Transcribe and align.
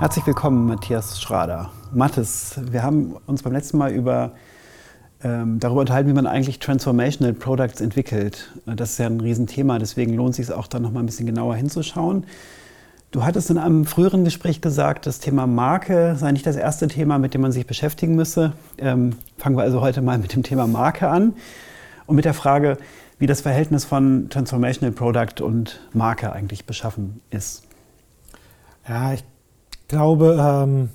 Herzlich 0.00 0.24
willkommen, 0.28 0.68
Matthias 0.68 1.20
Schrader. 1.20 1.72
Mathis, 1.92 2.60
wir 2.70 2.84
haben 2.84 3.16
uns 3.26 3.42
beim 3.42 3.52
letzten 3.52 3.78
Mal 3.78 3.90
über, 3.90 4.30
ähm, 5.24 5.58
darüber 5.58 5.80
unterhalten, 5.80 6.08
wie 6.08 6.12
man 6.12 6.28
eigentlich 6.28 6.60
Transformational 6.60 7.32
Products 7.32 7.80
entwickelt. 7.80 8.52
Das 8.64 8.92
ist 8.92 8.98
ja 8.98 9.06
ein 9.06 9.20
Riesenthema, 9.20 9.80
deswegen 9.80 10.14
lohnt 10.14 10.30
es 10.30 10.36
sich 10.36 10.52
auch 10.54 10.68
da 10.68 10.78
noch 10.78 10.92
mal 10.92 11.00
ein 11.00 11.06
bisschen 11.06 11.26
genauer 11.26 11.56
hinzuschauen. 11.56 12.26
Du 13.10 13.24
hattest 13.24 13.50
in 13.50 13.58
einem 13.58 13.86
früheren 13.86 14.22
Gespräch 14.22 14.60
gesagt, 14.60 15.04
das 15.04 15.18
Thema 15.18 15.48
Marke 15.48 16.14
sei 16.14 16.30
nicht 16.30 16.46
das 16.46 16.54
erste 16.54 16.86
Thema, 16.86 17.18
mit 17.18 17.34
dem 17.34 17.40
man 17.40 17.50
sich 17.50 17.66
beschäftigen 17.66 18.14
müsse. 18.14 18.52
Ähm, 18.78 19.16
fangen 19.36 19.56
wir 19.56 19.64
also 19.64 19.80
heute 19.80 20.00
mal 20.00 20.18
mit 20.18 20.32
dem 20.32 20.44
Thema 20.44 20.68
Marke 20.68 21.08
an 21.08 21.34
und 22.06 22.14
mit 22.14 22.24
der 22.24 22.34
Frage, 22.34 22.78
wie 23.18 23.26
das 23.26 23.40
Verhältnis 23.40 23.84
von 23.84 24.28
Transformational 24.30 24.92
Product 24.92 25.42
und 25.42 25.80
Marke 25.92 26.32
eigentlich 26.32 26.66
beschaffen 26.66 27.20
ist. 27.30 27.64
Ja, 28.88 29.12
ich 29.12 29.24
glaube, 29.88 30.36
ähm, 30.38 30.90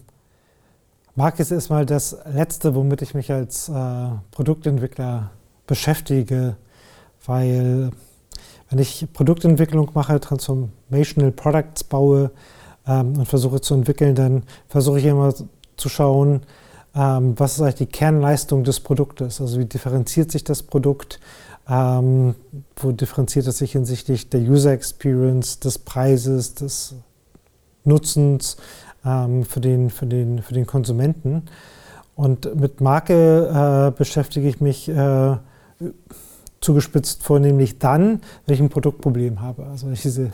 Marke 1.15 1.41
ist 1.41 1.51
erstmal 1.51 1.85
das 1.85 2.17
Letzte, 2.31 2.73
womit 2.75 3.01
ich 3.01 3.13
mich 3.13 3.31
als 3.31 3.69
äh, 3.69 4.07
Produktentwickler 4.31 5.31
beschäftige, 5.67 6.55
weil 7.25 7.91
wenn 8.69 8.79
ich 8.79 9.07
Produktentwicklung 9.13 9.91
mache, 9.93 10.19
Transformational 10.19 11.31
Products 11.31 11.83
baue 11.83 12.31
ähm, 12.87 13.19
und 13.19 13.27
versuche 13.27 13.61
zu 13.61 13.75
entwickeln, 13.75 14.15
dann 14.15 14.43
versuche 14.67 14.99
ich 14.99 15.05
immer 15.05 15.33
zu 15.77 15.89
schauen, 15.89 16.41
ähm, 16.95 17.33
was 17.37 17.53
ist 17.53 17.61
eigentlich 17.61 17.75
die 17.75 17.85
Kernleistung 17.85 18.63
des 18.63 18.79
Produktes, 18.79 19.41
also 19.41 19.59
wie 19.59 19.65
differenziert 19.65 20.31
sich 20.31 20.43
das 20.43 20.63
Produkt, 20.63 21.19
ähm, 21.69 22.35
wo 22.75 22.91
differenziert 22.91 23.47
es 23.47 23.59
sich 23.59 23.73
hinsichtlich 23.73 24.29
der 24.29 24.41
User 24.41 24.71
Experience, 24.71 25.59
des 25.59 25.79
Preises, 25.79 26.55
des 26.55 26.95
Nutzens 27.85 28.57
ähm, 29.05 29.43
für, 29.43 29.59
den, 29.59 29.89
für, 29.89 30.05
den, 30.05 30.41
für 30.41 30.53
den 30.53 30.65
Konsumenten. 30.65 31.43
Und 32.15 32.55
mit 32.59 32.81
Marke 32.81 33.89
äh, 33.89 33.97
beschäftige 33.97 34.47
ich 34.47 34.61
mich 34.61 34.87
äh, 34.89 35.37
zugespitzt 36.61 37.23
vornehmlich 37.23 37.79
dann, 37.79 38.21
wenn 38.45 38.55
ich 38.55 38.61
ein 38.61 38.69
Produktproblem 38.69 39.41
habe. 39.41 39.65
Also 39.65 39.87
wenn 39.87 39.93
ich 39.93 40.01
diese 40.01 40.31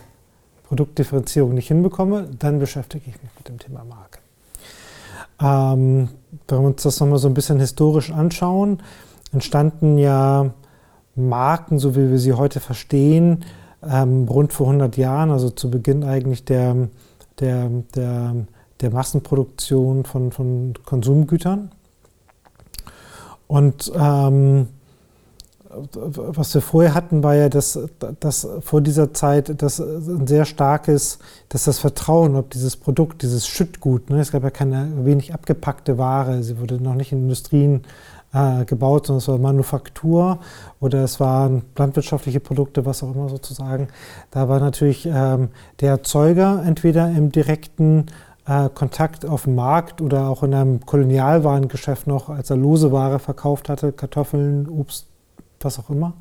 Produktdifferenzierung 0.67 1.53
nicht 1.53 1.67
hinbekomme, 1.67 2.27
dann 2.37 2.59
beschäftige 2.59 3.09
ich 3.09 3.21
mich 3.23 3.31
mit 3.37 3.47
dem 3.47 3.59
Thema 3.59 3.83
Marke. 3.85 4.19
Ähm, 5.41 6.09
wenn 6.47 6.59
wir 6.59 6.67
uns 6.67 6.83
das 6.83 6.99
nochmal 6.99 7.17
so 7.17 7.27
ein 7.27 7.33
bisschen 7.33 7.59
historisch 7.59 8.11
anschauen, 8.11 8.79
entstanden 9.31 9.97
ja 9.97 10.51
Marken, 11.15 11.79
so 11.79 11.95
wie 11.95 12.09
wir 12.09 12.19
sie 12.19 12.33
heute 12.33 12.59
verstehen, 12.59 13.45
ähm, 13.83 14.27
rund 14.29 14.53
vor 14.53 14.67
100 14.67 14.97
Jahren, 14.97 15.31
also 15.31 15.49
zu 15.49 15.71
Beginn 15.71 16.03
eigentlich 16.03 16.45
der, 16.45 16.89
der, 17.39 17.69
der, 17.95 18.35
der 18.81 18.91
Massenproduktion 18.91 20.05
von, 20.05 20.31
von 20.31 20.73
Konsumgütern. 20.85 21.71
Und 23.47 23.91
ähm, 23.95 24.67
was 25.69 26.53
wir 26.53 26.61
vorher 26.61 26.93
hatten, 26.95 27.23
war 27.23 27.35
ja, 27.35 27.47
dass, 27.47 27.79
dass 28.19 28.47
vor 28.61 28.81
dieser 28.81 29.13
Zeit 29.13 29.61
das 29.61 29.79
ein 29.79 30.25
sehr 30.25 30.45
starkes, 30.45 31.19
dass 31.49 31.65
das 31.65 31.79
Vertrauen, 31.79 32.35
ob 32.35 32.49
dieses 32.49 32.75
Produkt, 32.75 33.21
dieses 33.21 33.47
Schüttgut, 33.47 34.09
ne, 34.09 34.19
es 34.19 34.31
gab 34.31 34.43
ja 34.43 34.49
keine 34.49 35.05
wenig 35.05 35.33
abgepackte 35.33 35.97
Ware, 35.97 36.41
sie 36.41 36.59
wurde 36.59 36.81
noch 36.81 36.95
nicht 36.95 37.11
in 37.11 37.23
Industrien 37.23 37.83
äh, 38.33 38.65
gebaut, 38.65 39.07
sondern 39.07 39.19
es 39.19 39.27
war 39.27 39.37
Manufaktur 39.37 40.39
oder 40.79 41.03
es 41.03 41.19
waren 41.19 41.63
landwirtschaftliche 41.77 42.39
Produkte, 42.39 42.85
was 42.85 43.03
auch 43.03 43.13
immer 43.13 43.29
sozusagen. 43.29 43.87
Da 44.31 44.47
war 44.49 44.59
natürlich 44.59 45.07
ähm, 45.11 45.49
der 45.79 45.91
Erzeuger 45.91 46.63
entweder 46.65 47.09
im 47.09 47.31
direkten 47.31 48.05
äh, 48.47 48.69
Kontakt 48.69 49.25
auf 49.25 49.43
dem 49.43 49.55
Markt 49.55 50.01
oder 50.01 50.27
auch 50.29 50.43
in 50.43 50.53
einem 50.53 50.85
Kolonialwarengeschäft 50.85 52.07
noch, 52.07 52.29
als 52.29 52.49
er 52.49 52.57
lose 52.57 52.91
Ware 52.91 53.19
verkauft 53.19 53.69
hatte, 53.69 53.91
Kartoffeln, 53.91 54.67
Obst, 54.69 55.07
was 55.61 55.79
auch 55.79 55.89
immer. 55.89 56.13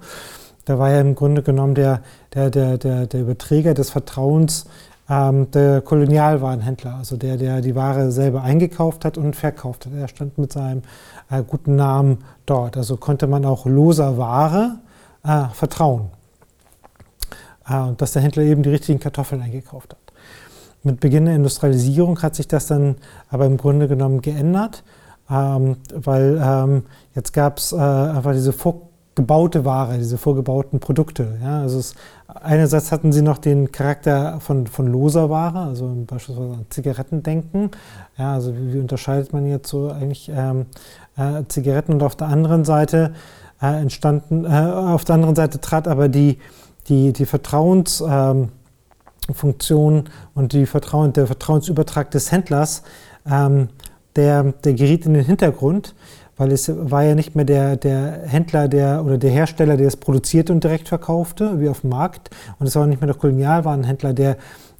Da 0.64 0.78
war 0.78 0.90
ja 0.90 1.00
im 1.00 1.14
Grunde 1.14 1.42
genommen 1.42 1.74
der, 1.74 2.02
der, 2.34 2.50
der, 2.50 2.76
der, 2.76 3.06
der 3.06 3.20
Überträger 3.22 3.72
des 3.72 3.90
Vertrauens 3.90 4.66
ähm, 5.08 5.50
der 5.50 5.80
Kolonialwarenhändler, 5.80 6.96
also 6.96 7.16
der, 7.16 7.36
der 7.38 7.60
die 7.62 7.74
Ware 7.74 8.10
selber 8.12 8.42
eingekauft 8.42 9.04
hat 9.04 9.16
und 9.16 9.34
verkauft 9.34 9.86
hat. 9.86 9.92
Er 9.94 10.08
stand 10.08 10.36
mit 10.36 10.52
seinem 10.52 10.82
äh, 11.30 11.42
guten 11.42 11.76
Namen 11.76 12.18
dort. 12.46 12.76
Also 12.76 12.96
konnte 12.96 13.26
man 13.26 13.44
auch 13.44 13.66
loser 13.66 14.18
Ware 14.18 14.78
äh, 15.24 15.48
vertrauen, 15.52 16.10
äh, 17.68 17.92
dass 17.96 18.12
der 18.12 18.22
Händler 18.22 18.44
eben 18.44 18.62
die 18.62 18.70
richtigen 18.70 19.00
Kartoffeln 19.00 19.42
eingekauft 19.42 19.92
hat. 19.92 20.08
Mit 20.82 21.00
Beginn 21.00 21.24
der 21.24 21.34
Industrialisierung 21.34 22.22
hat 22.22 22.34
sich 22.34 22.48
das 22.48 22.66
dann 22.66 22.96
aber 23.30 23.46
im 23.46 23.56
Grunde 23.56 23.88
genommen 23.88 24.22
geändert, 24.22 24.84
ähm, 25.30 25.76
weil 25.92 26.40
ähm, 26.42 26.84
jetzt 27.14 27.32
gab 27.32 27.58
es 27.58 27.72
äh, 27.72 27.76
einfach 27.76 28.32
diese 28.32 28.52
vorgebaute 28.52 29.64
Ware, 29.64 29.98
diese 29.98 30.18
vorgebauten 30.18 30.78
Produkte. 30.78 31.38
Ja? 31.42 31.62
Also 31.62 31.80
es, 31.80 31.94
einerseits 32.28 32.92
hatten 32.92 33.10
sie 33.12 33.22
noch 33.22 33.38
den 33.38 33.72
Charakter 33.72 34.38
von, 34.40 34.68
von 34.68 34.86
loser 34.86 35.28
Ware, 35.28 35.58
also 35.58 35.92
beispielsweise 36.06 36.52
an 36.52 36.66
Zigaretten 36.70 37.22
denken. 37.24 37.70
Ja, 38.16 38.34
also 38.34 38.56
wie, 38.56 38.74
wie 38.74 38.78
unterscheidet 38.78 39.32
man 39.32 39.46
jetzt 39.46 39.68
so 39.68 39.90
eigentlich 39.90 40.30
ähm, 40.32 40.66
äh, 41.18 41.42
Zigaretten 41.48 41.92
und 41.92 42.02
auf 42.02 42.16
der 42.16 42.28
anderen 42.28 42.64
Seite 42.64 43.12
äh, 43.60 43.80
entstanden, 43.80 44.44
äh, 44.44 44.48
auf 44.48 45.04
der 45.04 45.16
anderen 45.16 45.36
Seite 45.36 45.60
trat 45.60 45.88
aber 45.88 46.08
die, 46.08 46.38
die, 46.88 47.12
die 47.12 47.26
Vertrauensfunktion 47.26 49.96
ähm, 49.96 50.04
und 50.34 50.52
die 50.52 50.66
Vertrauen, 50.66 51.12
der 51.12 51.26
Vertrauensübertrag 51.26 52.10
des 52.10 52.32
Händlers, 52.32 52.82
ähm, 53.30 53.68
der, 54.16 54.44
der 54.44 54.74
geriet 54.74 55.06
in 55.06 55.14
den 55.14 55.24
Hintergrund, 55.24 55.94
weil 56.36 56.52
es 56.52 56.70
war 56.72 57.02
ja 57.02 57.14
nicht 57.14 57.34
mehr 57.34 57.44
der, 57.44 57.76
der 57.76 58.22
Händler 58.26 58.68
der, 58.68 59.04
oder 59.04 59.18
der 59.18 59.30
Hersteller, 59.30 59.76
der 59.76 59.88
es 59.88 59.96
produzierte 59.96 60.52
und 60.52 60.62
direkt 60.62 60.88
verkaufte, 60.88 61.60
wie 61.60 61.68
auf 61.68 61.80
dem 61.80 61.90
Markt. 61.90 62.30
Und 62.58 62.68
es 62.68 62.76
war 62.76 62.86
nicht 62.86 63.00
mehr 63.00 63.08
der 63.08 63.18
Kolonialwarenhändler, 63.18 64.12
der 64.12 64.36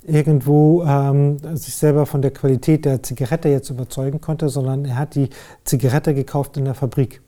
irgendwo 0.09 0.83
ähm, 0.85 1.39
sich 1.57 1.75
selber 1.75 2.07
von 2.07 2.23
der 2.23 2.31
Qualität 2.31 2.85
der 2.85 3.03
Zigarette 3.03 3.49
jetzt 3.49 3.71
überzeugen 3.71 4.21
konnte, 4.21 4.49
sondern 4.49 4.85
er 4.85 4.97
hat 4.97 5.15
die 5.15 5.29
Zigarette 5.65 6.15
gekauft 6.15 6.57
in 6.57 6.65
der 6.65 6.75
Fabrik. 6.75 7.21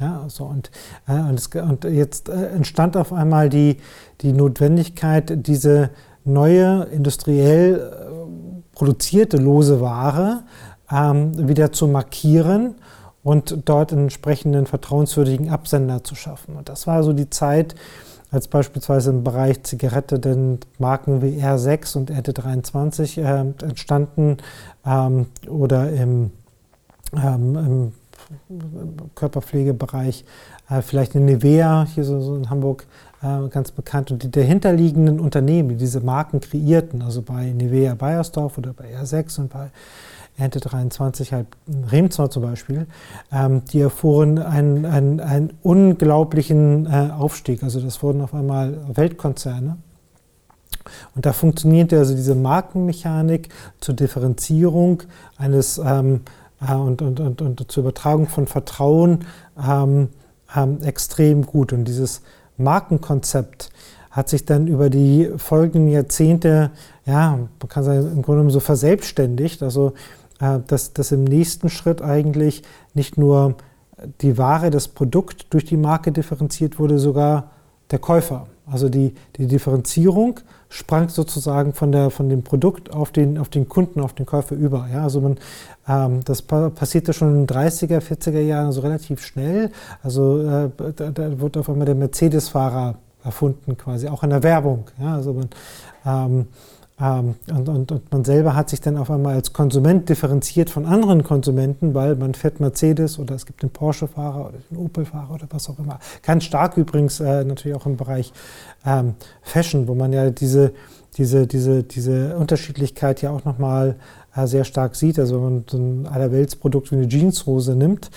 Ja, 0.00 0.24
so 0.28 0.44
und, 0.44 0.70
äh, 1.06 1.12
und, 1.12 1.38
es, 1.38 1.46
und, 1.46 1.84
jetzt 1.84 2.28
äh, 2.28 2.48
entstand 2.48 2.96
auf 2.96 3.12
einmal 3.12 3.48
die, 3.48 3.78
die 4.22 4.32
Notwendigkeit, 4.32 5.46
diese 5.46 5.90
neue 6.24 6.84
industriell 6.90 7.76
äh, 7.76 8.74
produzierte 8.74 9.36
lose 9.36 9.80
Ware 9.80 10.42
ähm, 10.90 11.48
wieder 11.48 11.70
zu 11.70 11.86
markieren 11.86 12.74
und 13.22 13.56
dort 13.64 13.92
einen 13.92 14.02
entsprechenden 14.02 14.66
vertrauenswürdigen 14.66 15.50
Absender 15.50 16.02
zu 16.02 16.14
schaffen. 16.14 16.56
Und 16.56 16.68
das 16.68 16.86
war 16.86 17.02
so 17.04 17.12
die 17.12 17.30
Zeit, 17.30 17.74
als 18.34 18.48
beispielsweise 18.48 19.10
im 19.10 19.22
Bereich 19.22 19.62
Zigarette 19.62 20.18
denn 20.18 20.58
Marken 20.78 21.22
wie 21.22 21.40
R6 21.40 21.96
und 21.96 22.10
RT23 22.10 23.20
äh, 23.20 23.64
entstanden 23.64 24.38
ähm, 24.84 25.26
oder 25.48 25.90
im, 25.90 26.32
ähm, 27.14 27.56
im 27.56 27.92
Körperpflegebereich 29.14 30.24
äh, 30.68 30.82
vielleicht 30.82 31.14
eine 31.14 31.24
Nivea, 31.24 31.86
hier 31.94 32.04
so, 32.04 32.20
so 32.20 32.36
in 32.36 32.50
Hamburg 32.50 32.86
äh, 33.22 33.48
ganz 33.48 33.70
bekannt, 33.70 34.10
und 34.10 34.22
die 34.22 34.30
dahinterliegenden 34.30 35.20
Unternehmen, 35.20 35.70
die 35.70 35.76
diese 35.76 36.00
Marken 36.00 36.40
kreierten, 36.40 37.02
also 37.02 37.22
bei 37.22 37.52
Nivea 37.52 37.94
Bayersdorf 37.94 38.58
oder 38.58 38.72
bei 38.72 38.96
R6 38.96 39.40
und 39.40 39.50
bei 39.50 39.70
Ernte 40.36 40.60
23 40.60 41.32
halt 41.32 41.46
Remzor 41.68 42.30
zum 42.30 42.42
Beispiel, 42.42 42.86
ähm, 43.32 43.62
die 43.66 43.80
erfuhren 43.80 44.38
einen, 44.38 44.84
einen, 44.84 45.20
einen 45.20 45.52
unglaublichen 45.62 46.86
äh, 46.86 47.10
Aufstieg. 47.16 47.62
Also 47.62 47.80
das 47.80 48.02
wurden 48.02 48.20
auf 48.20 48.34
einmal 48.34 48.78
Weltkonzerne. 48.94 49.76
Und 51.14 51.24
da 51.24 51.32
funktionierte 51.32 51.98
also 51.98 52.14
diese 52.14 52.34
Markenmechanik 52.34 53.48
zur 53.80 53.94
Differenzierung 53.94 55.04
eines 55.36 55.78
ähm, 55.78 56.22
äh, 56.60 56.74
und, 56.74 57.02
und, 57.02 57.20
und, 57.20 57.40
und 57.40 57.70
zur 57.70 57.82
Übertragung 57.82 58.28
von 58.28 58.46
Vertrauen 58.46 59.24
ähm, 59.56 60.08
ähm 60.56 60.82
extrem 60.82 61.46
gut. 61.46 61.72
Und 61.72 61.84
dieses 61.84 62.22
Markenkonzept 62.56 63.70
hat 64.10 64.28
sich 64.28 64.44
dann 64.44 64.68
über 64.68 64.90
die 64.90 65.30
folgenden 65.36 65.88
Jahrzehnte, 65.90 66.70
ja, 67.04 67.36
man 67.36 67.68
kann 67.68 67.82
sagen, 67.82 67.98
im 68.00 68.22
Grunde 68.22 68.38
genommen 68.38 68.50
so 68.50 68.60
verselbstständigt. 68.60 69.62
Also 69.62 69.94
dass, 70.38 70.92
dass 70.92 71.12
im 71.12 71.24
nächsten 71.24 71.68
Schritt 71.70 72.02
eigentlich 72.02 72.62
nicht 72.94 73.16
nur 73.16 73.56
die 74.20 74.38
Ware, 74.38 74.70
das 74.70 74.88
Produkt 74.88 75.46
durch 75.50 75.64
die 75.64 75.76
Marke 75.76 76.12
differenziert 76.12 76.78
wurde, 76.78 76.98
sogar 76.98 77.50
der 77.90 77.98
Käufer. 77.98 78.46
Also 78.66 78.88
die, 78.88 79.14
die 79.36 79.46
Differenzierung 79.46 80.40
sprang 80.70 81.10
sozusagen 81.10 81.74
von, 81.74 81.92
der, 81.92 82.10
von 82.10 82.28
dem 82.28 82.42
Produkt 82.42 82.92
auf 82.92 83.12
den, 83.12 83.38
auf 83.38 83.50
den 83.50 83.68
Kunden, 83.68 84.00
auf 84.00 84.14
den 84.14 84.24
Käufer 84.24 84.56
über. 84.56 84.88
Ja, 84.92 85.02
also 85.02 85.20
man, 85.20 85.36
ähm, 85.86 86.20
das 86.24 86.42
passierte 86.42 87.12
schon 87.12 87.34
in 87.34 87.46
den 87.46 87.56
30er, 87.56 88.00
40er 88.00 88.40
Jahren 88.40 88.72
so 88.72 88.80
relativ 88.80 89.24
schnell. 89.24 89.70
Also 90.02 90.40
äh, 90.40 90.70
da, 90.96 91.10
da 91.10 91.40
wurde 91.40 91.60
auf 91.60 91.68
einmal 91.68 91.86
der 91.86 91.94
Mercedes-Fahrer 91.94 92.96
erfunden, 93.22 93.76
quasi 93.76 94.08
auch 94.08 94.22
in 94.22 94.30
der 94.30 94.42
Werbung. 94.42 94.86
Ja, 94.98 95.14
also 95.14 95.34
man, 95.34 95.48
Ähm, 96.06 96.46
und, 96.96 97.68
und, 97.68 97.90
und, 97.90 98.12
man 98.12 98.24
selber 98.24 98.54
hat 98.54 98.70
sich 98.70 98.80
dann 98.80 98.96
auf 98.98 99.10
einmal 99.10 99.34
als 99.34 99.52
Konsument 99.52 100.08
differenziert 100.08 100.70
von 100.70 100.86
anderen 100.86 101.24
Konsumenten, 101.24 101.92
weil 101.92 102.14
man 102.14 102.34
fährt 102.34 102.60
Mercedes 102.60 103.18
oder 103.18 103.34
es 103.34 103.46
gibt 103.46 103.64
den 103.64 103.70
Porsche-Fahrer 103.70 104.46
oder 104.48 104.58
den 104.70 104.78
Opel-Fahrer 104.78 105.34
oder 105.34 105.46
was 105.50 105.68
auch 105.68 105.78
immer. 105.80 105.98
Ganz 106.22 106.44
stark 106.44 106.76
übrigens 106.76 107.18
äh, 107.18 107.42
natürlich 107.42 107.76
auch 107.76 107.86
im 107.86 107.96
Bereich 107.96 108.32
ähm, 108.86 109.14
Fashion, 109.42 109.88
wo 109.88 109.96
man 109.96 110.12
ja 110.12 110.30
diese, 110.30 110.72
diese, 111.16 111.48
diese, 111.48 111.82
diese 111.82 112.36
Unterschiedlichkeit 112.36 113.22
ja 113.22 113.30
auch 113.30 113.44
nochmal 113.44 113.96
äh, 114.36 114.46
sehr 114.46 114.62
stark 114.62 114.94
sieht. 114.94 115.18
Also 115.18 115.34
wenn 115.34 115.42
man 115.42 115.64
so 115.68 115.78
ein 115.78 116.06
Allerweltsprodukt 116.06 116.92
wie 116.92 116.96
eine 116.96 117.08
Jeanshose 117.08 117.74
nimmt, 117.74 118.12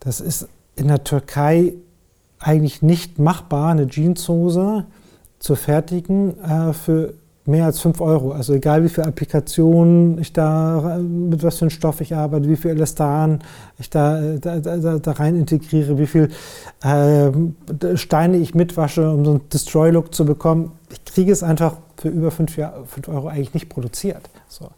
das 0.00 0.20
ist 0.20 0.48
in 0.74 0.88
der 0.88 1.04
Türkei 1.04 1.74
eigentlich 2.40 2.82
nicht 2.82 3.20
machbar, 3.20 3.70
eine 3.70 3.86
Jeanshose 3.86 4.86
zu 5.38 5.54
fertigen 5.54 6.36
äh, 6.42 6.72
für 6.72 7.14
mehr 7.48 7.64
als 7.64 7.80
5 7.80 8.00
Euro. 8.00 8.32
Also 8.32 8.54
egal 8.54 8.84
wie 8.84 8.88
viele 8.88 9.06
Applikationen 9.06 10.18
ich 10.18 10.32
da, 10.32 10.98
mit 10.98 11.42
was 11.42 11.58
für 11.58 11.62
einem 11.62 11.70
Stoff 11.70 12.00
ich 12.00 12.14
arbeite, 12.14 12.48
wie 12.48 12.56
viel 12.56 12.72
Elastan 12.72 13.40
ich 13.78 13.90
da, 13.90 14.20
da, 14.40 14.58
da, 14.58 14.98
da 14.98 15.12
rein 15.12 15.36
integriere, 15.36 15.98
wie 15.98 16.06
viel 16.06 16.28
äh, 16.82 17.96
Steine 17.96 18.36
ich 18.36 18.54
mitwasche, 18.54 19.10
um 19.10 19.24
so 19.24 19.30
einen 19.32 19.48
Destroy-Look 19.48 20.14
zu 20.14 20.24
bekommen. 20.24 20.72
Ich 20.90 21.04
kriege 21.04 21.32
es 21.32 21.42
einfach 21.42 21.76
für 21.96 22.08
über 22.08 22.30
5 22.30 22.56
Euro 23.08 23.28
eigentlich 23.28 23.54
nicht 23.54 23.68
produziert. 23.68 24.30
So. 24.48 24.70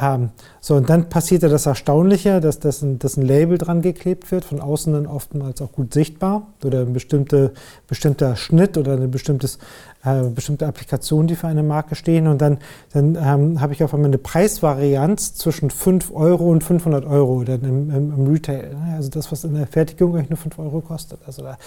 Ähm, 0.00 0.30
so, 0.60 0.76
und 0.76 0.88
dann 0.88 1.08
passierte 1.08 1.48
das 1.48 1.66
Erstaunliche, 1.66 2.40
dass, 2.40 2.58
das 2.58 2.82
ein, 2.82 2.98
dass 2.98 3.16
ein 3.16 3.22
Label 3.22 3.58
dran 3.58 3.82
geklebt 3.82 4.30
wird, 4.30 4.44
von 4.44 4.60
außen 4.60 4.92
dann 4.92 5.06
oftmals 5.06 5.60
auch 5.60 5.72
gut 5.72 5.92
sichtbar 5.92 6.46
oder 6.64 6.80
ein 6.80 6.92
bestimmte, 6.92 7.52
bestimmter 7.86 8.36
Schnitt 8.36 8.78
oder 8.78 8.92
eine 8.92 9.08
bestimmtes, 9.08 9.58
äh, 10.04 10.22
bestimmte 10.22 10.66
Applikation, 10.66 11.26
die 11.26 11.36
für 11.36 11.46
eine 11.46 11.62
Marke 11.62 11.94
stehen. 11.94 12.26
Und 12.26 12.40
dann, 12.40 12.58
dann 12.92 13.16
ähm, 13.16 13.60
habe 13.60 13.72
ich 13.72 13.84
auf 13.84 13.92
einmal 13.92 14.08
eine 14.08 14.18
Preisvarianz 14.18 15.34
zwischen 15.34 15.70
5 15.70 16.12
Euro 16.14 16.50
und 16.50 16.64
500 16.64 17.04
Euro 17.04 17.44
dann 17.44 17.62
im, 17.62 17.90
im, 17.90 18.12
im 18.14 18.26
Retail. 18.26 18.74
Ne? 18.74 18.94
Also 18.96 19.10
das, 19.10 19.30
was 19.30 19.44
in 19.44 19.54
der 19.54 19.66
Fertigung 19.66 20.16
eigentlich 20.16 20.30
nur 20.30 20.38
5 20.38 20.58
Euro 20.58 20.80
kostet. 20.80 21.20
Also 21.26 21.42
da, 21.42 21.58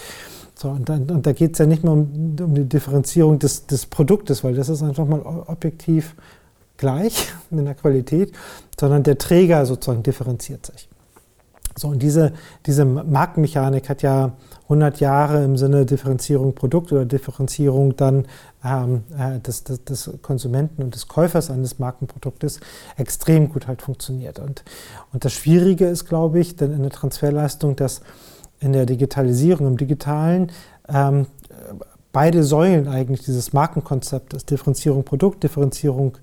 so, 0.56 0.70
und, 0.70 0.90
dann, 0.90 1.10
und 1.10 1.26
da 1.26 1.34
geht 1.34 1.54
es 1.54 1.60
ja 1.60 1.66
nicht 1.66 1.84
mehr 1.84 1.94
um, 1.94 2.36
um 2.40 2.56
die 2.56 2.66
Differenzierung 2.66 3.40
des, 3.40 3.68
des 3.68 3.86
Produktes, 3.86 4.44
weil 4.44 4.56
das 4.56 4.70
ist 4.70 4.82
einfach 4.82 5.06
mal 5.06 5.22
objektiv 5.22 6.16
gleich 6.78 7.32
in 7.52 7.66
der 7.66 7.76
Qualität, 7.76 8.34
sondern 8.80 9.04
der 9.04 9.18
Träger 9.18 9.66
sozusagen 9.66 10.04
differenziert 10.04 10.66
sich. 10.66 10.90
So, 11.76 11.88
und 11.88 12.04
diese, 12.04 12.34
diese 12.66 12.86
Marktmechanik 12.86 13.90
hat 13.90 14.04
ja 14.04 14.34
100 14.74 15.00
Jahre 15.00 15.44
im 15.44 15.58
Sinne 15.58 15.86
Differenzierung 15.86 16.56
Produkt 16.56 16.92
oder 16.92 17.06
Differenzierung 17.06 17.96
dann 17.96 18.26
ähm, 18.66 19.04
äh, 19.18 19.40
des, 19.40 19.64
des, 19.64 19.84
des, 19.84 20.10
Konsumenten 20.22 20.84
und 20.84 20.96
des 20.96 21.08
Käufers 21.08 21.52
eines 21.52 21.80
Markenproduktes 21.80 22.60
extrem 22.98 23.50
gut 23.50 23.68
halt 23.68 23.82
funktioniert. 23.82 24.40
Und, 24.40 24.64
und 25.12 25.24
das 25.26 25.34
Schwierige 25.34 25.86
ist, 25.86 26.06
glaube 26.06 26.40
ich, 26.40 26.56
denn 26.56 26.74
in 26.74 26.82
der 26.82 26.92
Transferleistung, 26.92 27.76
dass 27.76 28.02
in 28.60 28.74
der 28.74 28.86
Digitalisierung, 28.86 29.68
im 29.68 29.78
Digitalen, 29.78 30.52
ähm, 30.88 31.28
beide 32.12 32.44
Säulen 32.44 32.88
eigentlich 32.88 33.24
dieses 33.24 33.54
Markenkonzeptes, 33.54 34.46
Differenzierung 34.46 35.04
Produkt, 35.04 35.44
Differenzierung 35.44 36.18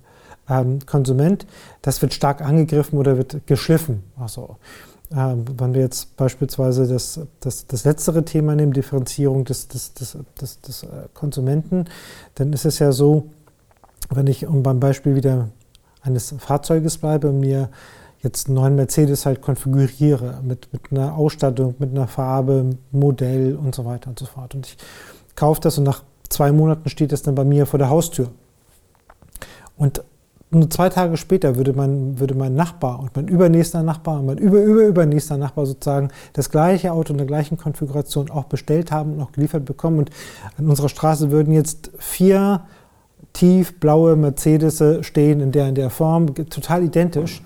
ähm, 0.49 0.79
Konsument, 0.85 1.45
das 1.81 2.01
wird 2.01 2.13
stark 2.13 2.41
angegriffen 2.41 2.97
oder 2.97 3.17
wird 3.17 3.45
geschliffen. 3.45 4.03
Also, 4.19 4.57
ähm, 4.57 4.90
wenn 5.13 5.73
wir 5.73 5.81
jetzt 5.81 6.15
beispielsweise 6.15 6.87
das, 6.87 7.19
das, 7.41 7.67
das 7.67 7.83
letztere 7.83 8.23
Thema 8.23 8.55
nehmen, 8.55 8.71
Differenzierung 8.71 9.43
des, 9.43 9.67
des, 9.67 9.93
des, 9.93 10.17
des, 10.39 10.61
des 10.61 10.83
äh, 10.83 10.87
Konsumenten, 11.13 11.85
dann 12.35 12.53
ist 12.53 12.65
es 12.65 12.79
ja 12.79 12.91
so, 12.91 13.25
wenn 14.09 14.27
ich, 14.27 14.47
um 14.47 14.63
beim 14.63 14.79
Beispiel 14.79 15.15
wieder 15.15 15.49
eines 16.01 16.33
Fahrzeuges 16.37 16.97
bleibe, 16.97 17.31
mir 17.31 17.69
jetzt 18.23 18.47
einen 18.47 18.55
neuen 18.55 18.75
Mercedes 18.75 19.25
halt 19.25 19.41
konfiguriere 19.41 20.39
mit, 20.43 20.71
mit 20.71 20.91
einer 20.91 21.15
Ausstattung, 21.15 21.75
mit 21.79 21.91
einer 21.91 22.07
Farbe, 22.07 22.77
Modell 22.91 23.55
und 23.55 23.75
so 23.75 23.83
weiter 23.85 24.09
und 24.09 24.19
so 24.19 24.25
fort. 24.25 24.55
Und 24.55 24.67
ich 24.67 24.77
kaufe 25.35 25.59
das 25.59 25.77
und 25.77 25.83
nach 25.83 26.03
zwei 26.29 26.51
Monaten 26.51 26.89
steht 26.89 27.11
das 27.11 27.21
dann 27.21 27.35
bei 27.35 27.43
mir 27.43 27.65
vor 27.65 27.79
der 27.79 27.89
Haustür. 27.89 28.29
Und 29.75 30.03
nur 30.51 30.69
zwei 30.69 30.89
Tage 30.89 31.15
später 31.15 31.55
würde 31.55 31.71
mein, 31.73 32.19
würde 32.19 32.35
mein 32.35 32.55
Nachbar 32.55 32.99
und 32.99 33.15
mein 33.15 33.27
übernächster 33.29 33.83
Nachbar 33.83 34.19
und 34.19 34.25
mein 34.25 34.37
über, 34.37 34.59
über, 34.59 34.83
übernächster 34.83 35.37
Nachbar 35.37 35.65
sozusagen 35.65 36.09
das 36.33 36.49
gleiche 36.49 36.91
Auto 36.91 37.13
in 37.13 37.17
der 37.17 37.27
gleichen 37.27 37.57
Konfiguration 37.57 38.29
auch 38.29 38.43
bestellt 38.45 38.91
haben 38.91 39.13
und 39.13 39.21
auch 39.21 39.31
geliefert 39.31 39.63
bekommen. 39.63 39.99
Und 39.99 40.09
an 40.57 40.67
unserer 40.67 40.89
Straße 40.89 41.31
würden 41.31 41.53
jetzt 41.53 41.91
vier 41.97 42.63
tiefblaue 43.31 44.17
Mercedes 44.17 44.83
stehen 45.05 45.39
in 45.39 45.53
der, 45.53 45.69
in 45.69 45.75
der 45.75 45.89
Form, 45.89 46.35
total 46.35 46.83
identisch. 46.83 47.41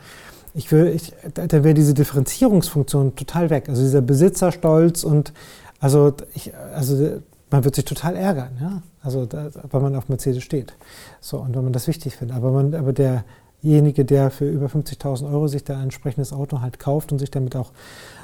Ich 0.56 0.72
will, 0.72 0.88
ich, 0.88 1.14
dann 1.34 1.52
wäre 1.52 1.76
diese 1.76 1.94
Differenzierungsfunktion 1.94 3.16
total 3.16 3.52
weg. 3.52 3.70
Also 3.70 3.84
dieser 3.84 4.02
Besitzerstolz 4.02 5.04
und 5.04 5.32
also, 5.80 6.14
ich, 6.34 6.54
also 6.74 7.22
man 7.50 7.64
wird 7.64 7.76
sich 7.76 7.86
total 7.86 8.16
ärgern, 8.16 8.58
ja? 8.60 8.82
also 9.02 9.26
da, 9.26 9.50
weil 9.72 9.82
man 9.82 9.96
auf 9.96 10.10
Mercedes 10.10 10.44
steht. 10.44 10.74
So, 11.22 11.38
und 11.38 11.56
wenn 11.56 11.64
man 11.64 11.74
das 11.74 11.88
wichtig 11.88 12.16
findet. 12.16 12.36
Aber, 12.36 12.52
man, 12.52 12.74
aber 12.74 12.94
derjenige, 12.94 14.06
der 14.06 14.32
für 14.32 14.50
über 14.50 14.68
50.000 14.68 15.32
Euro 15.32 15.48
sich 15.48 15.64
da 15.64 15.76
ein 15.76 15.84
entsprechendes 15.84 16.34
Auto 16.34 16.62
halt 16.62 16.80
kauft 16.80 17.12
und 17.12 17.20
sich 17.20 17.32
damit 17.32 17.56
auch 17.56 17.72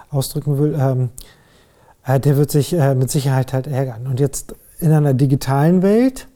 ausdrücken 0.10 0.58
will, 0.58 0.76
ähm, 0.78 1.10
äh, 2.06 2.20
der 2.20 2.38
wird 2.38 2.52
sich 2.52 2.74
äh, 2.74 2.96
mit 2.96 3.12
Sicherheit 3.12 3.54
halt 3.54 3.68
ärgern. 3.68 4.08
Und 4.08 4.20
jetzt 4.20 4.56
in 4.80 4.92
einer 4.92 5.14
digitalen 5.14 5.82
Welt 5.84 6.28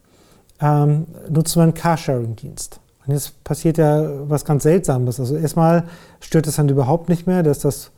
ähm, 0.61 1.07
nutzt 1.29 1.57
man 1.57 1.73
Carsharing-Dienst. 1.73 2.79
Und 3.05 3.13
jetzt 3.13 3.43
passiert 3.43 3.77
ja 3.77 4.29
was 4.29 4.45
ganz 4.45 4.63
Seltsames. 4.63 5.19
Also 5.19 5.35
erstmal 5.35 5.85
stört 6.19 6.47
es 6.47 6.55
dann 6.55 6.69
überhaupt 6.69 7.09
nicht 7.09 7.27
mehr, 7.27 7.43
dass 7.43 7.59
das 7.59 7.91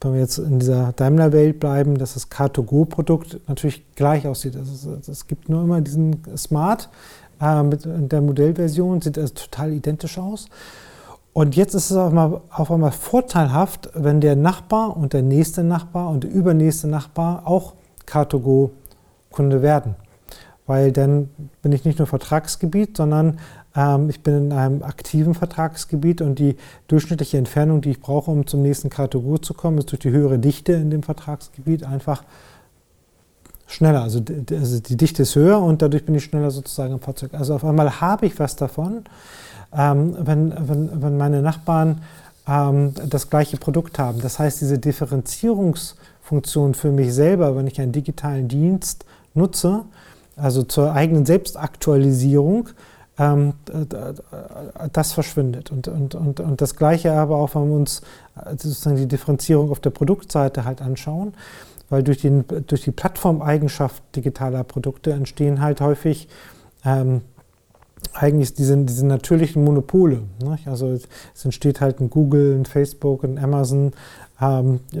wenn 0.00 0.12
wir 0.12 0.20
jetzt 0.20 0.38
in 0.38 0.58
dieser 0.58 0.92
Daimler-Welt 0.92 1.60
bleiben, 1.60 1.96
dass 1.96 2.14
das 2.14 2.30
Car2Go-Produkt 2.30 3.40
natürlich 3.48 3.84
gleich 3.94 4.26
aussieht. 4.26 4.56
Also 4.56 4.96
es, 5.06 5.26
gibt 5.26 5.48
nur 5.48 5.62
immer 5.62 5.80
diesen 5.80 6.22
Smart 6.36 6.90
äh, 7.40 7.62
mit 7.62 7.82
der 7.84 8.20
Modellversion, 8.20 9.00
sieht 9.00 9.18
also 9.18 9.34
total 9.34 9.72
identisch 9.72 10.18
aus. 10.18 10.48
Und 11.32 11.56
jetzt 11.56 11.74
ist 11.74 11.90
es 11.90 11.96
auf 11.96 12.10
einmal, 12.10 12.40
auf 12.50 12.70
einmal 12.70 12.92
vorteilhaft, 12.92 13.90
wenn 13.94 14.20
der 14.20 14.36
Nachbar 14.36 14.96
und 14.96 15.14
der 15.14 15.22
nächste 15.22 15.64
Nachbar 15.64 16.10
und 16.10 16.22
der 16.22 16.30
übernächste 16.30 16.86
Nachbar 16.86 17.46
auch 17.46 17.74
Car2Go-Kunde 18.06 19.60
werden. 19.62 19.96
Weil 20.66 20.92
dann 20.92 21.30
bin 21.60 21.72
ich 21.72 21.84
nicht 21.84 21.98
nur 21.98 22.06
Vertragsgebiet, 22.06 22.96
sondern 22.96 23.38
ich 24.08 24.22
bin 24.22 24.36
in 24.36 24.52
einem 24.52 24.84
aktiven 24.84 25.34
Vertragsgebiet 25.34 26.20
und 26.22 26.38
die 26.38 26.56
durchschnittliche 26.86 27.38
Entfernung, 27.38 27.80
die 27.80 27.90
ich 27.90 28.00
brauche, 28.00 28.30
um 28.30 28.46
zum 28.46 28.62
nächsten 28.62 28.88
Kategorie 28.88 29.40
zu 29.40 29.52
kommen, 29.52 29.78
ist 29.78 29.90
durch 29.90 29.98
die 29.98 30.10
höhere 30.10 30.38
Dichte 30.38 30.74
in 30.74 30.90
dem 30.90 31.02
Vertragsgebiet 31.02 31.82
einfach 31.82 32.22
schneller. 33.66 34.02
Also 34.02 34.20
die, 34.20 34.54
also 34.54 34.80
die 34.80 34.96
Dichte 34.96 35.22
ist 35.22 35.34
höher 35.34 35.60
und 35.60 35.82
dadurch 35.82 36.04
bin 36.04 36.14
ich 36.14 36.24
schneller 36.24 36.50
sozusagen 36.50 36.92
im 36.94 37.00
Fahrzeug. 37.00 37.34
Also 37.34 37.54
auf 37.54 37.64
einmal 37.64 38.00
habe 38.00 38.26
ich 38.26 38.38
was 38.38 38.54
davon, 38.56 39.04
ähm, 39.76 40.16
wenn, 40.20 40.54
wenn, 40.68 41.02
wenn 41.02 41.16
meine 41.16 41.42
Nachbarn 41.42 42.02
ähm, 42.46 42.94
das 43.08 43.28
gleiche 43.30 43.56
Produkt 43.56 43.98
haben. 43.98 44.20
Das 44.20 44.38
heißt, 44.38 44.60
diese 44.60 44.78
Differenzierungsfunktion 44.78 46.74
für 46.74 46.90
mich 46.90 47.12
selber, 47.12 47.56
wenn 47.56 47.66
ich 47.66 47.80
einen 47.80 47.92
digitalen 47.92 48.48
Dienst 48.48 49.04
nutze, 49.34 49.82
also 50.36 50.62
zur 50.62 50.92
eigenen 50.92 51.26
Selbstaktualisierung, 51.26 52.68
ähm, 52.68 52.74
das 53.16 55.12
verschwindet. 55.12 55.70
Und, 55.70 55.88
und, 55.88 56.14
und, 56.14 56.40
und 56.40 56.60
das 56.60 56.76
Gleiche 56.76 57.12
aber 57.12 57.36
auch, 57.36 57.54
wenn 57.54 57.68
wir 57.68 57.76
uns 57.76 58.02
äh, 58.36 58.50
sozusagen 58.50 58.96
die 58.96 59.06
Differenzierung 59.06 59.70
auf 59.70 59.80
der 59.80 59.90
Produktseite 59.90 60.64
halt 60.64 60.82
anschauen, 60.82 61.34
weil 61.90 62.02
durch, 62.02 62.18
den, 62.18 62.44
durch 62.66 62.82
die 62.82 62.90
Plattformeigenschaft 62.90 64.02
digitaler 64.16 64.64
Produkte 64.64 65.12
entstehen 65.12 65.60
halt 65.60 65.80
häufig 65.80 66.28
ähm, 66.84 67.20
eigentlich 68.12 68.54
diese, 68.54 68.76
diese 68.78 69.06
natürlichen 69.06 69.62
Monopole. 69.64 70.22
Nicht? 70.42 70.66
Also 70.66 70.92
es 70.92 71.44
entsteht 71.44 71.80
halt 71.80 72.00
ein 72.00 72.10
Google, 72.10 72.56
ein 72.58 72.64
Facebook, 72.64 73.24
ein 73.24 73.38
Amazon 73.38 73.92
ähm, 74.40 74.80
äh, 74.92 74.98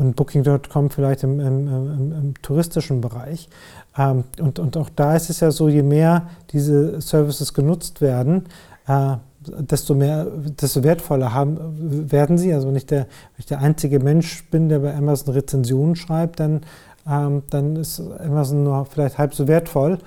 und 0.00 0.16
Booking.com 0.16 0.90
vielleicht 0.90 1.22
im, 1.24 1.38
im, 1.40 1.68
im, 1.68 2.12
im 2.12 2.34
touristischen 2.42 3.00
Bereich. 3.02 3.48
Ähm, 3.96 4.24
und, 4.40 4.58
und 4.58 4.76
auch 4.76 4.88
da 4.96 5.14
ist 5.14 5.28
es 5.28 5.40
ja 5.40 5.50
so, 5.50 5.68
je 5.68 5.82
mehr 5.82 6.28
diese 6.52 7.00
Services 7.02 7.52
genutzt 7.52 8.00
werden, 8.00 8.46
äh, 8.88 9.16
desto 9.40 9.94
mehr, 9.94 10.26
desto 10.26 10.82
wertvoller 10.82 11.34
haben, 11.34 12.10
werden 12.10 12.38
sie. 12.38 12.52
Also 12.52 12.68
wenn 12.68 12.76
ich, 12.76 12.86
der, 12.86 13.00
wenn 13.00 13.38
ich 13.38 13.46
der 13.46 13.60
einzige 13.60 14.00
Mensch 14.00 14.48
bin, 14.50 14.68
der 14.70 14.80
bei 14.80 14.94
Amazon 14.94 15.34
Rezensionen 15.34 15.96
schreibt, 15.96 16.40
dann, 16.40 16.62
ähm, 17.06 17.42
dann 17.50 17.76
ist 17.76 18.00
Amazon 18.00 18.64
nur 18.64 18.86
vielleicht 18.86 19.18
halb 19.18 19.34
so 19.34 19.48
wertvoll. 19.48 19.98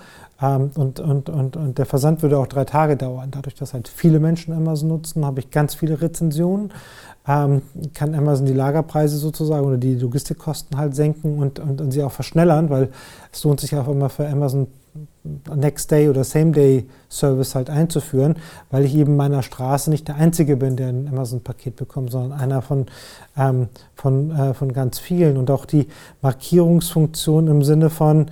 Ähm, 0.41 0.71
und, 0.75 0.99
und, 0.99 1.29
und, 1.29 1.55
und 1.55 1.77
der 1.77 1.85
Versand 1.85 2.23
würde 2.23 2.39
auch 2.39 2.47
drei 2.47 2.65
Tage 2.65 2.97
dauern. 2.97 3.29
Dadurch, 3.29 3.55
dass 3.55 3.73
halt 3.73 3.87
viele 3.87 4.19
Menschen 4.19 4.53
Amazon 4.53 4.89
nutzen, 4.89 5.23
habe 5.23 5.39
ich 5.39 5.51
ganz 5.51 5.75
viele 5.75 6.01
Rezensionen 6.01 6.71
ähm, 7.27 7.61
kann 7.93 8.15
Amazon 8.15 8.45
die 8.45 8.53
Lagerpreise 8.53 9.17
sozusagen 9.17 9.65
oder 9.65 9.77
die 9.77 9.95
Logistikkosten 9.95 10.77
halt 10.77 10.95
senken 10.95 11.37
und, 11.39 11.59
und, 11.59 11.79
und 11.79 11.91
sie 11.91 12.03
auch 12.03 12.11
verschnellern, 12.11 12.69
weil 12.69 12.89
es 13.31 13.43
lohnt 13.43 13.59
sich 13.59 13.75
auch 13.75 13.87
immer 13.87 14.09
für 14.09 14.27
Amazon 14.27 14.67
Next 15.55 15.89
Day 15.89 16.09
oder 16.09 16.23
Same 16.23 16.51
Day 16.51 16.87
Service 17.09 17.55
halt 17.55 17.69
einzuführen, 17.69 18.35
weil 18.69 18.83
ich 18.85 18.93
eben 18.95 19.15
meiner 19.15 19.41
Straße 19.41 19.89
nicht 19.89 20.07
der 20.07 20.15
Einzige 20.15 20.57
bin, 20.57 20.75
der 20.75 20.89
ein 20.89 21.07
Amazon-Paket 21.07 21.77
bekommt, 21.77 22.11
sondern 22.11 22.37
einer 22.39 22.61
von, 22.61 22.85
ähm, 23.37 23.69
von, 23.95 24.31
äh, 24.31 24.53
von 24.53 24.73
ganz 24.73 24.99
vielen. 24.99 25.37
Und 25.37 25.49
auch 25.49 25.65
die 25.65 25.87
Markierungsfunktion 26.21 27.47
im 27.47 27.63
Sinne 27.63 27.89
von, 27.89 28.27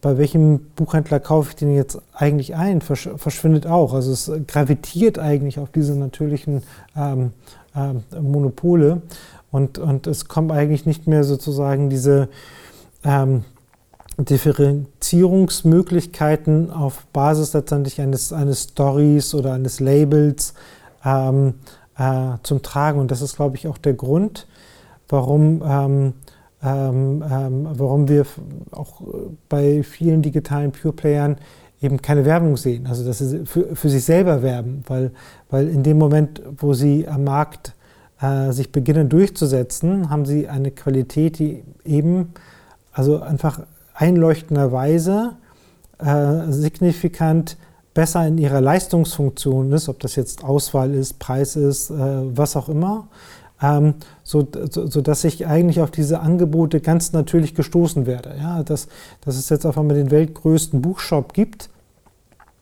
bei 0.00 0.18
welchem 0.18 0.66
Buchhändler 0.76 1.20
kaufe 1.20 1.50
ich 1.50 1.56
den 1.56 1.74
jetzt 1.74 1.98
eigentlich 2.12 2.54
ein, 2.54 2.80
versch 2.80 3.08
verschwindet 3.16 3.66
auch. 3.66 3.94
Also 3.94 4.12
es 4.12 4.30
gravitiert 4.46 5.18
eigentlich 5.18 5.58
auf 5.58 5.70
diese 5.70 5.94
natürlichen 5.94 6.62
ähm, 6.96 7.30
äh, 7.74 7.94
Monopole 8.20 9.02
und, 9.50 9.78
und 9.78 10.06
es 10.06 10.26
kommt 10.26 10.52
eigentlich 10.52 10.86
nicht 10.86 11.06
mehr 11.06 11.24
sozusagen 11.24 11.90
diese 11.90 12.28
ähm, 13.04 13.44
Differenzierungsmöglichkeiten 14.18 16.70
auf 16.70 17.06
Basis 17.12 17.52
letztendlich 17.52 18.00
eines, 18.00 18.32
eines 18.32 18.62
Stories 18.64 19.34
oder 19.34 19.52
eines 19.52 19.80
Labels 19.80 20.54
ähm, 21.04 21.54
äh, 21.98 22.38
zum 22.42 22.62
Tragen. 22.62 23.00
Und 23.00 23.10
das 23.10 23.20
ist, 23.22 23.36
glaube 23.36 23.56
ich, 23.56 23.68
auch 23.68 23.78
der 23.78 23.94
Grund, 23.94 24.46
warum, 25.08 25.62
ähm, 25.66 26.12
ähm, 26.62 27.24
ähm 27.28 27.68
warum 27.72 28.08
wir 28.08 28.26
auch 28.70 29.00
bei 29.48 29.82
vielen 29.82 30.22
digitalen 30.22 30.70
Pure-Playern 30.72 31.36
eben 31.84 32.02
keine 32.02 32.24
Werbung 32.24 32.56
sehen, 32.56 32.86
also 32.86 33.04
dass 33.04 33.18
sie 33.18 33.44
für, 33.46 33.76
für 33.76 33.88
sich 33.88 34.04
selber 34.04 34.42
werben, 34.42 34.82
weil, 34.86 35.12
weil 35.50 35.68
in 35.68 35.82
dem 35.82 35.98
Moment, 35.98 36.42
wo 36.56 36.72
sie 36.72 37.06
am 37.06 37.24
Markt 37.24 37.74
äh, 38.20 38.52
sich 38.52 38.72
beginnen 38.72 39.08
durchzusetzen, 39.08 40.10
haben 40.10 40.24
sie 40.24 40.48
eine 40.48 40.70
Qualität, 40.70 41.38
die 41.38 41.62
eben 41.84 42.32
also 42.92 43.20
einfach 43.20 43.60
einleuchtenderweise 43.94 45.36
äh, 45.98 46.50
signifikant 46.50 47.56
besser 47.92 48.26
in 48.26 48.38
ihrer 48.38 48.60
Leistungsfunktion 48.60 49.70
ist, 49.72 49.88
ob 49.88 50.00
das 50.00 50.16
jetzt 50.16 50.42
Auswahl 50.42 50.92
ist, 50.94 51.18
Preis 51.18 51.54
ist, 51.54 51.90
äh, 51.90 51.94
was 51.96 52.56
auch 52.56 52.68
immer, 52.68 53.08
ähm, 53.62 53.94
so, 54.22 54.46
so, 54.70 54.86
so, 54.86 55.00
dass 55.00 55.24
ich 55.24 55.46
eigentlich 55.46 55.80
auf 55.80 55.90
diese 55.90 56.20
Angebote 56.20 56.80
ganz 56.80 57.12
natürlich 57.12 57.54
gestoßen 57.54 58.06
werde. 58.06 58.34
Ja, 58.38 58.62
dass, 58.62 58.88
dass 59.20 59.36
es 59.36 59.48
jetzt 59.48 59.64
auf 59.64 59.78
einmal 59.78 59.96
den 59.96 60.10
weltgrößten 60.10 60.82
Buchshop 60.82 61.32
gibt, 61.32 61.70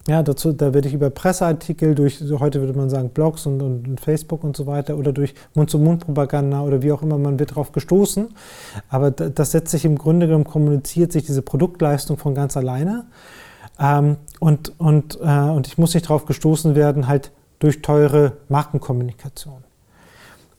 ja, 0.08 0.22
dazu, 0.22 0.52
da 0.52 0.74
werde 0.74 0.88
ich 0.88 0.94
über 0.94 1.10
Presseartikel, 1.10 1.94
durch, 1.94 2.20
heute 2.40 2.60
würde 2.60 2.76
man 2.76 2.90
sagen 2.90 3.10
Blogs 3.10 3.46
und, 3.46 3.62
und, 3.62 3.86
und 3.86 4.00
Facebook 4.00 4.42
und 4.42 4.56
so 4.56 4.66
weiter 4.66 4.96
oder 4.96 5.12
durch 5.12 5.34
Mund-zu-Mund-Propaganda 5.54 6.62
oder 6.62 6.82
wie 6.82 6.90
auch 6.90 7.02
immer, 7.02 7.18
man 7.18 7.38
wird 7.38 7.52
darauf 7.52 7.70
gestoßen. 7.70 8.28
Aber 8.88 9.12
das 9.12 9.52
setzt 9.52 9.70
sich 9.70 9.84
im 9.84 9.96
Grunde 9.96 10.26
genommen, 10.26 10.44
kommuniziert 10.44 11.12
sich 11.12 11.24
diese 11.24 11.42
Produktleistung 11.42 12.16
von 12.16 12.34
ganz 12.34 12.56
alleine. 12.56 13.04
Ähm, 13.78 14.16
und, 14.40 14.72
und, 14.80 15.20
äh, 15.22 15.24
und 15.24 15.68
ich 15.68 15.78
muss 15.78 15.94
nicht 15.94 16.06
darauf 16.06 16.26
gestoßen 16.26 16.74
werden, 16.74 17.06
halt 17.06 17.30
durch 17.60 17.80
teure 17.80 18.32
Markenkommunikation. 18.48 19.62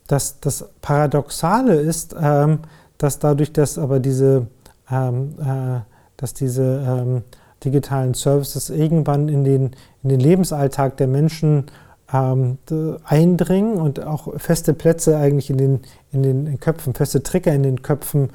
Das, 0.08 0.40
das 0.40 0.70
Paradoxale 0.82 1.76
ist, 1.76 2.16
ähm, 2.20 2.60
dass 2.98 3.20
dadurch, 3.20 3.52
dass 3.52 3.78
aber 3.78 4.00
diese, 4.00 4.48
ähm, 4.90 5.36
äh, 5.38 5.82
dass 6.16 6.34
diese 6.34 6.64
ähm, 6.64 7.24
digitalen 7.66 8.14
Services 8.14 8.70
irgendwann 8.70 9.30
in 9.30 9.44
den, 9.44 9.72
in 10.04 10.10
den 10.10 10.20
Lebensalltag 10.20 10.98
der 10.98 11.08
Menschen 11.08 11.66
ähm, 12.12 12.58
eindringen 13.04 13.76
und 13.76 14.04
auch 14.04 14.40
feste 14.40 14.74
Plätze 14.74 15.18
eigentlich 15.18 15.50
in 15.50 15.58
den, 15.58 15.80
in 16.12 16.24
den 16.24 16.60
Köpfen, 16.60 16.94
feste 16.94 17.24
Trigger 17.24 17.54
in 17.54 17.64
den 17.64 17.82
Köpfen 17.82 18.30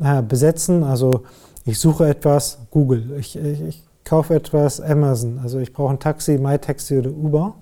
äh, 0.00 0.22
besetzen. 0.22 0.84
Also 0.84 1.22
ich 1.64 1.78
suche 1.78 2.08
etwas, 2.08 2.58
Google. 2.70 3.16
Ich, 3.18 3.36
ich, 3.36 3.62
ich 3.62 3.82
kaufe 4.04 4.34
etwas, 4.34 4.80
Amazon. 4.80 5.38
Also 5.42 5.58
ich 5.58 5.72
brauche 5.72 5.92
ein 5.92 6.00
Taxi, 6.00 6.38
MyTaxi 6.38 6.98
oder 6.98 7.10
Uber. 7.10 7.54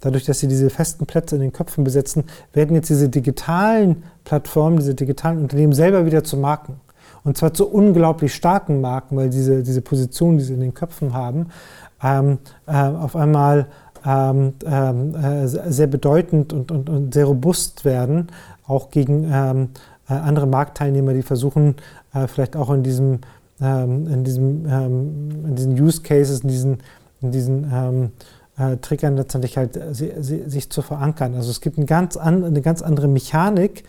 Dadurch, 0.00 0.24
dass 0.24 0.38
sie 0.38 0.48
diese 0.48 0.70
festen 0.70 1.04
Plätze 1.04 1.34
in 1.34 1.42
den 1.42 1.52
Köpfen 1.52 1.84
besetzen, 1.84 2.24
werden 2.54 2.74
jetzt 2.74 2.88
diese 2.88 3.10
digitalen 3.10 4.04
Plattformen, 4.24 4.78
diese 4.78 4.94
digitalen 4.94 5.38
Unternehmen 5.38 5.74
selber 5.74 6.06
wieder 6.06 6.24
zu 6.24 6.38
Marken. 6.38 6.80
Und 7.24 7.36
zwar 7.36 7.52
zu 7.52 7.68
unglaublich 7.68 8.34
starken 8.34 8.80
Marken, 8.80 9.16
weil 9.16 9.30
diese, 9.30 9.62
diese 9.62 9.82
Position, 9.82 10.38
die 10.38 10.44
sie 10.44 10.54
in 10.54 10.60
den 10.60 10.74
Köpfen 10.74 11.12
haben, 11.12 11.46
ähm, 12.02 12.38
äh, 12.66 12.72
auf 12.72 13.16
einmal 13.16 13.66
ähm, 14.06 14.54
ähm 14.64 15.14
äh, 15.14 15.46
sehr 15.46 15.86
bedeutend 15.86 16.52
und, 16.52 16.70
und, 16.70 16.88
und, 16.88 17.12
sehr 17.12 17.26
robust 17.26 17.84
werden, 17.84 18.28
auch 18.66 18.90
gegen 18.90 19.30
ähm, 19.30 19.68
äh, 20.08 20.14
andere 20.14 20.46
Marktteilnehmer, 20.46 21.12
die 21.12 21.22
versuchen, 21.22 21.76
äh, 22.14 22.26
vielleicht 22.26 22.56
auch 22.56 22.70
in 22.70 22.82
diesem, 22.82 23.18
ähm, 23.60 24.06
in, 24.06 24.24
diesem 24.24 24.66
ähm, 24.66 25.44
in 25.46 25.56
diesen 25.56 25.78
Use 25.78 26.00
Cases, 26.00 26.40
in 26.40 26.48
diesen, 26.48 26.78
in 27.20 27.32
diesen 27.32 28.10
äh, 28.60 28.76
Triggern 28.76 29.16
letztendlich 29.16 29.56
halt 29.56 29.76
äh, 29.76 29.94
sie, 29.94 30.12
sie, 30.20 30.48
sich 30.48 30.70
zu 30.70 30.82
verankern. 30.82 31.34
Also 31.34 31.50
es 31.50 31.60
gibt 31.60 31.78
ein 31.78 31.86
ganz 31.86 32.16
an, 32.16 32.44
eine 32.44 32.62
ganz 32.62 32.82
andere 32.82 33.08
Mechanik, 33.08 33.84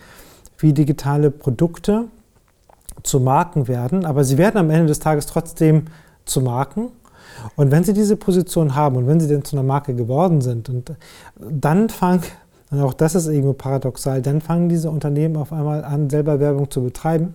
wie 0.57 0.73
digitale 0.73 1.31
Produkte 1.31 2.05
zu 3.03 3.19
Marken 3.19 3.67
werden, 3.67 4.05
aber 4.05 4.23
sie 4.23 4.37
werden 4.37 4.57
am 4.57 4.69
Ende 4.69 4.87
des 4.87 4.99
Tages 4.99 5.25
trotzdem 5.25 5.85
zu 6.25 6.41
Marken. 6.41 6.89
Und 7.55 7.71
wenn 7.71 7.83
sie 7.83 7.93
diese 7.93 8.17
Position 8.17 8.75
haben 8.75 8.97
und 8.97 9.07
wenn 9.07 9.19
sie 9.19 9.27
denn 9.27 9.43
zu 9.43 9.55
einer 9.55 9.63
Marke 9.63 9.95
geworden 9.95 10.41
sind, 10.41 10.69
und 10.69 10.93
dann 11.39 11.89
fangen, 11.89 12.21
und 12.69 12.81
auch 12.81 12.93
das 12.93 13.15
ist 13.15 13.27
irgendwo 13.27 13.53
paradoxal, 13.53 14.21
dann 14.21 14.41
fangen 14.41 14.69
diese 14.69 14.89
Unternehmen 14.89 15.37
auf 15.37 15.51
einmal 15.51 15.83
an, 15.83 16.09
selber 16.09 16.39
Werbung 16.39 16.69
zu 16.69 16.83
betreiben, 16.83 17.33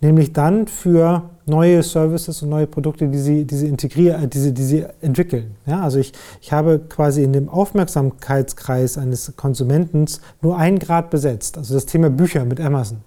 nämlich 0.00 0.32
dann 0.32 0.66
für 0.66 1.22
neue 1.46 1.82
Services 1.82 2.42
und 2.42 2.50
neue 2.50 2.66
Produkte, 2.66 3.08
die 3.08 3.18
sie, 3.18 3.44
die 3.44 3.56
sie 3.56 3.68
integrieren, 3.68 4.28
die 4.28 4.38
sie, 4.38 4.52
die 4.52 4.64
sie 4.64 4.86
entwickeln. 5.00 5.56
Ja, 5.66 5.82
also 5.82 5.98
ich, 5.98 6.12
ich 6.40 6.52
habe 6.52 6.80
quasi 6.80 7.22
in 7.22 7.32
dem 7.32 7.48
Aufmerksamkeitskreis 7.48 8.98
eines 8.98 9.34
Konsumenten 9.36 10.06
nur 10.40 10.56
ein 10.56 10.78
Grad 10.78 11.10
besetzt, 11.10 11.58
also 11.58 11.74
das 11.74 11.86
Thema 11.86 12.10
Bücher 12.10 12.44
mit 12.44 12.60
Amazon. 12.60 12.98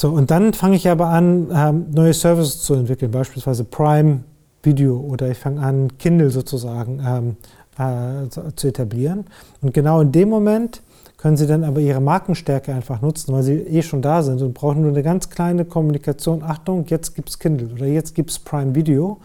So, 0.00 0.10
und 0.10 0.30
dann 0.30 0.52
fange 0.52 0.76
ich 0.76 0.88
aber 0.88 1.08
an, 1.08 1.48
ähm, 1.52 1.86
neue 1.90 2.14
Services 2.14 2.62
zu 2.62 2.74
entwickeln, 2.74 3.10
beispielsweise 3.10 3.64
Prime 3.64 4.20
Video 4.62 4.96
oder 4.96 5.28
ich 5.28 5.38
fange 5.38 5.60
an, 5.60 5.98
Kindle 5.98 6.30
sozusagen 6.30 7.02
ähm, 7.04 7.36
äh, 7.84 8.28
zu 8.54 8.68
etablieren. 8.68 9.24
Und 9.60 9.74
genau 9.74 10.00
in 10.00 10.12
dem 10.12 10.28
Moment 10.28 10.82
können 11.16 11.36
Sie 11.36 11.48
dann 11.48 11.64
aber 11.64 11.80
Ihre 11.80 12.00
Markenstärke 12.00 12.72
einfach 12.72 13.02
nutzen, 13.02 13.32
weil 13.32 13.42
Sie 13.42 13.54
eh 13.54 13.82
schon 13.82 14.00
da 14.00 14.22
sind 14.22 14.40
und 14.40 14.54
brauchen 14.54 14.82
nur 14.82 14.92
eine 14.92 15.02
ganz 15.02 15.30
kleine 15.30 15.64
Kommunikation. 15.64 16.44
Achtung, 16.44 16.84
jetzt 16.86 17.16
gibt 17.16 17.30
es 17.30 17.40
Kindle 17.40 17.70
oder 17.74 17.86
jetzt 17.86 18.14
gibt 18.14 18.30
es 18.30 18.38
Prime 18.38 18.76
Video. 18.76 19.18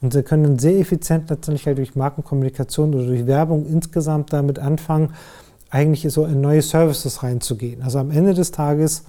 Und 0.00 0.12
Sie 0.12 0.22
können 0.22 0.60
sehr 0.60 0.78
effizient 0.78 1.28
letztendlich 1.28 1.66
halt 1.66 1.78
durch 1.78 1.96
Markenkommunikation 1.96 2.94
oder 2.94 3.06
durch 3.06 3.26
Werbung 3.26 3.66
insgesamt 3.66 4.32
damit 4.32 4.60
anfangen, 4.60 5.12
eigentlich 5.70 6.06
so 6.12 6.24
in 6.24 6.40
neue 6.40 6.62
Services 6.62 7.24
reinzugehen. 7.24 7.82
Also 7.82 7.98
am 7.98 8.12
Ende 8.12 8.32
des 8.32 8.52
Tages 8.52 9.02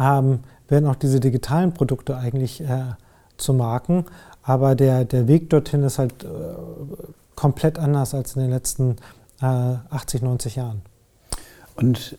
ähm, 0.00 0.40
werden 0.68 0.88
auch 0.88 0.96
diese 0.96 1.20
digitalen 1.20 1.72
Produkte 1.72 2.16
eigentlich 2.16 2.62
äh, 2.62 2.94
zu 3.36 3.52
Marken. 3.52 4.06
Aber 4.42 4.74
der, 4.74 5.04
der 5.04 5.28
Weg 5.28 5.50
dorthin 5.50 5.82
ist 5.82 5.98
halt 5.98 6.24
äh, 6.24 6.28
komplett 7.34 7.78
anders 7.78 8.14
als 8.14 8.36
in 8.36 8.42
den 8.42 8.50
letzten 8.50 8.96
äh, 9.40 9.44
80, 9.44 10.22
90 10.22 10.56
Jahren. 10.56 10.82
Und 11.76 12.18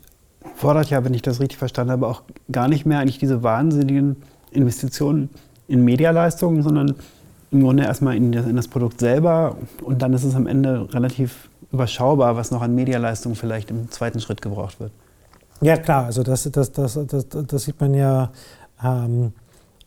fordert 0.55 0.89
ja, 0.89 1.03
wenn 1.03 1.13
ich 1.13 1.21
das 1.21 1.39
richtig 1.39 1.57
verstanden 1.57 1.91
habe, 1.91 2.07
auch 2.07 2.23
gar 2.51 2.67
nicht 2.67 2.85
mehr 2.85 2.99
eigentlich 2.99 3.19
diese 3.19 3.43
wahnsinnigen 3.43 4.17
Investitionen 4.51 5.29
in 5.67 5.83
Medialeistungen, 5.83 6.63
sondern 6.63 6.95
im 7.51 7.61
Grunde 7.61 7.83
erstmal 7.83 8.15
in 8.15 8.31
das, 8.31 8.45
in 8.45 8.55
das 8.55 8.67
Produkt 8.67 8.99
selber 8.99 9.57
und 9.83 10.01
dann 10.01 10.13
ist 10.13 10.23
es 10.23 10.35
am 10.35 10.47
Ende 10.47 10.87
relativ 10.93 11.49
überschaubar, 11.71 12.35
was 12.35 12.51
noch 12.51 12.61
an 12.61 12.75
Medialeistung 12.75 13.35
vielleicht 13.35 13.71
im 13.71 13.91
zweiten 13.91 14.19
Schritt 14.19 14.41
gebraucht 14.41 14.79
wird. 14.79 14.91
Ja, 15.61 15.77
klar, 15.77 16.05
also 16.05 16.23
das, 16.23 16.49
das, 16.51 16.71
das, 16.71 16.99
das, 17.07 17.27
das 17.29 17.63
sieht 17.63 17.79
man 17.79 17.93
ja 17.93 18.31
ähm, 18.83 19.33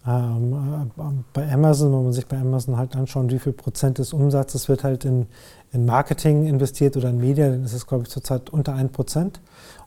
ähm, 0.07 0.91
bei 1.33 1.51
Amazon, 1.51 1.93
wenn 1.93 2.05
man 2.05 2.13
sich 2.13 2.27
bei 2.27 2.39
Amazon 2.39 2.77
halt 2.77 2.95
anschaut, 2.95 3.33
wie 3.33 3.39
viel 3.39 3.53
Prozent 3.53 3.99
des 3.99 4.13
Umsatzes 4.13 4.69
wird 4.69 4.85
halt 4.85 5.05
in, 5.05 5.27
in 5.73 5.87
Marketing 5.87 6.47
investiert 6.47 6.97
oder 6.97 7.09
in 7.09 7.19
Medien, 7.19 7.53
dann 7.53 7.65
ist 7.65 7.73
es, 7.73 7.87
glaube 7.87 8.05
ich, 8.05 8.11
zurzeit 8.11 8.51
unter 8.51 8.75
1 8.75 8.93
Prozent. 8.93 9.41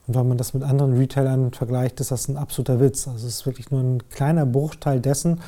Und 0.06 0.14
wenn 0.16 0.26
man 0.26 0.36
das 0.36 0.54
mit 0.54 0.62
anderen 0.62 0.96
Retailern 0.96 1.52
vergleicht, 1.52 2.00
ist 2.00 2.10
das 2.10 2.28
ein 2.28 2.36
absoluter 2.36 2.80
Witz. 2.80 3.06
Also 3.06 3.26
es 3.26 3.36
ist 3.36 3.46
wirklich 3.46 3.70
nur 3.70 3.80
ein 3.80 4.02
kleiner 4.10 4.44
Bruchteil 4.44 5.00
dessen, 5.00 5.40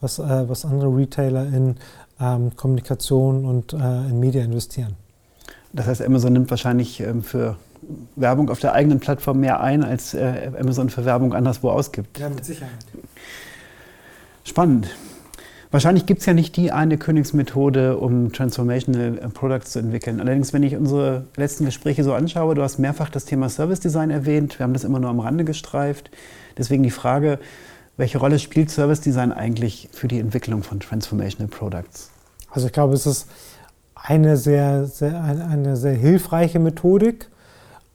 was, 0.00 0.18
äh, 0.18 0.48
was 0.48 0.64
andere 0.64 0.94
Retailer 0.94 1.46
in 1.46 1.76
ähm, 2.20 2.54
Kommunikation 2.54 3.44
und 3.44 3.72
äh, 3.72 3.76
in 3.76 4.20
Medien 4.20 4.46
investieren. 4.46 4.94
Das 5.72 5.86
heißt, 5.86 6.02
Amazon 6.02 6.32
nimmt 6.34 6.50
wahrscheinlich 6.50 7.00
ähm, 7.00 7.22
für 7.22 7.56
Werbung 8.16 8.50
auf 8.50 8.60
der 8.60 8.72
eigenen 8.72 9.00
Plattform 9.00 9.40
mehr 9.40 9.60
ein, 9.60 9.84
als 9.84 10.14
äh, 10.14 10.50
Amazon 10.58 10.90
für 10.90 11.04
Werbung 11.04 11.34
anderswo 11.34 11.70
ausgibt. 11.70 12.18
Ja, 12.18 12.28
mit 12.28 12.44
Sicherheit. 12.44 12.72
Spannend. 14.44 14.88
Wahrscheinlich 15.70 16.06
gibt 16.06 16.20
es 16.20 16.26
ja 16.26 16.32
nicht 16.32 16.56
die 16.56 16.72
eine 16.72 16.96
Königsmethode, 16.96 17.98
um 17.98 18.32
Transformational 18.32 19.18
äh, 19.18 19.28
Products 19.28 19.72
zu 19.72 19.78
entwickeln. 19.78 20.20
Allerdings, 20.20 20.52
wenn 20.52 20.62
ich 20.62 20.76
unsere 20.76 21.24
letzten 21.36 21.66
Gespräche 21.66 22.04
so 22.04 22.14
anschaue, 22.14 22.54
du 22.54 22.62
hast 22.62 22.78
mehrfach 22.78 23.10
das 23.10 23.26
Thema 23.26 23.48
Service 23.48 23.80
Design 23.80 24.10
erwähnt, 24.10 24.58
wir 24.58 24.64
haben 24.64 24.72
das 24.72 24.84
immer 24.84 25.00
nur 25.00 25.10
am 25.10 25.20
Rande 25.20 25.44
gestreift. 25.44 26.10
Deswegen 26.56 26.82
die 26.82 26.90
Frage, 26.90 27.38
Welche 27.98 28.18
Rolle 28.18 28.38
spielt 28.38 28.70
Service 28.70 29.00
Design 29.00 29.32
eigentlich 29.32 29.88
für 29.90 30.06
die 30.06 30.20
Entwicklung 30.20 30.62
von 30.62 30.78
Transformational 30.78 31.48
Products? 31.48 32.12
Also 32.48 32.68
ich 32.68 32.72
glaube, 32.72 32.94
es 32.94 33.06
ist 33.06 33.26
eine 33.96 34.36
sehr, 34.36 34.86
sehr, 34.86 35.20
eine 35.20 35.76
sehr 35.76 35.94
hilfreiche 35.94 36.60
Methodik, 36.60 37.28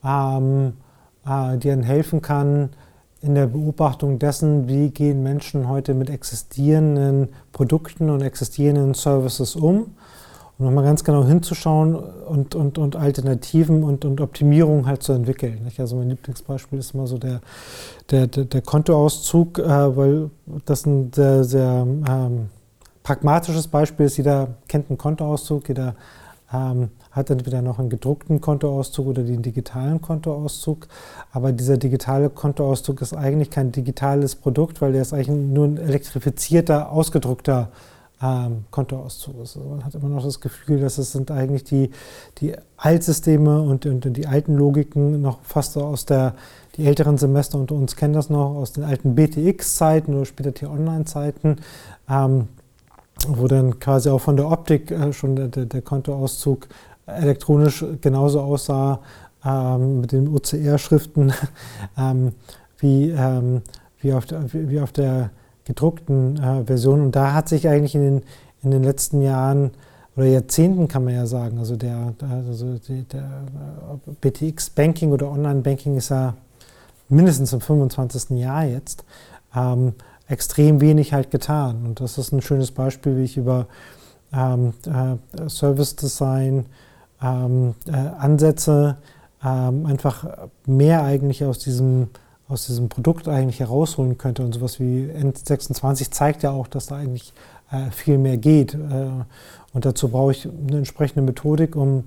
ähm, 0.04 0.74
äh, 1.26 1.56
die 1.58 1.68
ihnen 1.68 1.82
helfen 1.82 2.22
kann 2.22 2.70
in 3.20 3.34
der 3.34 3.46
Beobachtung 3.46 4.18
dessen, 4.18 4.68
wie 4.68 4.90
gehen 4.90 5.22
Menschen 5.22 5.68
heute 5.68 5.94
mit 5.94 6.10
existierenden 6.10 7.28
Produkten 7.52 8.10
und 8.10 8.20
existierenden 8.20 8.92
Services 8.92 9.56
um 9.56 9.94
und 10.58 10.66
nochmal 10.66 10.84
ganz 10.84 11.04
genau 11.04 11.24
hinzuschauen 11.24 11.96
und, 11.96 12.54
und, 12.54 12.76
und 12.76 12.96
Alternativen 12.96 13.82
und, 13.82 14.04
und 14.04 14.20
Optimierungen 14.20 14.86
halt 14.86 15.02
zu 15.02 15.12
entwickeln. 15.12 15.62
Nicht? 15.64 15.80
Also 15.80 15.96
mein 15.96 16.10
Lieblingsbeispiel 16.10 16.78
ist 16.78 16.94
immer 16.94 17.06
so 17.06 17.16
der, 17.16 17.40
der, 18.10 18.26
der, 18.26 18.44
der 18.44 18.60
Kontoauszug, 18.60 19.58
äh, 19.58 19.96
weil 19.96 20.30
das 20.66 20.84
ein 20.84 21.10
sehr, 21.14 21.44
sehr 21.44 21.86
ähm, 22.08 22.50
pragmatisches 23.02 23.68
Beispiel 23.68 24.06
ist. 24.06 24.18
Jeder 24.18 24.48
kennt 24.68 24.90
einen 24.90 24.98
Kontoauszug, 24.98 25.66
jeder 25.68 25.94
ähm, 26.52 26.90
hat 27.14 27.30
entweder 27.30 27.62
noch 27.62 27.78
einen 27.78 27.90
gedruckten 27.90 28.40
Kontoauszug 28.40 29.06
oder 29.06 29.22
den 29.22 29.40
digitalen 29.40 30.00
Kontoauszug. 30.00 30.88
Aber 31.32 31.52
dieser 31.52 31.76
digitale 31.76 32.28
Kontoauszug 32.28 33.00
ist 33.02 33.14
eigentlich 33.14 33.50
kein 33.50 33.70
digitales 33.70 34.34
Produkt, 34.34 34.80
weil 34.80 34.92
der 34.92 35.02
ist 35.02 35.14
eigentlich 35.14 35.28
nur 35.28 35.66
ein 35.66 35.76
elektrifizierter, 35.76 36.90
ausgedruckter 36.90 37.70
ähm, 38.20 38.64
Kontoauszug. 38.72 39.36
Also 39.38 39.60
man 39.60 39.84
hat 39.84 39.94
immer 39.94 40.08
noch 40.08 40.24
das 40.24 40.40
Gefühl, 40.40 40.80
dass 40.80 40.98
es 40.98 41.12
sind 41.12 41.30
eigentlich 41.30 41.62
die, 41.62 41.90
die 42.38 42.54
Altsysteme 42.76 43.62
und, 43.62 43.86
und, 43.86 44.06
und 44.06 44.16
die 44.16 44.26
alten 44.26 44.56
Logiken 44.56 45.22
noch 45.22 45.38
fast 45.42 45.74
so 45.74 45.84
aus 45.84 46.06
der, 46.06 46.34
die 46.76 46.84
älteren 46.84 47.16
Semester 47.16 47.58
unter 47.58 47.76
uns 47.76 47.94
kennen 47.94 48.14
das 48.14 48.28
noch 48.28 48.56
aus 48.56 48.72
den 48.72 48.82
alten 48.82 49.14
BTX-Zeiten 49.14 50.14
oder 50.14 50.24
später 50.24 50.52
T-Online-Zeiten. 50.52 51.58
Ähm, 52.10 52.48
wo 53.28 53.46
dann 53.48 53.78
quasi 53.78 54.10
auch 54.10 54.20
von 54.20 54.36
der 54.36 54.50
Optik 54.50 54.90
äh, 54.90 55.12
schon 55.12 55.36
der, 55.36 55.48
der, 55.48 55.82
Kontoauszug 55.82 56.66
elektronisch 57.06 57.84
genauso 58.00 58.40
aussah 58.40 59.00
ähm, 59.44 60.00
mit 60.00 60.12
den 60.12 60.28
OCR-Schriften 60.28 61.32
ähm, 61.98 62.32
wie, 62.78 63.10
ähm, 63.10 63.62
wie, 64.00 64.12
auf 64.12 64.26
der, 64.26 64.52
wie, 64.52 64.80
auf 64.80 64.92
der 64.92 65.30
gedruckten 65.64 66.36
äh, 66.36 66.64
Version. 66.64 67.00
Und 67.00 67.16
da 67.16 67.32
hat 67.32 67.48
sich 67.48 67.68
eigentlich 67.68 67.94
in 67.94 68.02
den, 68.02 68.22
in 68.62 68.70
den 68.70 68.82
letzten 68.82 69.22
Jahren 69.22 69.72
oder 70.16 70.26
Jahrzehnten 70.26 70.86
kann 70.86 71.04
man 71.04 71.14
ja 71.14 71.26
sagen, 71.26 71.58
also 71.58 71.76
der, 71.76 72.14
also 72.30 72.78
der, 72.88 73.22
äh, 73.22 74.10
BTX 74.20 74.70
Banking 74.70 75.10
oder 75.10 75.30
Online 75.30 75.60
Banking 75.60 75.96
ist 75.96 76.10
ja 76.10 76.34
mindestens 77.08 77.52
im 77.52 77.60
25. 77.60 78.38
Jahr 78.38 78.64
jetzt, 78.64 79.04
ähm, 79.54 79.94
extrem 80.28 80.80
wenig 80.80 81.12
halt 81.12 81.30
getan. 81.30 81.84
Und 81.84 82.00
das 82.00 82.16
ist 82.16 82.32
ein 82.32 82.42
schönes 82.42 82.70
Beispiel, 82.70 83.16
wie 83.16 83.24
ich 83.24 83.36
über 83.36 83.66
ähm, 84.32 84.72
äh, 84.86 85.48
Service 85.48 85.96
Design, 85.96 86.66
ähm, 87.24 87.74
äh, 87.86 87.92
Ansätze, 87.92 88.98
ähm, 89.42 89.86
einfach 89.86 90.48
mehr 90.66 91.02
eigentlich 91.02 91.44
aus 91.44 91.58
diesem, 91.58 92.08
aus 92.48 92.66
diesem 92.66 92.88
Produkt 92.88 93.28
eigentlich 93.28 93.60
herausholen 93.60 94.18
könnte. 94.18 94.42
Und 94.42 94.52
sowas 94.52 94.78
wie 94.78 95.10
N26 95.10 96.10
zeigt 96.10 96.42
ja 96.42 96.50
auch, 96.50 96.66
dass 96.68 96.86
da 96.86 96.96
eigentlich 96.96 97.32
äh, 97.70 97.90
viel 97.90 98.18
mehr 98.18 98.36
geht. 98.36 98.74
Äh, 98.74 98.78
und 99.72 99.84
dazu 99.84 100.08
brauche 100.08 100.32
ich 100.32 100.46
eine 100.46 100.78
entsprechende 100.78 101.22
Methodik, 101.22 101.76
um, 101.76 102.04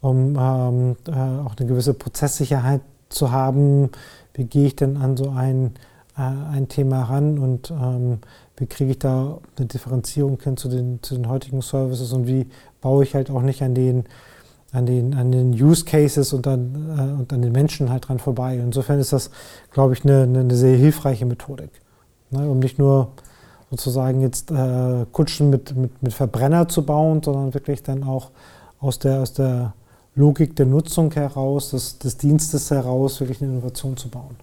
um 0.00 0.36
ähm, 0.38 0.96
äh, 1.06 1.12
auch 1.12 1.54
eine 1.56 1.68
gewisse 1.68 1.94
Prozesssicherheit 1.94 2.80
zu 3.08 3.30
haben. 3.30 3.90
Wie 4.34 4.44
gehe 4.44 4.66
ich 4.66 4.76
denn 4.76 4.96
an 4.96 5.16
so 5.16 5.30
ein, 5.30 5.74
äh, 6.16 6.22
ein 6.22 6.68
Thema 6.68 7.04
ran 7.04 7.38
und 7.38 7.70
ähm, 7.70 8.18
wie 8.56 8.66
kriege 8.66 8.92
ich 8.92 8.98
da 8.98 9.38
eine 9.56 9.66
Differenzierung 9.66 10.40
hin 10.42 10.56
zu 10.56 10.68
den, 10.68 11.02
zu 11.02 11.14
den 11.14 11.28
heutigen 11.28 11.60
Services 11.60 12.12
und 12.12 12.26
wie 12.26 12.46
baue 12.80 13.04
ich 13.04 13.14
halt 13.14 13.30
auch 13.30 13.42
nicht 13.42 13.62
an 13.62 13.74
den 13.74 14.04
an 14.76 14.84
den, 14.84 15.14
an 15.14 15.32
den 15.32 15.52
Use 15.52 15.84
Cases 15.86 16.32
und 16.34 16.46
an, 16.46 16.74
äh, 16.98 17.20
und 17.20 17.32
an 17.32 17.40
den 17.40 17.52
Menschen 17.52 17.88
halt 17.88 18.08
dran 18.08 18.18
vorbei. 18.18 18.56
Insofern 18.56 18.98
ist 18.98 19.12
das, 19.12 19.30
glaube 19.72 19.94
ich, 19.94 20.04
eine, 20.04 20.24
eine 20.24 20.54
sehr 20.54 20.76
hilfreiche 20.76 21.24
Methodik. 21.24 21.70
Ne, 22.30 22.48
um 22.48 22.58
nicht 22.58 22.78
nur 22.78 23.12
sozusagen 23.70 24.20
jetzt 24.20 24.50
äh, 24.50 25.06
Kutschen 25.12 25.48
mit, 25.48 25.74
mit, 25.74 26.02
mit 26.02 26.12
Verbrenner 26.12 26.68
zu 26.68 26.84
bauen, 26.84 27.22
sondern 27.22 27.54
wirklich 27.54 27.82
dann 27.82 28.02
auch 28.02 28.30
aus 28.78 28.98
der, 28.98 29.22
aus 29.22 29.32
der 29.32 29.72
Logik 30.14 30.54
der 30.56 30.66
Nutzung 30.66 31.10
heraus, 31.12 31.70
des, 31.70 31.98
des 31.98 32.18
Dienstes 32.18 32.70
heraus, 32.70 33.18
wirklich 33.20 33.40
eine 33.40 33.52
Innovation 33.52 33.96
zu 33.96 34.10
bauen. 34.10 34.36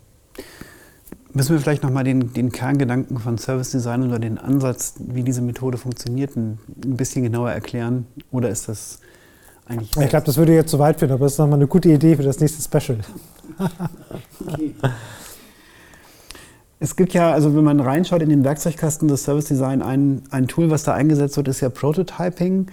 Müssen 1.33 1.53
wir 1.53 1.59
vielleicht 1.59 1.83
nochmal 1.83 2.03
den, 2.03 2.33
den 2.33 2.51
Kerngedanken 2.51 3.19
von 3.19 3.37
Service 3.37 3.71
Design 3.71 4.03
oder 4.03 4.19
den 4.19 4.39
Ansatz, 4.39 4.95
wie 4.99 5.23
diese 5.23 5.41
Methode 5.41 5.77
funktioniert, 5.77 6.35
ein, 6.35 6.57
ein 6.83 6.97
bisschen 6.97 7.23
genauer 7.23 7.51
erklären? 7.51 8.07
Oder 8.31 8.49
ist 8.49 8.67
das 8.67 8.99
eigentlich. 9.67 9.95
Ich 9.97 10.09
glaube, 10.09 10.25
das 10.25 10.37
würde 10.37 10.53
jetzt 10.53 10.69
zu 10.69 10.79
weit 10.79 10.99
führen, 10.99 11.11
aber 11.11 11.25
das 11.25 11.33
ist 11.33 11.39
nochmal 11.39 11.59
eine 11.59 11.67
gute 11.67 11.89
Idee 11.89 12.15
für 12.15 12.23
das 12.23 12.39
nächste 12.39 12.61
Special. 12.61 12.99
okay. 14.47 14.73
Es 16.79 16.97
gibt 16.97 17.13
ja, 17.13 17.31
also 17.31 17.55
wenn 17.55 17.63
man 17.63 17.79
reinschaut 17.79 18.21
in 18.21 18.29
den 18.29 18.43
Werkzeugkasten 18.43 19.07
des 19.07 19.23
Service 19.23 19.45
Design, 19.45 19.81
ein, 19.81 20.23
ein 20.31 20.49
Tool, 20.49 20.69
was 20.69 20.83
da 20.83 20.93
eingesetzt 20.93 21.37
wird, 21.37 21.47
ist 21.47 21.61
ja 21.61 21.69
Prototyping. 21.69 22.57
Mhm. 22.57 22.67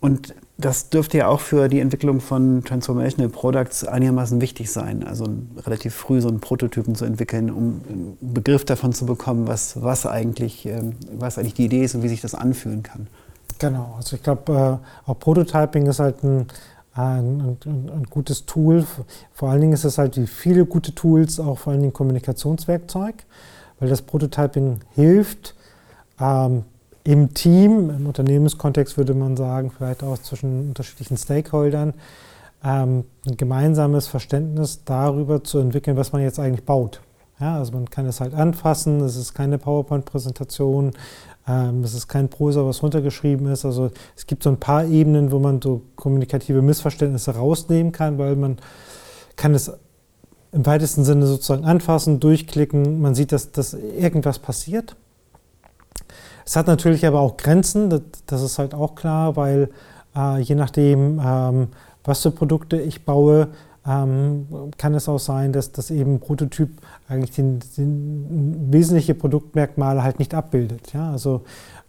Und 0.00 0.34
das 0.58 0.88
dürfte 0.88 1.18
ja 1.18 1.28
auch 1.28 1.40
für 1.40 1.68
die 1.68 1.80
Entwicklung 1.80 2.20
von 2.20 2.62
Transformational 2.64 3.28
Products 3.28 3.84
einigermaßen 3.84 4.40
wichtig 4.40 4.70
sein. 4.70 5.04
Also 5.04 5.26
relativ 5.66 5.94
früh 5.94 6.20
so 6.20 6.28
einen 6.28 6.40
Prototypen 6.40 6.94
zu 6.94 7.04
entwickeln, 7.04 7.50
um 7.50 7.80
einen 7.88 8.16
Begriff 8.20 8.64
davon 8.64 8.92
zu 8.92 9.04
bekommen, 9.04 9.48
was, 9.48 9.82
was, 9.82 10.06
eigentlich, 10.06 10.64
ähm, 10.66 10.92
was 11.12 11.36
eigentlich 11.36 11.54
die 11.54 11.64
Idee 11.64 11.84
ist 11.84 11.94
und 11.94 12.02
wie 12.02 12.08
sich 12.08 12.20
das 12.20 12.34
anfühlen 12.34 12.82
kann. 12.82 13.08
Genau, 13.58 13.94
also 13.96 14.16
ich 14.16 14.22
glaube, 14.22 14.80
äh, 15.06 15.10
auch 15.10 15.18
Prototyping 15.18 15.86
ist 15.86 15.98
halt 15.98 16.22
ein, 16.22 16.46
ein, 16.94 17.56
ein, 17.64 17.90
ein, 17.90 18.04
gutes 18.10 18.44
Tool. 18.46 18.86
Vor 19.32 19.50
allen 19.50 19.60
Dingen 19.60 19.72
ist 19.72 19.84
es 19.84 19.98
halt 19.98 20.16
wie 20.16 20.26
viele 20.26 20.66
gute 20.66 20.94
Tools 20.94 21.40
auch 21.40 21.58
vor 21.58 21.72
allen 21.72 21.80
Dingen 21.80 21.92
Kommunikationswerkzeug, 21.92 23.14
weil 23.78 23.88
das 23.88 24.02
Prototyping 24.02 24.80
hilft, 24.94 25.54
ähm, 26.20 26.64
im 27.04 27.34
Team, 27.34 27.90
im 27.90 28.06
Unternehmenskontext 28.06 28.98
würde 28.98 29.14
man 29.14 29.36
sagen, 29.36 29.70
vielleicht 29.70 30.02
auch 30.02 30.18
zwischen 30.18 30.68
unterschiedlichen 30.68 31.16
Stakeholdern, 31.16 31.94
ähm, 32.64 33.04
ein 33.26 33.36
gemeinsames 33.36 34.08
Verständnis 34.08 34.80
darüber 34.84 35.44
zu 35.44 35.58
entwickeln, 35.60 35.96
was 35.96 36.12
man 36.12 36.22
jetzt 36.22 36.40
eigentlich 36.40 36.64
baut. 36.64 37.00
Ja, 37.38 37.58
also 37.58 37.72
man 37.72 37.88
kann 37.90 38.06
es 38.06 38.20
halt 38.20 38.34
anfassen, 38.34 39.00
es 39.02 39.16
ist 39.16 39.34
keine 39.34 39.58
PowerPoint-Präsentation, 39.58 40.92
ähm, 41.48 41.82
es 41.84 41.94
ist 41.94 42.08
kein 42.08 42.28
Prosa, 42.28 42.64
was 42.64 42.82
runtergeschrieben 42.82 43.46
ist. 43.46 43.64
Also 43.64 43.90
es 44.16 44.26
gibt 44.26 44.42
so 44.42 44.50
ein 44.50 44.58
paar 44.58 44.84
Ebenen, 44.84 45.30
wo 45.30 45.38
man 45.38 45.62
so 45.62 45.82
kommunikative 45.94 46.62
Missverständnisse 46.62 47.36
rausnehmen 47.36 47.92
kann, 47.92 48.18
weil 48.18 48.36
man 48.36 48.58
kann 49.36 49.54
es 49.54 49.72
im 50.52 50.64
weitesten 50.64 51.04
Sinne 51.04 51.26
sozusagen 51.26 51.64
anfassen, 51.64 52.20
durchklicken, 52.20 53.00
man 53.00 53.14
sieht, 53.14 53.32
dass, 53.32 53.52
dass 53.52 53.74
irgendwas 53.74 54.38
passiert. 54.38 54.96
Es 56.44 56.56
hat 56.56 56.66
natürlich 56.66 57.04
aber 57.04 57.20
auch 57.20 57.36
Grenzen, 57.36 58.02
das, 58.26 58.42
ist 58.42 58.58
halt 58.58 58.72
auch 58.72 58.94
klar, 58.94 59.36
weil 59.36 59.70
äh, 60.16 60.40
je 60.40 60.54
nachdem, 60.54 61.20
ähm, 61.22 61.68
was 62.04 62.22
für 62.22 62.30
Produkte 62.30 62.80
ich 62.80 63.04
baue, 63.04 63.48
ähm, 63.86 64.46
kann 64.78 64.94
es 64.94 65.08
auch 65.08 65.18
sein, 65.18 65.52
dass 65.52 65.72
das 65.72 65.90
eben 65.90 66.20
Prototyp 66.20 66.70
eigentlich 67.08 67.32
den, 67.32 67.60
den 67.76 68.72
wesentliche 68.72 69.14
Produktmerkmale 69.14 70.02
halt 70.02 70.18
nicht 70.18 70.34
abbildet. 70.34 70.92
Ja? 70.92 71.10
Also 71.12 71.42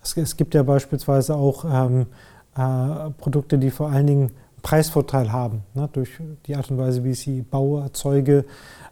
es, 0.04 0.16
es 0.18 0.38
gibt 0.38 0.54
ja 0.54 0.64
beispielsweise 0.64 1.36
auch 1.36 1.66
ähm, 1.66 2.08
äh, 2.56 3.10
Produkte, 3.18 3.58
die 3.58 3.72
vor 3.72 3.90
allen 3.90 4.08
Dingen 4.08 4.32
Preisvorteil 4.62 5.32
haben, 5.32 5.64
ne? 5.74 5.90
durch 5.92 6.20
die 6.46 6.56
Art 6.56 6.70
und 6.72 6.78
Weise, 6.78 7.04
wie 7.04 7.12
ich 7.12 7.20
sie 7.20 7.42
baue, 7.42 7.82
erzeuge. 7.82 8.46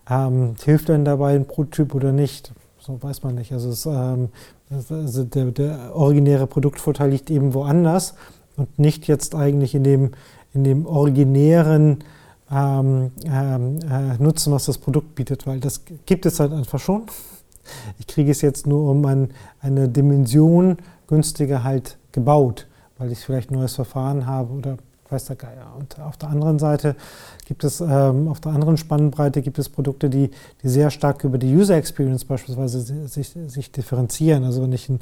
Ähm, 0.10 0.56
hilft 0.64 0.90
denn 0.90 1.06
dabei 1.06 1.36
ein 1.36 1.46
Prototyp 1.46 1.96
oder 1.96 2.12
nicht? 2.12 2.54
So 2.80 3.02
weiß 3.02 3.24
man 3.24 3.36
nicht. 3.36 3.52
Also, 3.52 3.70
es, 3.70 3.86
ähm, 3.86 4.30
also 4.70 5.24
der, 5.24 5.46
der 5.46 5.96
originäre 5.96 6.48
Produktvorteil 6.48 7.10
liegt 7.10 7.30
eben 7.30 7.54
woanders 7.54 8.16
und 8.56 8.80
nicht 8.80 9.08
jetzt 9.08 9.36
eigentlich 9.36 9.76
in 9.76 9.84
dem, 9.84 10.12
in 10.54 10.64
dem 10.64 10.86
originären 10.86 12.04
ähm, 12.52 13.12
ähm, 13.26 13.80
äh, 13.90 14.22
nutzen, 14.22 14.54
was 14.54 14.66
das 14.66 14.78
Produkt 14.78 15.16
bietet, 15.16 15.48
weil 15.48 15.60
das 15.60 15.82
gibt 16.06 16.26
es 16.26 16.40
halt 16.40 16.54
einfach 16.54 16.80
schon. 16.80 17.04
Ich 17.98 18.08
kriege 18.08 18.32
es 18.32 18.42
jetzt 18.42 18.68
nur 18.68 18.92
um 18.92 19.06
ein, 19.06 19.32
eine 19.62 19.90
Dimension 19.90 20.78
günstiger 21.08 21.64
halt 21.64 21.98
gebaut, 22.12 22.68
weil 22.98 23.12
ich 23.12 23.20
vielleicht 23.20 23.52
ein 23.52 23.56
neues 23.56 23.76
Verfahren 23.76 24.28
habe 24.28 24.54
oder 24.54 24.78
weiß 25.10 25.26
der 25.26 25.36
Geier. 25.36 25.74
Und 25.78 26.00
auf 26.00 26.18
der 26.18 26.30
anderen 26.30 26.60
Seite 26.60 26.96
gibt 27.48 27.64
es, 27.64 27.82
ähm, 27.82 28.28
auf 28.28 28.40
der 28.40 28.54
anderen 28.54 28.78
Spannbreite 28.78 29.42
gibt 29.42 29.60
es 29.60 29.70
Produkte, 29.70 30.10
die, 30.10 30.32
die 30.64 30.70
sehr 30.70 30.90
stark 30.90 31.24
über 31.24 31.38
die 31.38 31.54
User 31.56 31.76
Experience 31.76 32.26
beispielsweise 32.26 33.08
sich, 33.08 33.36
sich 33.48 33.72
differenzieren. 33.72 34.44
Also 34.44 34.64
wenn 34.64 34.74
ich 34.74 34.90
ein 34.90 35.00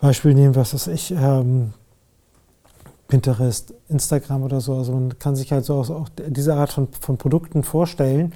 Beispiel 0.00 0.34
nehme, 0.34 0.56
was 0.56 0.74
weiß 0.74 0.88
ich, 0.88 1.10
ähm, 1.12 1.72
Pinterest, 3.08 3.74
Instagram 3.88 4.42
oder 4.42 4.60
so. 4.60 4.76
Also 4.76 4.92
man 4.92 5.18
kann 5.18 5.36
sich 5.36 5.52
halt 5.52 5.64
so 5.64 5.74
auch 5.74 6.08
diese 6.26 6.54
Art 6.54 6.72
von, 6.72 6.88
von 7.00 7.16
Produkten 7.18 7.62
vorstellen, 7.62 8.32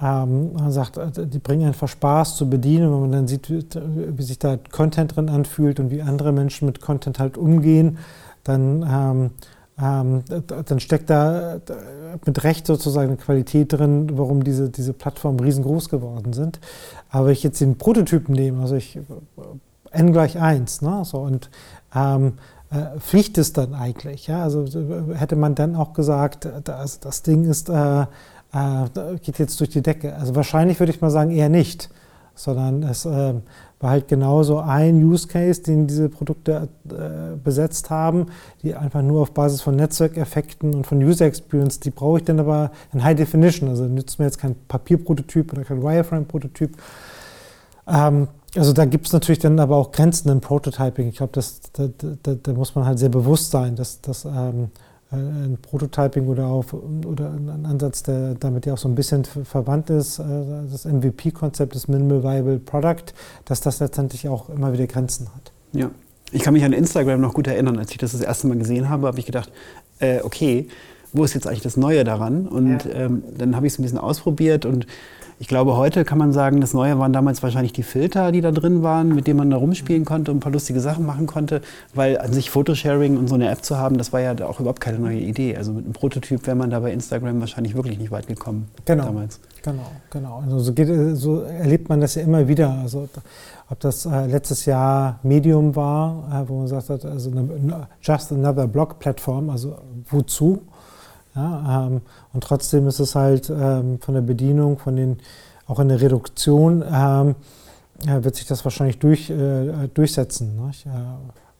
Ähm, 0.00 0.52
man 0.52 0.70
sagt, 0.70 0.96
äh, 0.96 1.26
die 1.26 1.40
bringen 1.40 1.66
einfach 1.66 1.88
Spaß 1.88 2.36
zu 2.36 2.48
bedienen, 2.48 2.92
wenn 2.92 3.00
man 3.00 3.12
dann 3.12 3.28
sieht, 3.28 3.50
wie, 3.50 4.22
sich 4.22 4.38
da 4.38 4.56
Content 4.70 5.16
drin 5.16 5.28
anfühlt 5.28 5.80
und 5.80 5.90
wie 5.90 6.02
andere 6.02 6.32
Menschen 6.32 6.66
mit 6.66 6.80
Content 6.80 7.18
halt 7.18 7.36
umgehen, 7.36 7.98
dann, 8.44 8.86
ähm, 8.88 9.30
ähm, 9.80 10.22
dann 10.66 10.80
steckt 10.80 11.10
da 11.10 11.60
mit 12.24 12.44
Recht 12.44 12.66
sozusagen 12.66 13.08
eine 13.08 13.16
Qualität 13.16 13.72
drin, 13.72 14.10
warum 14.14 14.44
diese, 14.44 14.70
diese 14.70 14.92
Plattformen 14.92 15.40
riesengroß 15.40 15.88
geworden 15.88 16.32
sind. 16.32 16.60
Aber 17.10 17.26
wenn 17.26 17.32
ich 17.32 17.42
jetzt 17.42 17.60
den 17.60 17.76
Prototypen 17.76 18.34
nehme, 18.34 18.60
also 18.62 18.76
ich 18.76 18.98
n 19.90 20.12
gleich 20.12 20.38
1, 20.38 20.82
ne, 20.82 21.04
so, 21.04 21.18
und 21.18 21.50
ähm, 21.94 22.34
äh, 22.70 22.98
Pflicht 22.98 23.38
ist 23.38 23.56
dann 23.56 23.74
eigentlich. 23.74 24.26
Ja? 24.26 24.42
Also 24.42 24.66
hätte 25.14 25.36
man 25.36 25.54
dann 25.54 25.74
auch 25.76 25.92
gesagt, 25.92 26.48
das, 26.64 27.00
das 27.00 27.22
Ding 27.22 27.44
ist, 27.44 27.68
äh, 27.68 28.02
äh, 28.02 28.06
geht 29.22 29.38
jetzt 29.38 29.58
durch 29.60 29.70
die 29.70 29.82
Decke. 29.82 30.14
Also 30.16 30.34
wahrscheinlich 30.34 30.78
würde 30.78 30.92
ich 30.92 31.00
mal 31.00 31.10
sagen, 31.10 31.30
eher 31.30 31.48
nicht, 31.48 31.90
sondern 32.34 32.82
es 32.82 33.04
äh, 33.04 33.34
war 33.80 33.90
halt 33.90 34.08
genauso 34.08 34.58
ein 34.58 35.02
Use 35.02 35.28
Case, 35.28 35.62
den 35.62 35.86
diese 35.86 36.08
Produkte 36.08 36.68
äh, 36.90 37.36
besetzt 37.42 37.90
haben, 37.90 38.26
die 38.62 38.74
einfach 38.74 39.02
nur 39.02 39.22
auf 39.22 39.32
Basis 39.32 39.60
von 39.60 39.76
Netzwerkeffekten 39.76 40.74
und 40.74 40.86
von 40.86 41.02
User 41.02 41.26
Experience, 41.26 41.80
die 41.80 41.90
brauche 41.90 42.18
ich 42.18 42.24
dann 42.24 42.40
aber 42.40 42.70
in 42.92 43.02
High 43.02 43.16
Definition. 43.16 43.68
Also 43.68 43.84
nützt 43.84 44.18
mir 44.18 44.26
jetzt 44.26 44.38
kein 44.38 44.56
Papierprototyp 44.66 45.52
oder 45.52 45.64
kein 45.64 45.82
Wireframe-Prototyp. 45.82 46.76
Ähm, 47.86 48.28
also 48.56 48.72
da 48.72 48.84
gibt 48.84 49.06
es 49.06 49.12
natürlich 49.12 49.38
dann 49.38 49.58
aber 49.58 49.76
auch 49.76 49.92
Grenzen 49.92 50.30
im 50.30 50.40
Prototyping. 50.40 51.08
Ich 51.08 51.16
glaube, 51.16 51.32
da, 51.72 51.88
da, 52.22 52.34
da, 52.34 52.52
muss 52.52 52.74
man 52.74 52.86
halt 52.86 52.98
sehr 52.98 53.08
bewusst 53.08 53.50
sein, 53.50 53.76
dass, 53.76 54.00
dass 54.00 54.24
ähm, 54.24 54.70
äh, 55.12 55.16
ein 55.16 55.58
Prototyping 55.60 56.26
oder, 56.28 56.46
auf, 56.46 56.72
oder 56.72 57.30
ein 57.30 57.66
Ansatz, 57.66 58.02
der 58.02 58.34
damit 58.34 58.66
ja 58.66 58.74
auch 58.74 58.78
so 58.78 58.88
ein 58.88 58.94
bisschen 58.94 59.24
verwandt 59.24 59.90
ist, 59.90 60.18
äh, 60.18 60.24
das 60.70 60.84
MVP-Konzept, 60.84 61.74
das 61.74 61.88
Minimal 61.88 62.22
Viable 62.22 62.58
Product, 62.58 63.12
dass 63.44 63.60
das 63.60 63.80
letztendlich 63.80 64.28
auch 64.28 64.48
immer 64.48 64.72
wieder 64.72 64.86
Grenzen 64.86 65.28
hat. 65.34 65.52
Ja, 65.72 65.90
ich 66.32 66.42
kann 66.42 66.52
mich 66.54 66.64
an 66.64 66.72
Instagram 66.72 67.20
noch 67.20 67.34
gut 67.34 67.46
erinnern, 67.46 67.78
als 67.78 67.90
ich 67.90 67.98
das 67.98 68.12
das 68.12 68.20
erste 68.20 68.46
Mal 68.48 68.58
gesehen 68.58 68.88
habe, 68.88 69.06
habe 69.06 69.18
ich 69.18 69.26
gedacht, 69.26 69.50
äh, 69.98 70.20
okay, 70.22 70.68
wo 71.12 71.24
ist 71.24 71.34
jetzt 71.34 71.46
eigentlich 71.46 71.62
das 71.62 71.76
Neue 71.76 72.04
daran? 72.04 72.46
Und 72.46 72.84
ja. 72.84 72.92
ähm, 72.92 73.22
dann 73.36 73.56
habe 73.56 73.66
ich 73.66 73.72
es 73.72 73.78
ein 73.78 73.82
bisschen 73.82 73.98
ausprobiert 73.98 74.66
und 74.66 74.86
ich 75.40 75.46
glaube, 75.46 75.76
heute 75.76 76.04
kann 76.04 76.18
man 76.18 76.32
sagen, 76.32 76.60
das 76.60 76.74
Neue 76.74 76.98
waren 76.98 77.12
damals 77.12 77.42
wahrscheinlich 77.42 77.72
die 77.72 77.84
Filter, 77.84 78.32
die 78.32 78.40
da 78.40 78.50
drin 78.50 78.82
waren, 78.82 79.14
mit 79.14 79.28
denen 79.28 79.38
man 79.38 79.50
da 79.50 79.56
rumspielen 79.56 80.04
konnte 80.04 80.32
und 80.32 80.38
ein 80.38 80.40
paar 80.40 80.50
lustige 80.50 80.80
Sachen 80.80 81.06
machen 81.06 81.26
konnte. 81.26 81.60
Weil 81.94 82.18
an 82.18 82.32
sich 82.32 82.50
Photosharing 82.50 83.16
und 83.16 83.28
so 83.28 83.36
eine 83.36 83.48
App 83.48 83.64
zu 83.64 83.78
haben, 83.78 83.98
das 83.98 84.12
war 84.12 84.20
ja 84.20 84.34
auch 84.44 84.58
überhaupt 84.58 84.80
keine 84.80 84.98
neue 84.98 85.18
Idee. 85.18 85.56
Also 85.56 85.72
mit 85.72 85.84
einem 85.84 85.92
Prototyp 85.92 86.44
wäre 86.46 86.56
man 86.56 86.70
da 86.70 86.80
bei 86.80 86.92
Instagram 86.92 87.38
wahrscheinlich 87.38 87.76
wirklich 87.76 87.98
nicht 87.98 88.10
weit 88.10 88.26
gekommen 88.26 88.68
genau. 88.84 89.04
damals. 89.04 89.38
Genau, 89.62 89.86
genau. 90.10 90.42
Also 90.44 90.58
so, 90.58 90.72
geht, 90.72 90.88
so, 91.16 91.42
erlebt 91.42 91.88
man 91.88 92.00
das 92.00 92.16
ja 92.16 92.22
immer 92.22 92.48
wieder. 92.48 92.76
Also 92.82 93.08
ob 93.70 93.78
das 93.80 94.06
äh, 94.06 94.26
letztes 94.26 94.64
Jahr 94.64 95.20
Medium 95.22 95.76
war, 95.76 96.42
äh, 96.44 96.48
wo 96.48 96.58
man 96.58 96.68
sagt, 96.68 96.90
also 96.90 97.30
eine, 97.30 97.86
just 98.02 98.32
another 98.32 98.66
Blog-Plattform, 98.66 99.50
also 99.50 99.76
wozu? 100.10 100.62
Ja, 101.34 101.86
ähm, 101.86 102.00
und 102.38 102.44
trotzdem 102.44 102.86
ist 102.86 103.00
es 103.00 103.16
halt 103.16 103.50
ähm, 103.50 103.98
von 103.98 104.14
der 104.14 104.20
Bedienung, 104.20 104.78
von 104.78 104.94
den, 104.94 105.16
auch 105.66 105.80
in 105.80 105.88
der 105.88 106.00
Reduktion, 106.00 106.82
ähm, 106.82 107.34
ja, 108.06 108.22
wird 108.22 108.36
sich 108.36 108.46
das 108.46 108.64
wahrscheinlich 108.64 109.00
durch, 109.00 109.28
äh, 109.28 109.88
durchsetzen. 109.92 110.64
Nicht? 110.64 110.86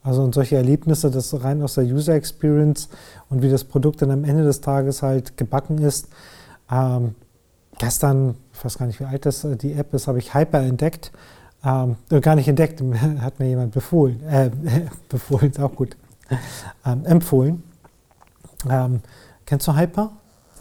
Also 0.05 0.23
und 0.23 0.37
solche 0.37 0.55
Erlebnisse, 0.55 1.11
das 1.11 1.43
rein 1.43 1.64
aus 1.64 1.75
der 1.75 1.83
User 1.83 2.14
Experience 2.14 2.91
und 3.29 3.43
wie 3.43 3.51
das 3.51 3.64
Produkt 3.64 4.03
dann 4.03 4.12
am 4.12 4.23
Ende 4.23 4.45
des 4.45 4.61
Tages 4.61 5.03
halt 5.03 5.37
gebacken 5.37 5.79
ist. 5.79 6.11
Ähm, 6.71 7.17
gestern, 7.81 8.37
ich 8.53 8.64
weiß 8.64 8.79
gar 8.79 8.87
nicht, 8.87 9.01
wie 9.01 9.05
alt 9.05 9.27
das 9.27 9.43
äh, 9.43 9.57
die 9.57 9.73
App 9.73 9.93
ist, 9.95 10.07
habe 10.07 10.21
ich 10.21 10.33
Hyper 10.33 10.61
entdeckt. 10.61 11.11
Ähm, 11.64 11.97
äh, 12.12 12.21
gar 12.21 12.37
nicht 12.37 12.47
entdeckt, 12.47 12.81
hat 13.21 13.41
mir 13.41 13.49
jemand 13.49 13.73
befohlen. 13.73 14.23
Äh, 14.29 14.53
befohlen 15.09 15.51
ist 15.51 15.59
auch 15.59 15.75
gut. 15.75 15.97
Ähm, 16.87 17.05
empfohlen. 17.05 17.64
Ähm, 18.71 19.01
Kennst 19.45 19.67
du 19.67 19.75
Hyper? 19.75 20.12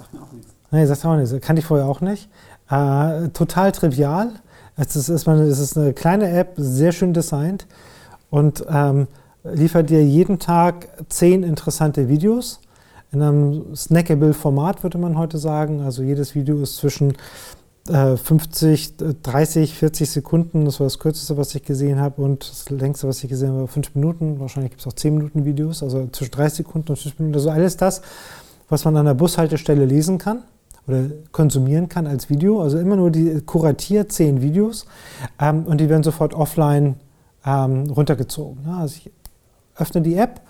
Sagt 0.07 0.13
mir 0.13 0.21
auch 0.21 0.31
nichts. 0.31 0.53
Nee, 0.71 0.85
sagt 0.85 1.05
auch 1.05 1.15
nichts. 1.15 1.35
Kannte 1.41 1.59
ich 1.59 1.65
vorher 1.65 1.87
auch 1.87 2.01
nicht. 2.01 2.29
Äh, 2.69 3.29
total 3.29 3.71
trivial. 3.71 4.31
Es 4.75 4.95
ist, 4.95 5.09
ist, 5.09 5.25
man, 5.25 5.39
es 5.39 5.59
ist 5.59 5.77
eine 5.77 5.93
kleine 5.93 6.29
App, 6.29 6.53
sehr 6.57 6.91
schön 6.91 7.13
designt 7.13 7.65
und 8.29 8.63
ähm, 8.69 9.07
liefert 9.43 9.89
dir 9.89 10.03
jeden 10.03 10.39
Tag 10.39 10.89
zehn 11.09 11.43
interessante 11.43 12.09
Videos 12.09 12.59
in 13.11 13.21
einem 13.21 13.75
snackable 13.75 14.33
Format, 14.33 14.83
würde 14.83 14.97
man 14.97 15.17
heute 15.17 15.37
sagen. 15.37 15.81
Also 15.81 16.03
jedes 16.03 16.35
Video 16.35 16.61
ist 16.61 16.77
zwischen 16.77 17.13
äh, 17.87 18.17
50, 18.17 18.95
30, 19.23 19.73
40 19.73 20.11
Sekunden. 20.11 20.65
Das 20.65 20.79
war 20.79 20.85
das 20.85 20.99
kürzeste, 20.99 21.37
was 21.37 21.55
ich 21.55 21.63
gesehen 21.63 21.99
habe. 21.99 22.21
Und 22.21 22.49
das 22.49 22.69
längste, 22.69 23.07
was 23.07 23.23
ich 23.23 23.29
gesehen 23.29 23.49
habe, 23.49 23.61
war 23.61 23.67
fünf 23.67 23.95
Minuten. 23.95 24.39
Wahrscheinlich 24.39 24.71
gibt 24.71 24.81
es 24.81 24.87
auch 24.87 24.93
zehn 24.93 25.15
Minuten 25.15 25.45
Videos. 25.45 25.81
Also 25.81 26.07
zwischen 26.11 26.31
30 26.31 26.57
Sekunden 26.57 26.89
und 26.89 26.99
fünf 26.99 27.17
Minuten. 27.17 27.35
Also 27.35 27.49
alles 27.49 27.77
das, 27.77 28.01
was 28.69 28.85
man 28.85 28.97
an 28.97 29.05
der 29.05 29.13
Bushaltestelle 29.13 29.85
lesen 29.85 30.17
kann 30.17 30.43
oder 30.87 31.05
konsumieren 31.31 31.89
kann 31.89 32.07
als 32.07 32.29
Video. 32.29 32.61
Also 32.61 32.77
immer 32.77 32.95
nur 32.95 33.11
die 33.11 33.41
kuratiert 33.41 34.11
zehn 34.11 34.41
Videos 34.41 34.85
ähm, 35.39 35.65
und 35.65 35.79
die 35.79 35.89
werden 35.89 36.03
sofort 36.03 36.33
offline 36.33 36.95
ähm, 37.45 37.89
runtergezogen. 37.89 38.63
Ja, 38.65 38.79
also 38.79 38.95
ich 38.97 39.11
öffne 39.75 40.01
die 40.01 40.15
App 40.15 40.41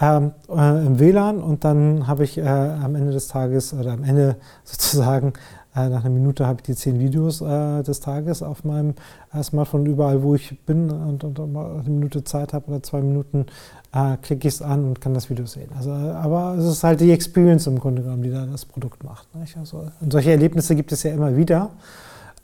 ähm, 0.00 0.32
äh, 0.48 0.86
im 0.86 0.98
WLAN 0.98 1.38
und 1.38 1.64
dann 1.64 2.06
habe 2.06 2.24
ich 2.24 2.38
äh, 2.38 2.42
am 2.42 2.94
Ende 2.94 3.12
des 3.12 3.28
Tages 3.28 3.74
oder 3.74 3.92
am 3.92 4.04
Ende 4.04 4.36
sozusagen 4.64 5.34
äh, 5.74 5.88
nach 5.88 6.04
einer 6.04 6.14
Minute 6.14 6.46
habe 6.46 6.58
ich 6.58 6.62
die 6.64 6.74
zehn 6.74 6.98
Videos 6.98 7.40
äh, 7.40 7.82
des 7.82 8.00
Tages 8.00 8.42
auf 8.42 8.64
meinem 8.64 8.94
äh, 9.32 9.42
Smartphone 9.42 9.86
überall, 9.86 10.22
wo 10.22 10.34
ich 10.34 10.58
bin 10.64 10.90
und, 10.90 11.22
und, 11.22 11.38
und 11.38 11.56
eine 11.56 11.88
Minute 11.88 12.24
Zeit 12.24 12.52
habe 12.52 12.68
oder 12.68 12.82
zwei 12.82 13.00
Minuten, 13.00 13.46
äh, 13.92 14.16
klicke 14.18 14.48
ich 14.48 14.54
es 14.54 14.62
an 14.62 14.84
und 14.84 15.00
kann 15.00 15.14
das 15.14 15.30
Video 15.30 15.46
sehen. 15.46 15.70
Also, 15.76 15.90
aber 15.90 16.54
es 16.58 16.64
ist 16.64 16.84
halt 16.84 17.00
die 17.00 17.10
Experience 17.10 17.66
im 17.66 17.78
Grunde 17.78 18.02
genommen, 18.02 18.22
die 18.22 18.30
da 18.30 18.46
das 18.46 18.64
Produkt 18.64 19.04
macht. 19.04 19.34
Nicht? 19.34 19.56
Also, 19.56 19.90
und 20.00 20.12
solche 20.12 20.30
Erlebnisse 20.30 20.74
gibt 20.76 20.92
es 20.92 21.02
ja 21.02 21.12
immer 21.12 21.36
wieder, 21.36 21.70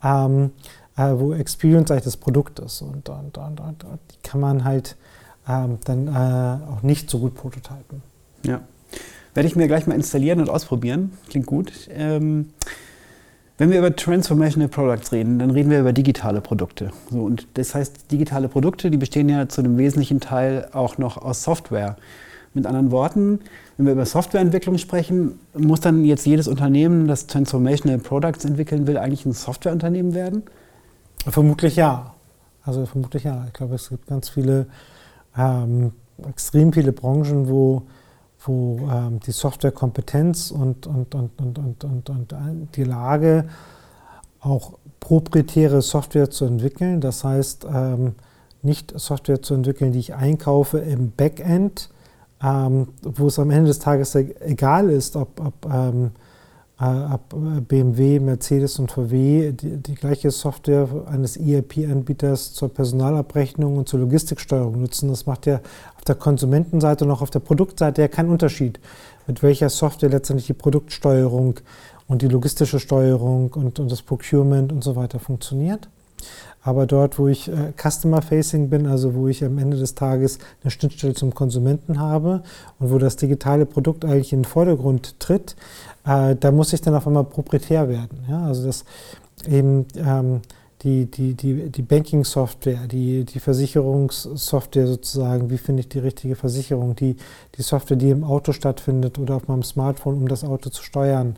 ähm, 0.02 0.50
äh, 0.96 1.12
wo 1.14 1.32
Experience 1.32 1.90
eigentlich 1.90 2.04
das 2.04 2.16
Produkt 2.16 2.59
ist. 2.59 2.82
Und, 2.82 3.09
und, 3.09 3.38
und, 3.38 3.61
und 3.61 4.00
die 4.12 4.28
kann 4.28 4.40
man 4.40 4.64
halt 4.64 4.96
ähm, 5.48 5.78
dann 5.85 6.09
äh, 6.09 6.70
auch 6.70 6.82
nicht 6.82 7.09
so 7.11 7.18
gut 7.18 7.35
prototypen. 7.35 8.02
Ja. 8.42 8.61
Werde 9.35 9.46
ich 9.46 9.54
mir 9.54 9.66
gleich 9.68 9.87
mal 9.87 9.94
installieren 9.94 10.40
und 10.40 10.48
ausprobieren. 10.48 11.12
Klingt 11.28 11.46
gut. 11.46 11.72
Ähm 11.90 12.50
wenn 13.58 13.70
wir 13.70 13.78
über 13.78 13.94
Transformational 13.94 14.68
Products 14.68 15.12
reden, 15.12 15.38
dann 15.38 15.50
reden 15.50 15.70
wir 15.70 15.80
über 15.80 15.92
digitale 15.92 16.40
Produkte. 16.40 16.90
So, 17.10 17.22
und 17.22 17.46
das 17.54 17.74
heißt, 17.74 18.10
digitale 18.12 18.48
Produkte, 18.48 18.90
die 18.90 18.98
bestehen 18.98 19.28
ja 19.28 19.48
zu 19.48 19.62
einem 19.62 19.78
wesentlichen 19.78 20.20
Teil 20.20 20.68
auch 20.72 20.98
noch 20.98 21.16
aus 21.16 21.42
Software. 21.42 21.96
Mit 22.52 22.66
anderen 22.66 22.90
Worten, 22.90 23.40
wenn 23.76 23.86
wir 23.86 23.92
über 23.92 24.06
Softwareentwicklung 24.06 24.78
sprechen, 24.78 25.38
muss 25.54 25.80
dann 25.80 26.04
jetzt 26.04 26.24
jedes 26.26 26.48
Unternehmen, 26.48 27.06
das 27.06 27.26
Transformational 27.26 27.98
Products 27.98 28.44
entwickeln 28.46 28.86
will, 28.86 28.96
eigentlich 28.96 29.26
ein 29.26 29.32
Softwareunternehmen 29.32 30.14
werden? 30.14 30.42
Vermutlich 31.26 31.76
ja. 31.76 32.14
Also 32.64 32.86
vermutlich 32.86 33.24
ja. 33.24 33.44
Ich 33.46 33.52
glaube, 33.52 33.74
es 33.74 33.90
gibt 33.90 34.06
ganz 34.06 34.30
viele, 34.30 34.66
ähm, 35.36 35.92
extrem 36.28 36.72
viele 36.72 36.92
Branchen, 36.92 37.48
wo 37.48 37.82
wo 38.46 38.78
ähm, 38.90 39.20
die 39.20 39.32
Softwarekompetenz 39.32 40.50
und, 40.50 40.87
und, 40.87 41.14
und, 41.14 41.30
und, 41.40 41.59
und, 41.59 41.85
und, 41.85 42.11
und 42.11 42.76
die 42.76 42.85
Lage, 42.85 43.46
auch 44.40 44.74
proprietäre 45.00 45.82
Software 45.82 46.30
zu 46.30 46.44
entwickeln, 46.44 47.00
das 47.00 47.24
heißt 47.24 47.66
ähm, 47.72 48.14
nicht 48.62 48.98
Software 48.98 49.42
zu 49.42 49.54
entwickeln, 49.54 49.92
die 49.92 49.98
ich 49.98 50.14
einkaufe 50.14 50.78
im 50.78 51.12
Backend, 51.12 51.90
ähm, 52.42 52.88
wo 53.02 53.28
es 53.28 53.38
am 53.38 53.50
Ende 53.50 53.68
des 53.68 53.78
Tages 53.78 54.14
egal 54.14 54.90
ist, 54.90 55.16
ob, 55.16 55.40
ob 55.40 55.72
ähm, 55.72 56.11
äh, 56.78 56.85
ab 56.85 57.35
BMW, 57.68 58.20
Mercedes 58.20 58.78
und 58.78 58.92
VW 58.92 59.52
die, 59.52 59.78
die 59.78 59.94
gleiche 59.94 60.30
Software 60.30 60.88
eines 61.06 61.37
ERP-Anbieters 61.37 62.52
zur 62.52 62.68
Personalabrechnung 62.68 63.78
und 63.78 63.88
zur 63.88 64.00
Logistiksteuerung 64.00 64.80
nutzen. 64.80 65.09
Das 65.09 65.24
macht 65.24 65.46
ja 65.46 65.61
der 66.08 66.14
Konsumentenseite 66.14 67.10
auch 67.10 67.22
auf 67.22 67.30
der 67.30 67.40
Produktseite 67.40 68.02
ja 68.02 68.08
keinen 68.08 68.30
Unterschied, 68.30 68.80
mit 69.26 69.42
welcher 69.42 69.68
Software 69.68 70.10
letztendlich 70.10 70.46
die 70.46 70.52
Produktsteuerung 70.54 71.60
und 72.08 72.22
die 72.22 72.28
logistische 72.28 72.80
Steuerung 72.80 73.52
und, 73.52 73.78
und 73.78 73.90
das 73.90 74.02
Procurement 74.02 74.72
und 74.72 74.84
so 74.84 74.96
weiter 74.96 75.18
funktioniert. 75.18 75.88
Aber 76.62 76.86
dort, 76.86 77.18
wo 77.20 77.28
ich 77.28 77.48
äh, 77.48 77.72
Customer-Facing 77.76 78.70
bin, 78.70 78.86
also 78.88 79.14
wo 79.14 79.28
ich 79.28 79.44
am 79.44 79.58
Ende 79.58 79.76
des 79.76 79.94
Tages 79.94 80.40
eine 80.62 80.72
Schnittstelle 80.72 81.14
zum 81.14 81.32
Konsumenten 81.32 82.00
habe 82.00 82.42
und 82.80 82.90
wo 82.90 82.98
das 82.98 83.14
digitale 83.14 83.66
Produkt 83.66 84.04
eigentlich 84.04 84.32
in 84.32 84.40
den 84.40 84.44
Vordergrund 84.46 85.20
tritt, 85.20 85.54
äh, 86.04 86.34
da 86.34 86.50
muss 86.50 86.72
ich 86.72 86.80
dann 86.80 86.96
auf 86.96 87.06
einmal 87.06 87.22
proprietär 87.22 87.88
werden. 87.88 88.26
Ja? 88.28 88.44
Also 88.44 88.66
dass 88.66 88.84
eben 89.48 89.86
ähm, 89.96 90.40
die, 90.82 91.06
die, 91.06 91.34
die, 91.34 91.70
die 91.70 91.82
Banking-Software, 91.82 92.86
die, 92.86 93.24
die 93.24 93.40
Versicherungssoftware 93.40 94.86
sozusagen, 94.86 95.50
wie 95.50 95.58
finde 95.58 95.80
ich 95.80 95.88
die 95.88 95.98
richtige 95.98 96.36
Versicherung, 96.36 96.94
die, 96.94 97.16
die 97.56 97.62
Software, 97.62 97.96
die 97.96 98.10
im 98.10 98.24
Auto 98.24 98.52
stattfindet 98.52 99.18
oder 99.18 99.36
auf 99.36 99.48
meinem 99.48 99.62
Smartphone, 99.62 100.16
um 100.16 100.28
das 100.28 100.44
Auto 100.44 100.70
zu 100.70 100.82
steuern, 100.82 101.36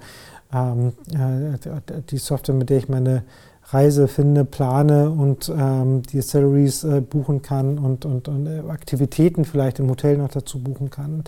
ähm, 0.53 0.93
äh, 1.15 2.03
die 2.11 2.19
Software, 2.19 2.55
mit 2.55 2.71
der 2.71 2.79
ich 2.79 2.89
meine 2.89 3.23
Reise 3.71 4.09
finde, 4.09 4.45
plane 4.45 5.11
und 5.11 5.53
ähm, 5.55 6.03
die 6.03 6.23
Salaries 6.23 6.85
äh, 6.85 7.01
buchen 7.01 7.43
kann 7.43 7.79
und, 7.79 8.05
und, 8.07 8.27
und 8.27 8.47
äh, 8.47 8.61
Aktivitäten 8.69 9.45
vielleicht 9.45 9.79
im 9.79 9.91
Hotel 9.91 10.17
noch 10.17 10.31
dazu 10.31 10.59
buchen 10.59 10.91
kann. 10.91 11.25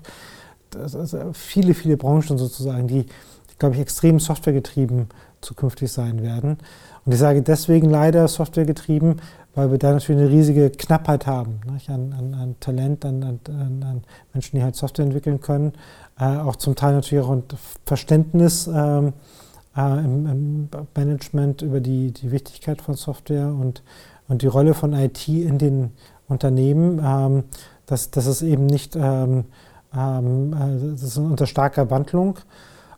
Das, 0.71 0.97
also 0.97 1.33
viele, 1.33 1.75
viele 1.75 1.97
Branchen 1.97 2.39
sozusagen, 2.39 2.89
die 2.89 3.07
glaube 3.61 3.77
ich, 3.77 3.81
extrem 3.81 4.19
softwaregetrieben 4.19 5.07
zukünftig 5.41 5.93
sein 5.93 6.23
werden. 6.23 6.59
Und 7.05 7.13
ich 7.13 7.19
sage 7.19 7.43
deswegen 7.43 7.91
leider 7.91 8.29
softwaregetrieben, 8.29 9.17
weil 9.55 9.71
wir 9.71 9.79
da 9.79 9.93
natürlich 9.93 10.21
eine 10.21 10.31
riesige 10.31 10.71
Knappheit 10.71 11.27
haben 11.27 11.61
an, 11.89 12.13
an, 12.13 12.35
an, 12.35 12.55
Talent, 12.61 13.05
an, 13.05 13.41
an, 13.49 14.03
Menschen, 14.33 14.57
die 14.57 14.63
halt 14.63 14.77
Software 14.77 15.05
entwickeln 15.05 15.41
können. 15.41 15.73
Äh, 16.19 16.37
auch 16.37 16.57
zum 16.57 16.77
Teil 16.77 16.95
natürlich 16.95 17.25
auch 17.25 17.33
ein 17.33 17.43
Verständnis 17.85 18.69
ähm, 18.73 19.13
äh, 19.77 20.05
im, 20.05 20.27
im, 20.27 20.69
Management 20.95 21.63
über 21.63 21.81
die, 21.81 22.13
die 22.13 22.31
Wichtigkeit 22.31 22.81
von 22.81 22.95
Software 22.95 23.49
und, 23.49 23.83
und 24.29 24.43
die 24.43 24.47
Rolle 24.47 24.75
von 24.75 24.93
IT 24.93 25.27
in 25.29 25.59
den 25.59 25.93
Unternehmen. 26.29 27.01
Ähm, 27.05 27.45
dass, 27.91 28.11
dass 28.11 28.27
es 28.27 28.43
eben 28.43 28.67
nicht, 28.67 28.95
ähm, 28.95 29.45
ähm 29.95 30.53
äh, 30.53 30.93
das 30.93 31.03
ist 31.03 31.19
unter 31.19 31.47
starker 31.47 31.91
Wandlung. 31.91 32.39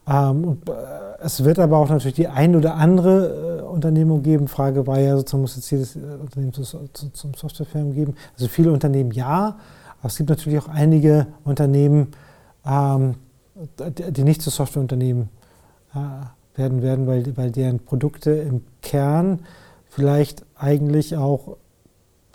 Ähm, 0.08 0.58
äh, 0.66 0.72
es 1.20 1.44
wird 1.44 1.58
aber 1.58 1.78
auch 1.78 1.88
natürlich 1.88 2.14
die 2.14 2.28
ein 2.28 2.56
oder 2.56 2.74
andere 2.74 3.60
äh, 3.60 3.62
Unternehmung 3.62 4.22
geben. 4.22 4.48
Frage 4.48 4.86
war 4.86 4.98
ja 4.98 5.16
sozusagen, 5.16 5.42
muss 5.42 5.56
jetzt 5.56 5.70
jedes 5.70 5.96
Unternehmen 5.96 6.52
zu, 6.52 6.62
zu, 6.64 7.10
zum 7.10 7.34
Softwarefirmen 7.34 7.94
geben? 7.94 8.14
Also 8.34 8.48
viele 8.48 8.72
Unternehmen 8.72 9.12
ja, 9.12 9.56
aber 10.00 10.08
es 10.08 10.16
gibt 10.16 10.30
natürlich 10.30 10.58
auch 10.58 10.68
einige 10.68 11.28
Unternehmen, 11.44 12.08
ähm, 12.66 13.14
die 14.10 14.24
nicht 14.24 14.42
zu 14.42 14.50
Softwareunternehmen 14.50 15.28
äh, 15.94 16.58
werden 16.58 16.82
werden, 16.82 17.06
weil, 17.06 17.36
weil 17.36 17.50
deren 17.50 17.78
Produkte 17.78 18.32
im 18.32 18.62
Kern 18.82 19.40
vielleicht 19.88 20.44
eigentlich 20.56 21.16
auch 21.16 21.56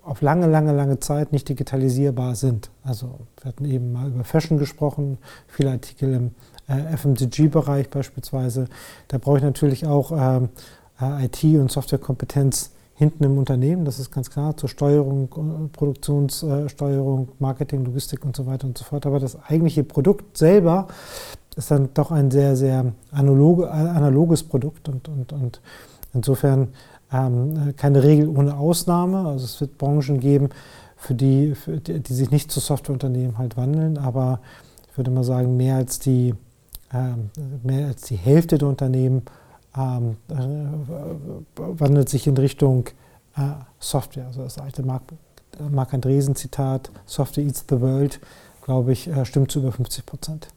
auf 0.04 0.22
lange, 0.22 0.48
lange, 0.48 0.72
lange 0.72 1.02
Zeit 1.02 1.34
nicht 1.34 1.50
digitalisierbar 1.50 2.36
sind. 2.36 2.72
Also 2.84 3.20
wir 3.42 3.50
hatten 3.50 3.66
eben 3.66 3.92
mal 3.92 4.08
über 4.08 4.24
Fashion 4.24 4.58
gesprochen, 4.58 5.18
viele 5.48 5.72
Artikel 5.72 6.14
im 6.14 6.28
äh, 6.28 6.32
FMCG-Bereich 6.74 7.90
beispielsweise. 7.90 8.68
Da 9.08 9.18
brauche 9.18 9.38
ich 9.38 9.44
natürlich 9.44 9.86
auch 9.86 10.12
ähm, 10.12 10.50
äh, 11.02 11.26
IT- 11.26 11.44
und 11.60 11.72
Softwarekompetenz 11.72 12.72
hinten 12.98 13.24
im 13.24 13.38
Unternehmen, 13.38 13.86
das 13.86 14.00
ist 14.00 14.12
ganz 14.12 14.32
klar, 14.32 14.58
zur 14.58 14.70
Steuerung, 14.70 15.30
äh, 15.36 15.68
Produktionssteuerung, 15.70 17.30
Marketing, 17.38 17.86
Logistik 17.86 18.26
und 18.26 18.36
so 18.36 18.48
weiter 18.48 18.66
und 18.66 18.78
so 18.78 18.84
fort. 18.84 19.06
Aber 19.06 19.20
das 19.20 19.38
eigentliche 19.48 19.84
Produkt 19.84 20.36
selber 20.36 20.88
ist 21.56 21.70
dann 21.70 21.90
doch 21.94 22.12
ein 22.12 22.32
sehr, 22.32 22.56
sehr 22.56 22.94
analoge, 23.12 23.70
analoges 23.70 24.44
Produkt 24.44 24.90
und, 24.90 25.08
und, 25.10 25.32
und 25.32 25.62
insofern 26.14 26.70
ähm, 27.12 27.74
keine 27.78 28.04
Regel 28.04 28.28
ohne 28.30 28.58
Ausnahme. 28.58 29.28
Also 29.28 29.46
es 29.46 29.62
wird 29.62 29.78
Branchen 29.78 30.20
geben, 30.20 30.50
für 30.96 31.14
die, 31.14 31.54
für 31.54 31.80
die, 31.80 32.00
die 32.00 32.14
sich 32.14 32.32
nicht 32.32 32.52
zu 32.52 32.60
Softwareunternehmen 32.60 33.38
halt 33.38 33.56
wandeln, 33.56 34.00
aber 34.00 34.40
ich 34.90 34.98
würde 34.98 35.12
mal 35.12 35.24
sagen, 35.24 35.56
mehr 35.56 35.76
als 35.76 36.00
die 36.00 36.34
mehr 36.92 37.88
als 37.88 38.04
die 38.04 38.16
Hälfte 38.16 38.58
der 38.58 38.68
Unternehmen 38.68 39.24
ähm, 39.78 40.18
äh, 40.30 40.36
wandelt 41.56 42.10
sich 42.10 42.28
in 42.28 42.38
Richtung 42.38 42.88
äh, 43.36 43.42
Software. 43.80 44.28
Also 44.28 44.44
das 44.44 44.58
alte 44.58 44.84
Mark, 44.84 45.04
Mark 45.70 45.94
Andresen-Zitat, 45.94 46.92
Software 47.06 47.44
eats 47.44 47.66
the 47.70 47.80
world, 47.80 48.20
glaube 48.64 48.92
ich, 48.92 49.08
äh, 49.08 49.26
stimmt 49.26 49.52
zu 49.52 49.60
über 49.60 49.72
50 49.72 50.06
Prozent. 50.06 50.48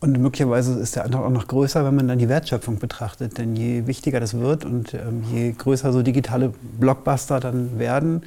Und 0.00 0.18
möglicherweise 0.18 0.78
ist 0.78 0.96
der 0.96 1.04
Anteil 1.06 1.22
auch 1.22 1.30
noch 1.30 1.48
größer, 1.48 1.82
wenn 1.84 1.94
man 1.94 2.08
dann 2.08 2.18
die 2.18 2.28
Wertschöpfung 2.28 2.78
betrachtet. 2.78 3.38
Denn 3.38 3.56
je 3.56 3.86
wichtiger 3.86 4.20
das 4.20 4.34
wird 4.34 4.64
und 4.64 4.92
ähm, 4.92 5.24
je 5.32 5.52
größer 5.52 5.92
so 5.92 6.02
digitale 6.02 6.52
Blockbuster 6.78 7.40
dann 7.40 7.78
werden, 7.78 8.22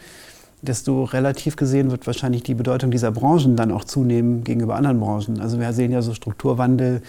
desto 0.61 1.03
relativ 1.03 1.55
gesehen 1.55 1.91
wird 1.91 2.07
wahrscheinlich 2.07 2.43
die 2.43 2.55
Bedeutung 2.55 2.91
dieser 2.91 3.11
Branchen 3.11 3.55
dann 3.55 3.71
auch 3.71 3.83
zunehmen 3.83 4.43
gegenüber 4.43 4.75
anderen 4.75 4.99
Branchen. 4.99 5.39
Also 5.39 5.59
wir 5.59 5.71
sehen 5.73 5.91
ja 5.91 6.01
so 6.01 6.13
Strukturwandel. 6.13 7.01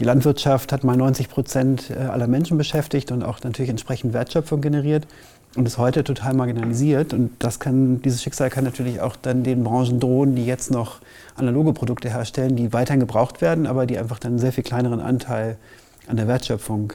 Die 0.00 0.04
Landwirtschaft 0.04 0.72
hat 0.72 0.84
mal 0.84 0.96
90 0.96 1.28
Prozent 1.28 1.90
äh, 1.90 1.94
aller 1.94 2.26
Menschen 2.26 2.58
beschäftigt 2.58 3.12
und 3.12 3.22
auch 3.22 3.42
natürlich 3.42 3.70
entsprechend 3.70 4.12
Wertschöpfung 4.12 4.60
generiert 4.60 5.06
und 5.54 5.66
ist 5.66 5.78
heute 5.78 6.02
total 6.02 6.34
marginalisiert. 6.34 7.12
Und 7.12 7.30
das 7.38 7.60
kann, 7.60 8.02
dieses 8.02 8.22
Schicksal 8.22 8.50
kann 8.50 8.64
natürlich 8.64 9.00
auch 9.00 9.16
dann 9.16 9.44
den 9.44 9.62
Branchen 9.62 10.00
drohen, 10.00 10.34
die 10.34 10.46
jetzt 10.46 10.70
noch 10.70 10.98
analoge 11.36 11.72
Produkte 11.72 12.08
herstellen, 12.08 12.56
die 12.56 12.72
weiterhin 12.72 13.00
gebraucht 13.00 13.40
werden, 13.40 13.66
aber 13.66 13.86
die 13.86 13.98
einfach 13.98 14.18
dann 14.18 14.32
einen 14.32 14.38
sehr 14.40 14.52
viel 14.52 14.64
kleineren 14.64 15.00
Anteil 15.00 15.56
an 16.08 16.16
der 16.16 16.26
Wertschöpfung 16.26 16.94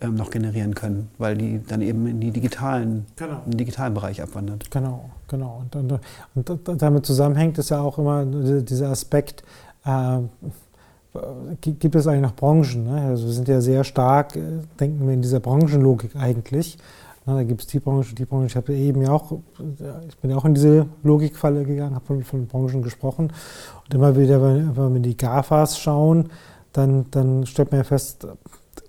ähm, 0.00 0.14
noch 0.14 0.30
generieren 0.30 0.74
können, 0.74 1.08
weil 1.18 1.36
die 1.36 1.60
dann 1.66 1.80
eben 1.80 2.06
in, 2.06 2.20
die 2.20 2.30
digitalen, 2.30 3.06
genau. 3.16 3.42
in 3.44 3.52
den 3.52 3.58
digitalen 3.58 3.94
Bereich 3.94 4.20
abwandert. 4.22 4.70
Genau, 4.70 5.10
genau. 5.28 5.64
Und, 5.74 5.92
und, 6.50 6.68
und 6.68 6.82
damit 6.82 7.06
zusammenhängt 7.06 7.58
es 7.58 7.68
ja 7.68 7.80
auch 7.80 7.98
immer 7.98 8.24
dieser 8.24 8.90
Aspekt, 8.90 9.44
äh, 9.84 10.18
gibt 11.60 11.94
es 11.94 12.06
eigentlich 12.06 12.22
noch 12.22 12.34
Branchen? 12.34 12.84
Ne? 12.84 13.02
Also 13.02 13.26
wir 13.26 13.32
sind 13.32 13.48
ja 13.48 13.60
sehr 13.60 13.84
stark, 13.84 14.36
äh, 14.36 14.40
denken 14.80 15.06
wir 15.06 15.14
in 15.14 15.22
dieser 15.22 15.40
Branchenlogik 15.40 16.16
eigentlich. 16.16 16.76
Na, 17.26 17.36
da 17.36 17.42
gibt 17.42 17.62
es 17.62 17.66
die 17.68 17.80
Branche, 17.80 18.14
die 18.14 18.26
Branche. 18.26 18.46
Ich 18.46 18.56
habe 18.56 18.74
eben 18.74 19.00
ja 19.00 19.10
auch, 19.10 19.38
ich 20.08 20.18
bin 20.18 20.30
ja 20.30 20.36
auch 20.36 20.44
in 20.44 20.54
diese 20.54 20.86
Logikfalle 21.02 21.64
gegangen, 21.64 21.94
habe 21.94 22.04
von, 22.04 22.22
von 22.22 22.46
Branchen 22.46 22.82
gesprochen. 22.82 23.32
Und 23.84 23.94
immer 23.94 24.16
wieder, 24.16 24.42
wenn, 24.42 24.76
wenn 24.76 24.90
wir 24.90 24.96
in 24.96 25.02
die 25.02 25.16
GAFAs 25.16 25.78
schauen, 25.78 26.28
dann, 26.72 27.06
dann 27.10 27.46
stellt 27.46 27.70
man 27.70 27.80
ja 27.80 27.84
fest, 27.84 28.26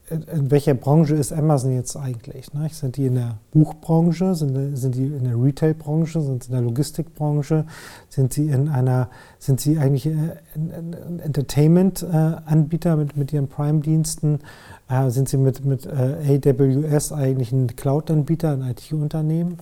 in 0.10 0.52
welcher 0.52 0.76
Branche 0.76 1.16
ist 1.16 1.34
Amazon 1.34 1.74
jetzt 1.74 1.96
eigentlich? 1.96 2.54
Ne? 2.54 2.70
Sind 2.72 2.96
die 2.98 3.08
in 3.08 3.16
der 3.16 3.38
Buchbranche? 3.52 4.36
Sind, 4.36 4.78
sind 4.78 4.94
die 4.94 5.06
in 5.06 5.24
der 5.24 5.42
Retailbranche? 5.42 6.22
Sind 6.22 6.44
sie 6.44 6.50
in 6.50 6.56
der 6.56 6.62
Logistikbranche? 6.62 7.66
Sind 8.10 8.32
sie 8.32 8.50
in 8.50 8.70
einer, 8.70 9.10
sind 9.40 9.60
sie 9.60 9.80
eigentlich 9.80 10.06
ein 10.06 11.20
Entertainment-Anbieter 11.24 12.98
mit, 12.98 13.18
mit 13.18 13.34
ihren 13.34 13.48
Prime-Diensten? 13.48 14.42
Äh, 14.90 15.10
sind 15.10 15.28
sie 15.28 15.38
mit, 15.38 15.66
mit 15.66 15.88
äh, 15.88 16.40
AWS 16.46 17.12
eigentlich 17.12 17.52
ein 17.52 17.76
Cloud-Anbieter, 17.76 18.52
ein 18.52 18.62
IT-Unternehmen? 18.62 19.58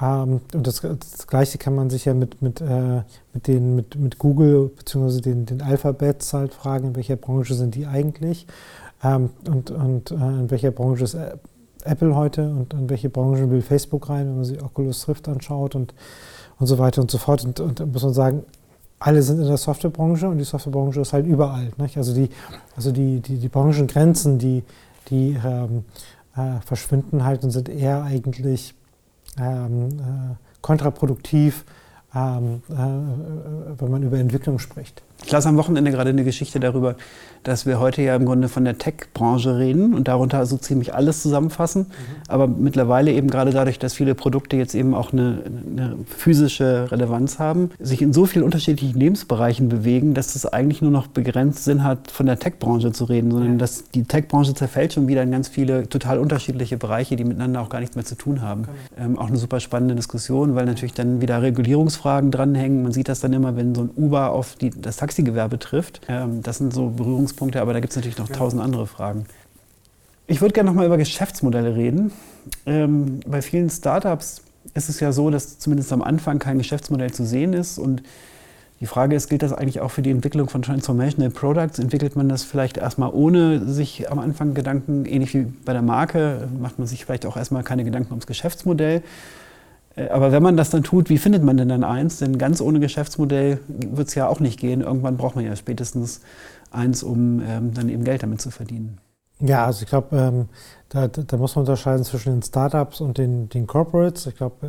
Ähm, 0.00 0.40
und 0.52 0.66
das, 0.66 0.80
das, 0.80 1.26
Gleiche 1.26 1.58
kann 1.58 1.74
man 1.74 1.90
sich 1.90 2.04
ja 2.04 2.14
mit, 2.14 2.42
mit, 2.42 2.60
äh, 2.60 3.02
mit, 3.32 3.46
den, 3.46 3.76
mit, 3.76 3.94
mit 3.96 4.18
Google 4.18 4.70
bzw. 4.76 5.20
den, 5.20 5.46
den 5.46 5.62
Alphabets 5.62 6.32
halt 6.34 6.52
fragen, 6.52 6.88
in 6.88 6.96
welcher 6.96 7.16
Branche 7.16 7.54
sind 7.54 7.74
die 7.76 7.86
eigentlich? 7.86 8.46
Ähm, 9.06 9.30
und 9.48 9.70
und 9.70 10.10
äh, 10.10 10.14
in 10.14 10.50
welcher 10.50 10.70
Branche 10.70 11.04
ist 11.04 11.16
Apple 11.84 12.14
heute 12.14 12.48
und 12.50 12.74
in 12.74 12.90
welche 12.90 13.08
Branche 13.08 13.48
will 13.50 13.62
Facebook 13.62 14.08
rein, 14.08 14.26
wenn 14.26 14.36
man 14.36 14.44
sich 14.44 14.62
Oculus 14.62 15.08
Rift 15.08 15.28
anschaut 15.28 15.74
und, 15.74 15.94
und 16.58 16.66
so 16.66 16.78
weiter 16.78 17.00
und 17.00 17.10
so 17.10 17.18
fort. 17.18 17.44
Und, 17.44 17.60
und 17.60 17.92
muss 17.92 18.02
man 18.02 18.12
sagen, 18.12 18.42
alle 18.98 19.22
sind 19.22 19.40
in 19.40 19.46
der 19.46 19.56
Softwarebranche 19.56 20.28
und 20.28 20.38
die 20.38 20.44
Softwarebranche 20.44 21.00
ist 21.00 21.12
halt 21.12 21.26
überall. 21.26 21.70
Nicht? 21.76 21.96
Also, 21.96 22.14
die, 22.14 22.28
also 22.74 22.92
die, 22.92 23.20
die, 23.20 23.38
die 23.38 23.48
Branchengrenzen, 23.48 24.38
die, 24.38 24.64
die 25.10 25.38
ähm, 25.44 25.84
äh, 26.34 26.60
verschwinden 26.64 27.24
halt 27.24 27.44
und 27.44 27.50
sind 27.50 27.68
eher 27.68 28.02
eigentlich 28.02 28.74
ähm, 29.38 29.88
äh, 29.88 30.34
kontraproduktiv, 30.62 31.64
ähm, 32.14 32.62
äh, 32.70 32.72
äh 32.72 33.78
wenn 33.78 33.90
man 33.90 34.02
über 34.02 34.18
Entwicklung 34.18 34.58
spricht. 34.58 35.02
Ich 35.24 35.32
las 35.32 35.46
am 35.46 35.56
Wochenende 35.56 35.90
gerade 35.90 36.10
eine 36.10 36.24
Geschichte 36.24 36.60
darüber, 36.60 36.96
dass 37.42 37.64
wir 37.64 37.78
heute 37.78 38.02
ja 38.02 38.16
im 38.16 38.26
Grunde 38.26 38.48
von 38.48 38.64
der 38.64 38.76
Tech-Branche 38.76 39.56
reden 39.58 39.94
und 39.94 40.08
darunter 40.08 40.44
so 40.46 40.56
ziemlich 40.56 40.94
alles 40.94 41.22
zusammenfassen. 41.22 41.82
Mhm. 41.82 42.16
Aber 42.28 42.46
mittlerweile 42.48 43.12
eben 43.12 43.30
gerade 43.30 43.52
dadurch, 43.52 43.78
dass 43.78 43.94
viele 43.94 44.14
Produkte 44.14 44.56
jetzt 44.56 44.74
eben 44.74 44.94
auch 44.94 45.12
eine, 45.12 45.42
eine, 45.44 45.96
physische 46.06 46.90
Relevanz 46.90 47.38
haben, 47.38 47.70
sich 47.78 48.02
in 48.02 48.12
so 48.12 48.26
vielen 48.26 48.44
unterschiedlichen 48.44 48.98
Lebensbereichen 48.98 49.68
bewegen, 49.68 50.14
dass 50.14 50.34
es 50.34 50.44
eigentlich 50.44 50.82
nur 50.82 50.90
noch 50.90 51.06
begrenzt 51.06 51.64
Sinn 51.64 51.84
hat, 51.84 52.10
von 52.10 52.26
der 52.26 52.38
Tech-Branche 52.38 52.92
zu 52.92 53.04
reden, 53.04 53.30
sondern 53.30 53.52
ja. 53.52 53.58
dass 53.58 53.90
die 53.90 54.02
Tech-Branche 54.02 54.54
zerfällt 54.54 54.92
schon 54.92 55.06
wieder 55.06 55.22
in 55.22 55.30
ganz 55.30 55.48
viele 55.48 55.88
total 55.88 56.18
unterschiedliche 56.18 56.76
Bereiche, 56.76 57.14
die 57.16 57.24
miteinander 57.24 57.60
auch 57.60 57.68
gar 57.68 57.80
nichts 57.80 57.94
mehr 57.94 58.04
zu 58.04 58.16
tun 58.16 58.42
haben. 58.42 58.64
Ähm, 58.98 59.18
auch 59.18 59.28
eine 59.28 59.36
super 59.36 59.60
spannende 59.60 59.94
Diskussion, 59.94 60.56
weil 60.56 60.66
natürlich 60.66 60.94
dann 60.94 61.20
wieder 61.20 61.42
Regulierungsfragen 61.42 62.32
dranhängen. 62.32 62.82
Man 62.82 62.92
sieht 62.92 63.08
das 63.08 63.20
dann 63.20 63.32
immer, 63.32 63.56
wenn 63.56 63.74
so 63.74 63.82
ein 63.82 63.90
Uber 63.96 64.30
auf 64.30 64.56
die, 64.56 64.70
das 64.70 64.96
Taxigewerbe 65.06 65.58
trifft. 65.58 66.00
Ähm, 66.08 66.42
das 66.42 66.58
sind 66.58 66.74
so 66.74 66.90
Berührungspunkte 66.90 67.60
aber 67.60 67.72
da 67.72 67.80
gibt 67.80 67.92
es 67.92 67.96
natürlich 67.96 68.18
noch 68.18 68.28
tausend 68.28 68.60
andere 68.60 68.86
Fragen. 68.86 69.26
Ich 70.26 70.40
würde 70.40 70.52
gerne 70.52 70.68
noch 70.68 70.74
mal 70.74 70.86
über 70.86 70.96
Geschäftsmodelle 70.96 71.76
reden. 71.76 72.10
Ähm, 72.66 73.20
bei 73.26 73.42
vielen 73.42 73.70
Startups 73.70 74.42
ist 74.74 74.88
es 74.88 74.98
ja 74.98 75.12
so, 75.12 75.30
dass 75.30 75.60
zumindest 75.60 75.92
am 75.92 76.02
Anfang 76.02 76.40
kein 76.40 76.58
Geschäftsmodell 76.58 77.12
zu 77.12 77.24
sehen 77.24 77.52
ist. 77.52 77.78
Und 77.78 78.02
die 78.80 78.86
Frage 78.86 79.14
ist, 79.14 79.30
gilt 79.30 79.42
das 79.42 79.52
eigentlich 79.52 79.80
auch 79.80 79.92
für 79.92 80.02
die 80.02 80.10
Entwicklung 80.10 80.48
von 80.48 80.62
Transformational 80.62 81.30
Products? 81.30 81.78
Entwickelt 81.78 82.16
man 82.16 82.28
das 82.28 82.42
vielleicht 82.42 82.76
erstmal 82.76 83.10
ohne 83.12 83.64
sich 83.64 84.10
am 84.10 84.18
Anfang 84.18 84.54
Gedanken, 84.54 85.06
ähnlich 85.06 85.32
wie 85.34 85.46
bei 85.64 85.72
der 85.72 85.82
Marke, 85.82 86.48
macht 86.60 86.78
man 86.80 86.88
sich 86.88 87.04
vielleicht 87.04 87.24
auch 87.24 87.36
erstmal 87.36 87.62
keine 87.62 87.84
Gedanken 87.84 88.10
ums 88.10 88.26
Geschäftsmodell? 88.26 89.02
Äh, 89.96 90.08
aber 90.08 90.30
wenn 90.30 90.42
man 90.42 90.56
das 90.56 90.70
dann 90.70 90.82
tut, 90.82 91.08
wie 91.08 91.18
findet 91.18 91.42
man 91.42 91.56
denn 91.56 91.68
dann 91.68 91.84
eins? 91.84 92.18
Denn 92.18 92.38
ganz 92.38 92.60
ohne 92.60 92.78
Geschäftsmodell 92.78 93.60
wird 93.68 94.08
es 94.08 94.14
ja 94.14 94.28
auch 94.28 94.40
nicht 94.40 94.60
gehen. 94.60 94.82
Irgendwann 94.82 95.16
braucht 95.16 95.34
man 95.34 95.44
ja 95.44 95.56
spätestens 95.56 96.20
eins, 96.70 97.02
um 97.02 97.40
ähm, 97.40 97.74
dann 97.74 97.88
eben 97.88 98.04
Geld 98.04 98.22
damit 98.22 98.40
zu 98.40 98.50
verdienen. 98.50 98.98
Ja, 99.40 99.66
also 99.66 99.82
ich 99.82 99.88
glaube, 99.88 100.16
ähm, 100.16 100.48
da, 100.88 101.08
da, 101.08 101.36
muss 101.36 101.56
man 101.56 101.64
unterscheiden 101.64 102.04
zwischen 102.04 102.32
den 102.32 102.42
Startups 102.42 103.00
und 103.00 103.18
den, 103.18 103.48
den 103.48 103.66
Corporates. 103.66 104.26
Ich 104.26 104.36
glaube, 104.36 104.66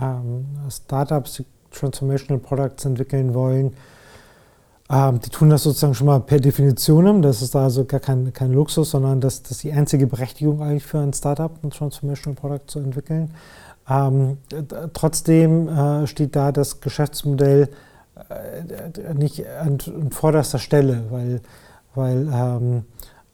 äh, 0.00 0.04
ähm, 0.04 0.46
Startups, 0.70 1.34
die 1.34 1.46
Transformational 1.70 2.40
Products 2.40 2.86
entwickeln 2.86 3.34
wollen, 3.34 3.74
ähm, 4.90 5.20
die 5.20 5.28
tun 5.28 5.50
das 5.50 5.64
sozusagen 5.64 5.94
schon 5.94 6.06
mal 6.06 6.20
per 6.20 6.40
Definition. 6.40 7.20
Das 7.20 7.42
ist 7.42 7.54
also 7.54 7.84
gar 7.84 8.00
kein, 8.00 8.32
kein 8.32 8.52
Luxus, 8.52 8.90
sondern 8.90 9.20
das, 9.20 9.42
das 9.42 9.52
ist 9.52 9.64
die 9.64 9.72
einzige 9.72 10.06
Berechtigung 10.06 10.62
eigentlich 10.62 10.86
für 10.86 10.98
ein 10.98 11.12
Startup, 11.12 11.52
ein 11.62 11.70
Transformational 11.70 12.36
Product 12.36 12.68
zu 12.68 12.78
entwickeln. 12.78 13.34
Ähm, 13.88 14.38
trotzdem 14.92 15.68
äh, 15.68 16.06
steht 16.06 16.36
da 16.36 16.52
das 16.52 16.80
Geschäftsmodell 16.80 17.68
äh, 18.28 19.14
nicht 19.14 19.46
an, 19.46 19.78
an, 19.86 20.10
vorderster 20.10 20.58
Stelle, 20.58 21.04
weil, 21.10 21.40
weil 21.94 22.28
ähm, 22.32 22.84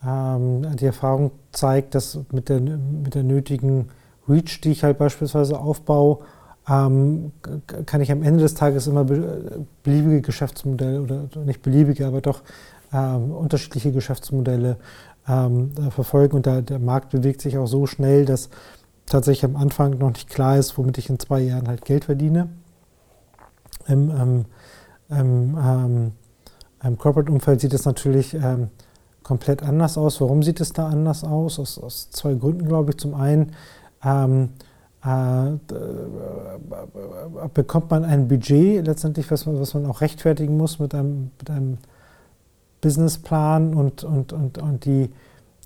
ähm, 0.07 0.77
die 0.77 0.87
Erfahrung 0.87 1.33
zeigt, 1.53 1.95
dass 1.95 2.21
mit 2.31 2.49
der, 2.49 2.61
mit 2.61 3.14
der 3.14 3.25
nötigen 3.25 3.88
Reach, 4.29 4.61
die 4.62 4.73
ich 4.73 4.85
halt 4.85 4.99
beispielsweise 4.99 5.59
aufbaue, 5.59 6.19
ähm, 6.69 7.33
kann 7.87 8.01
ich 8.01 8.11
am 8.11 8.23
Ende 8.23 8.40
des 8.40 8.55
Tages 8.55 8.87
immer 8.87 9.05
beliebige 9.05 10.23
Geschäftsmodelle 10.23 11.03
oder 11.03 11.27
nicht 11.45 11.62
beliebige, 11.62 12.07
aber 12.07 12.21
doch 12.21 12.43
ähm, 12.93 13.33
unterschiedliche 13.33 13.93
Geschäftsmodelle 13.93 14.77
ähm, 15.29 15.73
verfolgen. 15.90 16.37
Und 16.37 16.47
da, 16.47 16.61
der 16.62 16.79
Markt 16.79 17.11
bewegt 17.11 17.43
sich 17.43 17.59
auch 17.59 17.67
so 17.67 17.87
schnell, 17.87 18.25
dass 18.25 18.49
tatsächlich 19.07 19.45
am 19.45 19.57
Anfang 19.57 19.99
noch 19.99 20.11
nicht 20.11 20.29
klar 20.29 20.57
ist, 20.57 20.77
womit 20.79 20.99
ich 20.99 21.11
in 21.11 21.19
zwei 21.19 21.40
Jahren 21.40 21.69
halt 21.69 21.85
Geld 21.85 22.05
verdiene. 22.05 22.49
Im, 23.87 24.11
ähm, 24.11 24.45
im, 25.11 26.12
im 26.83 26.99
Corporate-Umfeld 26.99 27.61
sieht 27.61 27.75
es 27.75 27.85
natürlich 27.85 28.35
ähm, 28.35 28.69
komplett 29.23 29.62
anders 29.62 29.99
aus. 29.99 30.21
Warum 30.21 30.43
sieht 30.43 30.61
es 30.61 30.73
da 30.73 30.88
anders 30.88 31.25
aus? 31.25 31.59
Aus, 31.59 31.79
aus 31.79 32.11
zwei 32.11 32.35
Gründen, 32.35 32.67
glaube 32.67 32.90
ich. 32.93 32.99
Zum 32.99 33.14
einen 33.14 33.53
ähm, 34.05 34.51
äh, 35.05 35.59
bekommt 37.53 37.90
man 37.90 38.05
ein 38.05 38.29
Budget 38.29 38.87
letztendlich, 38.87 39.31
was 39.31 39.45
man, 39.45 39.61
was 39.61 39.75
man 39.75 39.85
auch 39.87 40.01
rechtfertigen 40.01 40.57
muss 40.57 40.79
mit 40.79 40.95
einem, 40.95 41.31
mit 41.38 41.51
einem 41.51 41.79
Businessplan 42.81 43.75
und, 43.75 44.05
und, 44.05 44.33
und, 44.33 44.59
und 44.59 44.85
die, 44.85 45.11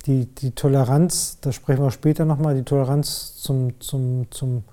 die, 0.08 0.26
die 0.26 0.52
Toleranz, 0.52 1.38
da 1.40 1.52
sprechen 1.52 1.82
wir 1.82 1.90
später 1.90 2.24
nochmal, 2.24 2.56
die 2.56 2.64
Toleranz 2.64 3.36
zum, 3.36 3.78
zum, 3.80 4.26
zum 4.30 4.64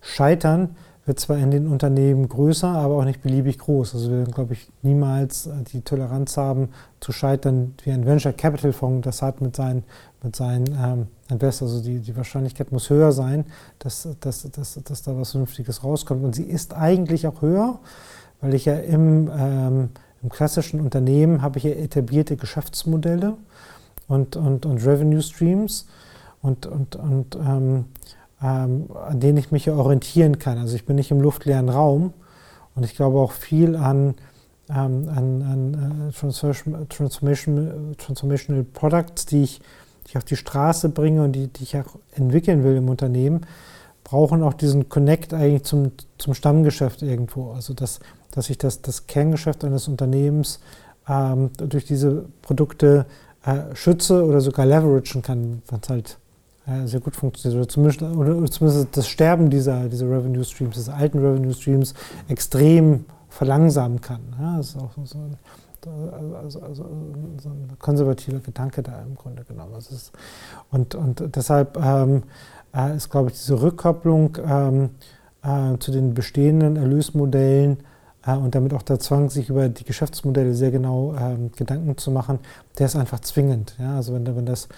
Scheitern 0.00 0.76
wird 1.04 1.20
zwar 1.20 1.38
in 1.38 1.50
den 1.50 1.66
Unternehmen 1.66 2.28
größer, 2.28 2.68
aber 2.68 2.96
auch 2.96 3.04
nicht 3.04 3.22
beliebig 3.22 3.58
groß. 3.58 3.94
Also 3.94 4.10
wir 4.10 4.18
werden, 4.18 4.32
glaube 4.32 4.54
ich, 4.54 4.68
niemals 4.82 5.46
äh, 5.46 5.52
die 5.72 5.80
Toleranz 5.82 6.36
haben, 6.36 6.70
zu 7.00 7.12
scheitern, 7.12 7.74
wie 7.84 7.90
ein 7.90 8.06
Venture 8.06 8.32
Capital 8.32 8.72
Fonds 8.72 9.04
das 9.04 9.22
hat 9.22 9.40
mit 9.40 9.54
seinen, 9.54 9.84
mit 10.22 10.34
seinen 10.34 10.66
ähm, 10.66 11.06
Investors. 11.30 11.72
Also 11.72 11.82
die, 11.82 12.00
die 12.00 12.16
Wahrscheinlichkeit 12.16 12.72
muss 12.72 12.90
höher 12.90 13.12
sein, 13.12 13.44
dass, 13.78 14.08
dass, 14.20 14.50
dass, 14.50 14.80
dass 14.82 15.02
da 15.02 15.16
was 15.16 15.32
Vernünftiges 15.32 15.84
rauskommt. 15.84 16.24
Und 16.24 16.34
sie 16.34 16.44
ist 16.44 16.74
eigentlich 16.74 17.26
auch 17.26 17.42
höher, 17.42 17.78
weil 18.40 18.54
ich 18.54 18.64
ja 18.64 18.74
im, 18.74 19.30
ähm, 19.36 19.88
im 20.22 20.28
klassischen 20.28 20.80
Unternehmen 20.80 21.42
habe 21.42 21.58
ich 21.58 21.64
ja 21.64 21.70
etablierte 21.70 22.36
Geschäftsmodelle 22.36 23.34
und, 24.08 24.36
und, 24.36 24.66
und 24.66 24.86
Revenue 24.86 25.22
Streams. 25.22 25.86
Und, 26.42 26.66
und, 26.66 26.94
und 26.96 27.36
ähm, 27.36 27.86
ähm, 28.42 28.88
an 28.94 29.20
denen 29.20 29.38
ich 29.38 29.50
mich 29.50 29.70
orientieren 29.70 30.38
kann. 30.38 30.58
Also 30.58 30.76
ich 30.76 30.84
bin 30.84 30.96
nicht 30.96 31.10
im 31.10 31.20
luftleeren 31.20 31.68
Raum 31.68 32.12
und 32.74 32.84
ich 32.84 32.94
glaube 32.94 33.18
auch 33.18 33.32
viel 33.32 33.76
an, 33.76 34.14
ähm, 34.68 35.08
an, 35.08 35.42
an 35.42 36.12
Transformation, 36.16 36.88
Transformation, 36.88 37.94
Transformational 37.98 38.64
Products, 38.64 39.26
die 39.26 39.42
ich, 39.42 39.58
die 39.58 40.10
ich 40.10 40.16
auf 40.16 40.24
die 40.24 40.36
Straße 40.36 40.90
bringe 40.90 41.22
und 41.22 41.32
die, 41.32 41.48
die 41.48 41.62
ich 41.62 41.76
auch 41.76 41.98
entwickeln 42.12 42.62
will 42.62 42.76
im 42.76 42.88
Unternehmen, 42.88 43.46
brauchen 44.04 44.42
auch 44.42 44.54
diesen 44.54 44.88
Connect 44.88 45.34
eigentlich 45.34 45.64
zum, 45.64 45.92
zum 46.18 46.34
Stammgeschäft 46.34 47.02
irgendwo. 47.02 47.52
Also 47.52 47.74
dass, 47.74 48.00
dass 48.30 48.50
ich 48.50 48.58
das, 48.58 48.82
das 48.82 49.06
Kerngeschäft 49.06 49.64
eines 49.64 49.88
Unternehmens 49.88 50.60
ähm, 51.08 51.50
durch 51.56 51.86
diese 51.86 52.26
Produkte 52.42 53.06
äh, 53.46 53.74
schütze 53.74 54.24
oder 54.24 54.40
sogar 54.40 54.66
leveragen 54.66 55.22
kann, 55.22 55.62
es 55.64 55.88
halt 55.88 56.18
sehr 56.84 56.98
gut 56.98 57.14
funktioniert. 57.14 57.60
Oder 57.60 57.68
zumindest, 57.68 58.02
oder 58.02 58.50
zumindest 58.50 58.96
das 58.96 59.06
Sterben 59.06 59.50
dieser, 59.50 59.88
dieser 59.88 60.06
Revenue 60.06 60.42
Streams, 60.42 60.74
des 60.74 60.88
alten 60.88 61.20
Revenue 61.20 61.54
Streams, 61.54 61.94
extrem 62.26 63.04
verlangsamen 63.28 64.00
kann. 64.00 64.20
Ja, 64.40 64.56
das 64.56 64.70
ist 64.70 64.76
auch 64.76 64.90
so 65.04 65.18
ein, 65.18 65.36
also, 66.42 66.60
also, 66.60 66.84
so 67.40 67.48
ein 67.50 67.68
konservativer 67.78 68.40
Gedanke 68.40 68.82
da 68.82 69.00
im 69.02 69.14
Grunde 69.14 69.44
genommen. 69.44 69.76
Ist, 69.78 70.10
und, 70.72 70.96
und 70.96 71.36
deshalb 71.36 71.76
ähm, 71.76 72.24
äh, 72.74 72.96
ist, 72.96 73.10
glaube 73.10 73.30
ich, 73.30 73.36
diese 73.36 73.62
Rückkopplung 73.62 74.38
ähm, 74.44 74.90
äh, 75.42 75.78
zu 75.78 75.92
den 75.92 76.14
bestehenden 76.14 76.74
Erlösmodellen 76.76 77.78
äh, 77.78 77.82
und 78.34 78.54
damit 78.54 78.74
auch 78.74 78.82
der 78.82 78.98
Zwang, 78.98 79.30
sich 79.30 79.48
über 79.48 79.68
die 79.68 79.84
Geschäftsmodelle 79.84 80.54
sehr 80.54 80.70
genau 80.70 81.14
ähm, 81.14 81.52
Gedanken 81.52 81.96
zu 81.96 82.10
machen, 82.10 82.40
der 82.78 82.86
ist 82.86 82.96
einfach 82.96 83.20
zwingend. 83.20 83.76
Ja? 83.78 83.96
Also 83.96 84.14
wenn, 84.14 84.26
wenn 84.26 84.46
das 84.46 84.68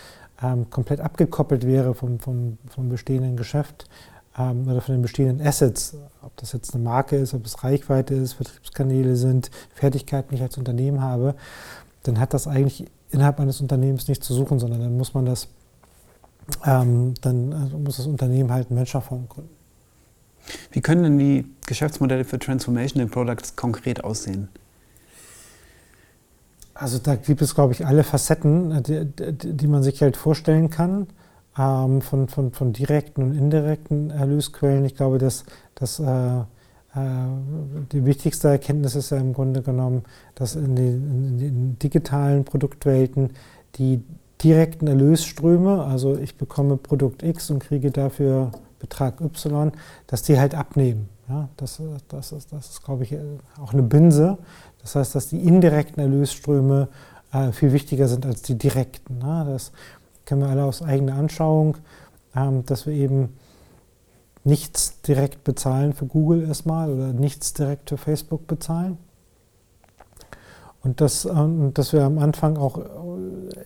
ähm, 0.42 0.68
komplett 0.70 1.00
abgekoppelt 1.00 1.66
wäre 1.66 1.94
vom, 1.94 2.18
vom, 2.20 2.58
vom 2.68 2.88
bestehenden 2.88 3.36
Geschäft 3.36 3.86
ähm, 4.38 4.68
oder 4.68 4.80
von 4.80 4.94
den 4.94 5.02
bestehenden 5.02 5.46
Assets, 5.46 5.96
ob 6.22 6.36
das 6.36 6.52
jetzt 6.52 6.74
eine 6.74 6.84
Marke 6.84 7.16
ist, 7.16 7.34
ob 7.34 7.44
es 7.44 7.64
Reichweite 7.64 8.14
ist, 8.14 8.34
Vertriebskanäle 8.34 9.16
sind, 9.16 9.50
Fertigkeiten, 9.74 10.30
die 10.30 10.36
ich 10.36 10.42
als 10.42 10.58
Unternehmen 10.58 11.02
habe, 11.02 11.34
dann 12.02 12.20
hat 12.20 12.34
das 12.34 12.46
eigentlich 12.46 12.86
innerhalb 13.10 13.40
eines 13.40 13.60
Unternehmens 13.60 14.06
nichts 14.08 14.26
zu 14.26 14.34
suchen, 14.34 14.58
sondern 14.58 14.80
dann 14.80 14.96
muss 14.96 15.14
man 15.14 15.24
das, 15.24 15.48
ähm, 16.64 17.14
dann 17.20 17.52
also 17.52 17.78
muss 17.78 17.96
das 17.96 18.06
Unternehmen 18.06 18.52
halt 18.52 18.68
einen 18.68 18.76
Menschenform 18.76 19.28
gründen. 19.28 19.57
Wie 20.72 20.80
können 20.80 21.02
denn 21.02 21.18
die 21.18 21.46
Geschäftsmodelle 21.66 22.24
für 22.24 22.38
Transformational 22.38 23.08
Products 23.08 23.56
konkret 23.56 24.04
aussehen? 24.04 24.48
Also 26.74 26.98
da 26.98 27.16
gibt 27.16 27.42
es, 27.42 27.54
glaube 27.54 27.72
ich, 27.72 27.84
alle 27.86 28.04
Facetten, 28.04 28.82
die, 28.84 29.04
die, 29.04 29.56
die 29.56 29.66
man 29.66 29.82
sich 29.82 30.00
halt 30.00 30.16
vorstellen 30.16 30.70
kann, 30.70 31.08
ähm, 31.58 32.00
von, 32.00 32.28
von, 32.28 32.52
von 32.52 32.72
direkten 32.72 33.22
und 33.22 33.36
indirekten 33.36 34.10
Erlösquellen. 34.10 34.84
Ich 34.84 34.94
glaube, 34.94 35.18
dass, 35.18 35.44
dass 35.74 35.98
äh, 35.98 36.04
äh, 36.38 36.44
die 37.92 38.04
wichtigste 38.04 38.48
Erkenntnis 38.48 38.94
ist 38.94 39.10
ja 39.10 39.18
im 39.18 39.32
Grunde 39.32 39.62
genommen, 39.62 40.04
dass 40.36 40.54
in 40.54 40.76
den, 40.76 41.10
in 41.10 41.38
den 41.38 41.78
digitalen 41.80 42.44
Produktwelten 42.44 43.30
die 43.74 44.00
direkten 44.42 44.86
Erlösströme, 44.86 45.82
also 45.82 46.16
ich 46.16 46.36
bekomme 46.36 46.76
Produkt 46.76 47.24
X 47.24 47.50
und 47.50 47.58
kriege 47.58 47.90
dafür 47.90 48.52
Betrag 48.78 49.20
Y, 49.20 49.72
dass 50.06 50.22
die 50.22 50.38
halt 50.38 50.54
abnehmen. 50.54 51.08
Ja, 51.28 51.48
das, 51.56 51.80
das, 52.08 52.32
ist, 52.32 52.52
das 52.52 52.70
ist, 52.70 52.84
glaube 52.84 53.04
ich, 53.04 53.14
auch 53.60 53.72
eine 53.72 53.82
Binse. 53.82 54.38
Das 54.80 54.94
heißt, 54.94 55.14
dass 55.14 55.28
die 55.28 55.40
indirekten 55.40 56.02
Erlösströme 56.02 56.88
äh, 57.32 57.52
viel 57.52 57.72
wichtiger 57.72 58.08
sind 58.08 58.24
als 58.24 58.42
die 58.42 58.56
direkten. 58.56 59.18
Ne? 59.18 59.44
Das 59.46 59.72
kennen 60.24 60.40
wir 60.40 60.48
alle 60.48 60.64
aus 60.64 60.82
eigener 60.82 61.16
Anschauung, 61.16 61.76
ähm, 62.34 62.64
dass 62.64 62.86
wir 62.86 62.94
eben 62.94 63.36
nichts 64.44 65.02
direkt 65.02 65.44
bezahlen 65.44 65.92
für 65.92 66.06
Google 66.06 66.44
erstmal 66.46 66.90
oder 66.90 67.12
nichts 67.12 67.52
direkt 67.52 67.90
für 67.90 67.98
Facebook 67.98 68.46
bezahlen. 68.46 68.96
Und 70.82 71.02
dass, 71.02 71.26
äh, 71.26 71.34
dass 71.74 71.92
wir 71.92 72.04
am 72.04 72.18
Anfang 72.18 72.56
auch 72.56 72.80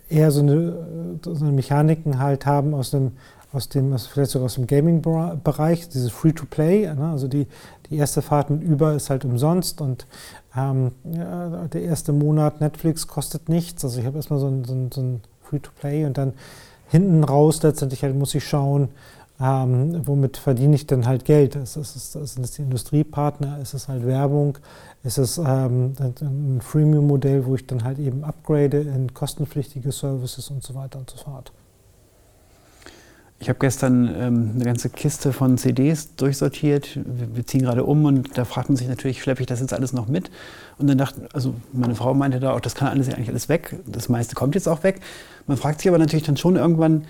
eher 0.09 0.31
so 0.31 0.41
eine, 0.41 1.19
so 1.23 1.45
eine 1.45 1.53
Mechaniken 1.53 2.19
halt 2.19 2.45
haben 2.45 2.73
aus 2.73 2.91
dem 2.91 3.13
aus 3.53 3.69
dem, 3.69 3.97
vielleicht 3.97 4.31
sogar 4.31 4.47
aus 4.47 4.55
dem 4.55 4.67
Gaming-Bereich, 4.67 5.87
dieses 5.87 6.11
Free-to-Play. 6.11 6.93
Ne? 6.95 7.09
Also 7.09 7.27
die, 7.27 7.47
die 7.89 7.97
erste 7.97 8.21
Fahrt 8.21 8.49
mit 8.49 8.63
Über 8.63 8.93
ist 8.93 9.09
halt 9.09 9.23
umsonst 9.23 9.79
und 9.79 10.07
ähm, 10.57 10.91
ja, 11.03 11.67
der 11.67 11.83
erste 11.83 12.11
Monat 12.13 12.61
Netflix 12.61 13.07
kostet 13.07 13.49
nichts. 13.49 13.85
Also 13.85 13.99
ich 13.99 14.05
habe 14.05 14.17
erstmal 14.17 14.39
so 14.39 14.47
ein, 14.47 14.65
so 14.65 14.73
ein, 14.73 14.91
so 14.91 15.01
ein 15.01 15.21
Free-to-Play 15.43 16.05
und 16.05 16.17
dann 16.17 16.33
hinten 16.89 17.23
raus 17.23 17.61
letztendlich 17.61 18.03
halt 18.03 18.15
muss 18.15 18.35
ich 18.35 18.47
schauen, 18.47 18.89
ähm, 19.39 20.01
womit 20.05 20.37
verdiene 20.37 20.75
ich 20.75 20.87
denn 20.87 21.05
halt 21.05 21.25
Geld? 21.25 21.55
Ist 21.55 21.75
es, 21.75 22.13
sind 22.13 22.43
es 22.43 22.51
die 22.51 22.61
Industriepartner? 22.61 23.59
Ist 23.59 23.73
es 23.73 23.87
halt 23.87 24.05
Werbung? 24.05 24.57
Ist 25.03 25.17
es 25.17 25.37
ähm, 25.37 25.93
ein 25.99 26.61
Freemium-Modell, 26.61 27.45
wo 27.45 27.55
ich 27.55 27.67
dann 27.67 27.83
halt 27.83 27.99
eben 27.99 28.23
upgrade 28.23 28.81
in 28.81 29.13
kostenpflichtige 29.13 29.91
Services 29.91 30.49
und 30.49 30.63
so 30.63 30.75
weiter 30.75 30.99
und 30.99 31.09
so 31.09 31.17
fort? 31.17 31.51
Ich 33.43 33.49
habe 33.49 33.59
gestern 33.59 34.07
ähm, 34.17 34.51
eine 34.55 34.63
ganze 34.63 34.87
Kiste 34.87 35.33
von 35.33 35.57
CDs 35.57 36.15
durchsortiert. 36.15 36.95
Wir, 36.95 37.35
wir, 37.35 37.45
ziehen 37.45 37.63
gerade 37.63 37.83
um 37.83 38.05
und 38.05 38.37
da 38.37 38.45
fragt 38.45 38.69
man 38.69 38.77
sich 38.77 38.87
natürlich, 38.87 39.21
schleppe 39.21 39.41
ich 39.41 39.47
das 39.47 39.59
jetzt 39.59 39.73
alles 39.73 39.91
noch 39.91 40.07
mit? 40.07 40.31
Und 40.77 40.87
dann 40.87 40.97
dachte, 40.97 41.27
also 41.33 41.53
meine 41.73 41.93
Frau 41.93 42.13
meinte 42.13 42.39
da 42.39 42.53
auch, 42.53 42.61
das 42.61 42.73
kann 42.73 42.87
alles 42.87 43.09
eigentlich 43.09 43.27
alles 43.27 43.49
weg. 43.49 43.75
Das 43.85 44.07
meiste 44.07 44.33
kommt 44.33 44.55
jetzt 44.55 44.69
auch 44.69 44.83
weg. 44.83 45.01
Man 45.45 45.57
fragt 45.57 45.81
sich 45.81 45.89
aber 45.89 45.97
natürlich 45.97 46.25
dann 46.25 46.37
schon 46.37 46.55
irgendwann, 46.55 47.03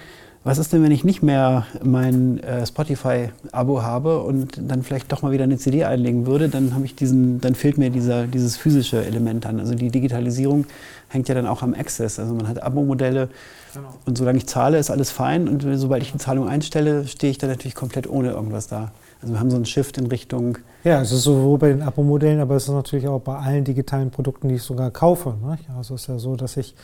was 0.44 0.58
ist 0.58 0.74
denn, 0.74 0.82
wenn 0.82 0.92
ich 0.92 1.04
nicht 1.04 1.22
mehr 1.22 1.68
mein 1.84 2.40
äh, 2.40 2.66
Spotify-Abo 2.66 3.84
habe 3.84 4.24
und 4.24 4.60
dann 4.68 4.82
vielleicht 4.82 5.12
doch 5.12 5.22
mal 5.22 5.32
wieder 5.32 5.44
eine 5.44 5.58
CD 5.58 5.86
einlegen 5.86 6.26
würde? 6.26 6.50
Dann 6.50 6.74
habe 6.74 6.84
ich 6.84 6.96
diesen, 6.96 7.42
dann 7.42 7.54
fehlt 7.54 7.78
mir 7.78 7.92
dieser, 7.92 8.26
dieses 8.26 8.58
physische 8.58 9.06
Element 9.06 9.46
an. 9.46 9.60
Also 9.60 9.76
die 9.76 9.90
Digitalisierung 9.90 10.66
hängt 11.14 11.30
ja 11.30 11.36
dann 11.36 11.48
auch 11.48 11.62
am 11.62 11.74
Access. 11.74 12.20
Also 12.20 12.34
man 12.34 12.48
hat 12.48 12.62
Abo-Modelle 12.62 13.30
genau. 13.74 13.90
und 14.06 14.18
solange 14.18 14.40
ich 14.40 14.48
zahle, 14.48 14.78
ist 14.78 14.90
alles 14.90 15.12
fein 15.12 15.48
und 15.48 15.64
sobald 15.78 16.04
ich 16.04 16.12
die 16.12 16.18
Zahlung 16.18 16.48
einstelle, 16.48 17.08
stehe 17.08 17.32
ich 17.32 17.38
dann 17.38 17.50
natürlich 17.50 17.76
komplett 17.76 18.10
ohne 18.10 18.32
irgendwas 18.32 18.68
da. 18.68 18.92
Also 19.22 19.34
wir 19.34 19.40
haben 19.40 19.52
so 19.52 19.56
einen 19.56 19.66
Shift 19.66 19.98
in 19.98 20.08
Richtung. 20.08 20.58
Ja, 20.84 21.02
es 21.02 21.12
ist 21.12 21.24
sowohl 21.24 21.58
bei 21.58 21.70
den 21.70 21.82
Abo-Modellen, 21.82 22.42
aber 22.42 22.56
es 22.56 22.64
ist 22.64 22.74
natürlich 22.74 23.08
auch 23.08 23.22
bei 23.22 23.38
allen 23.38 23.64
digitalen 23.64 24.12
Produkten, 24.12 24.50
die 24.50 24.56
ich 24.56 24.64
sogar 24.64 24.92
kaufe. 24.92 25.36
Ne? 25.42 25.58
Also 25.78 25.96
es 25.96 26.02
ist 26.02 26.08
ja 26.08 26.20
so, 26.20 26.36
dass 26.36 26.58
ich, 26.58 26.76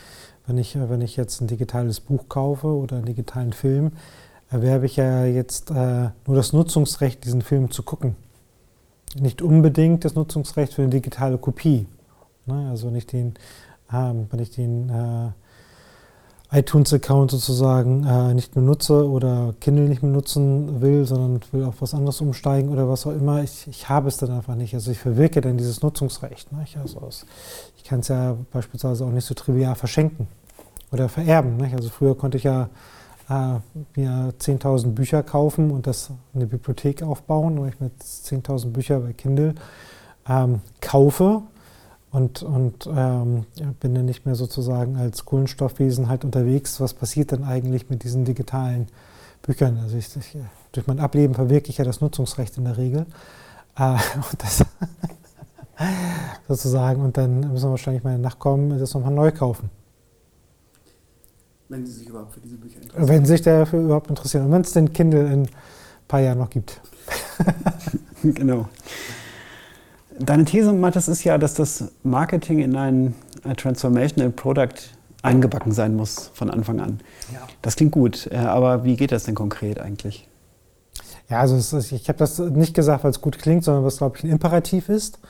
wenn 0.46 0.56
ich, 0.56 0.78
wenn 0.78 1.02
ich 1.02 1.16
jetzt 1.16 1.40
ein 1.40 1.48
digitales 1.48 2.00
Buch 2.00 2.28
kaufe 2.28 2.68
oder 2.68 2.96
einen 2.96 3.04
digitalen 3.04 3.52
Film, 3.52 3.92
erwerbe 4.48 4.86
ich 4.86 4.96
ja 4.96 5.24
jetzt 5.24 5.70
äh, 5.70 6.08
nur 6.26 6.36
das 6.36 6.52
Nutzungsrecht, 6.52 7.24
diesen 7.24 7.42
Film 7.42 7.70
zu 7.70 7.82
gucken. 7.82 8.16
Nicht 9.18 9.42
unbedingt 9.42 10.04
das 10.04 10.14
Nutzungsrecht 10.14 10.74
für 10.74 10.82
eine 10.82 10.90
digitale 10.90 11.36
Kopie. 11.36 11.86
Ne? 12.46 12.68
Also 12.70 12.88
wenn 12.88 12.96
ich 12.96 13.06
den, 13.06 13.34
äh, 13.92 14.12
wenn 14.30 14.38
ich 14.40 14.50
den 14.50 14.88
äh, 14.90 15.30
iTunes-Account 16.52 17.30
sozusagen 17.30 18.04
äh, 18.04 18.34
nicht 18.34 18.56
mehr 18.56 18.64
nutze 18.64 19.08
oder 19.08 19.54
Kindle 19.60 19.88
nicht 19.88 20.02
mehr 20.02 20.10
nutzen 20.10 20.80
will, 20.80 21.04
sondern 21.04 21.40
will 21.52 21.64
auf 21.64 21.80
was 21.80 21.94
anderes 21.94 22.20
umsteigen 22.20 22.70
oder 22.70 22.88
was 22.88 23.06
auch 23.06 23.12
immer, 23.12 23.42
ich, 23.42 23.68
ich 23.68 23.88
habe 23.88 24.08
es 24.08 24.16
dann 24.16 24.32
einfach 24.32 24.56
nicht. 24.56 24.74
Also 24.74 24.90
ich 24.90 24.98
verwirke 24.98 25.40
dann 25.40 25.58
dieses 25.58 25.82
Nutzungsrecht. 25.82 26.52
Nicht? 26.52 26.76
Also 26.76 27.08
ich 27.76 27.84
kann 27.84 28.00
es 28.00 28.08
ja 28.08 28.36
beispielsweise 28.52 29.04
auch 29.04 29.10
nicht 29.10 29.26
so 29.26 29.34
trivial 29.34 29.76
verschenken 29.76 30.26
oder 30.90 31.08
vererben. 31.08 31.56
Nicht? 31.56 31.74
Also 31.74 31.88
früher 31.88 32.16
konnte 32.16 32.36
ich 32.36 32.44
ja 32.44 32.68
äh, 33.28 33.60
mir 33.94 34.34
10.000 34.40 34.88
Bücher 34.88 35.22
kaufen 35.22 35.70
und 35.70 35.86
das 35.86 36.10
eine 36.34 36.46
Bibliothek 36.46 37.04
aufbauen, 37.04 37.58
wo 37.58 37.66
ich 37.66 37.78
mir 37.78 37.90
10.000 38.02 38.70
Bücher 38.70 38.98
bei 38.98 39.12
Kindle 39.12 39.54
ähm, 40.28 40.60
kaufe 40.80 41.42
und, 42.12 42.42
und 42.42 42.88
ähm, 42.92 43.46
bin 43.78 43.94
dann 43.94 44.04
nicht 44.04 44.26
mehr 44.26 44.34
sozusagen 44.34 44.96
als 44.96 45.24
Kohlenstoffwesen 45.24 46.08
halt 46.08 46.24
unterwegs. 46.24 46.80
Was 46.80 46.94
passiert 46.94 47.32
dann 47.32 47.44
eigentlich 47.44 47.88
mit 47.88 48.02
diesen 48.02 48.24
digitalen 48.24 48.88
Büchern? 49.42 49.78
Also 49.78 49.96
ich, 49.96 50.14
ich, 50.16 50.36
durch 50.72 50.86
mein 50.86 50.98
Ableben 50.98 51.34
verwirke 51.34 51.70
ich 51.70 51.78
ja 51.78 51.84
das 51.84 52.00
Nutzungsrecht 52.00 52.58
in 52.58 52.64
der 52.64 52.76
Regel. 52.76 53.06
Äh, 53.76 53.92
und 54.16 54.42
das 54.42 54.64
sozusagen, 56.48 57.02
und 57.02 57.16
dann 57.16 57.52
müssen 57.52 57.70
wahrscheinlich 57.70 58.02
meine 58.02 58.18
Nachkommen 58.18 58.76
das 58.78 58.92
nochmal 58.94 59.12
neu 59.12 59.30
kaufen. 59.30 59.70
Wenn 61.68 61.86
sie 61.86 61.92
sich 61.92 62.08
überhaupt 62.08 62.32
für 62.32 62.40
diese 62.40 62.56
Bücher 62.56 62.82
interessieren. 62.82 63.08
Wenn 63.08 63.24
sie 63.24 63.32
sich 63.32 63.42
dafür 63.42 63.80
überhaupt 63.80 64.10
interessieren. 64.10 64.46
Und 64.46 64.52
wenn 64.52 64.62
es 64.62 64.72
den 64.72 64.92
Kindle 64.92 65.32
in 65.32 65.42
ein 65.42 65.48
paar 66.08 66.18
Jahren 66.18 66.38
noch 66.38 66.50
gibt. 66.50 66.80
genau. 68.24 68.68
Deine 70.20 70.44
These, 70.44 70.72
Mathis, 70.72 71.08
ist 71.08 71.24
ja, 71.24 71.38
dass 71.38 71.54
das 71.54 71.92
Marketing 72.02 72.58
in 72.58 72.76
ein, 72.76 73.14
Transformational 73.56 74.30
Product 74.30 74.74
eingebacken 75.22 75.72
sein 75.72 75.96
muss 75.96 76.30
von 76.34 76.50
Anfang 76.50 76.78
an. 76.80 77.00
Ja. 77.32 77.40
Das 77.62 77.76
klingt 77.76 77.92
gut, 77.92 78.28
äh, 78.30 78.36
aber 78.36 78.84
wie 78.84 78.96
geht 78.96 79.12
das 79.12 79.24
denn 79.24 79.34
konkret 79.34 79.80
eigentlich? 79.80 80.28
Ja, 81.30 81.40
also 81.40 81.56
ist, 81.56 81.92
ich 81.92 82.08
habe 82.08 82.18
das 82.18 82.38
nicht 82.38 82.74
gesagt, 82.74 83.04
weil 83.04 83.12
es 83.12 83.20
gut 83.22 83.38
klingt, 83.38 83.64
sondern 83.64 83.84
was, 83.84 83.98
glaube 83.98 84.18
ich, 84.18 84.24
ein 84.24 84.30
Imperativ 84.30 84.90
ist. 84.90 85.20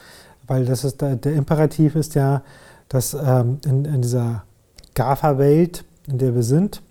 Weil 0.49 0.65
das 0.65 0.83
ist 0.83 1.01
der, 1.01 1.15
der 1.15 1.35
Imperativ 1.35 1.95
ist 1.95 2.17
ja, 2.17 2.43
dass 2.89 3.15
ähm, 3.15 3.59
in, 3.65 3.85
in, 3.85 4.03
dieser 4.03 4.43
GAFA-Welt, 4.95 5.85
in 6.09 6.19
der 6.19 6.35
wir 6.35 6.43
sind, 6.43 6.83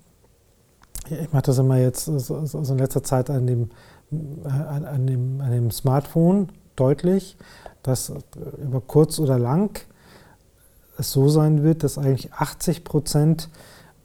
ich 1.09 1.33
mache 1.33 1.43
das 1.43 1.57
immer 1.57 1.77
jetzt 1.77 2.05
so, 2.05 2.45
so 2.45 2.59
in 2.71 2.77
letzter 2.77 3.03
Zeit 3.03 3.29
an 3.29 3.45
dem, 3.45 3.71
äh, 4.11 4.47
an, 4.47 4.85
an, 4.85 5.07
dem, 5.07 5.41
an 5.41 5.51
dem 5.51 5.71
Smartphone 5.71 6.49
deutlich, 6.79 7.37
dass 7.83 8.11
über 8.63 8.81
kurz 8.81 9.19
oder 9.19 9.39
lang 9.39 9.79
es 10.97 11.11
so 11.11 11.29
sein 11.29 11.63
wird, 11.63 11.83
dass 11.83 11.97
eigentlich 11.97 12.33
80 12.33 12.83
Prozent 12.83 13.49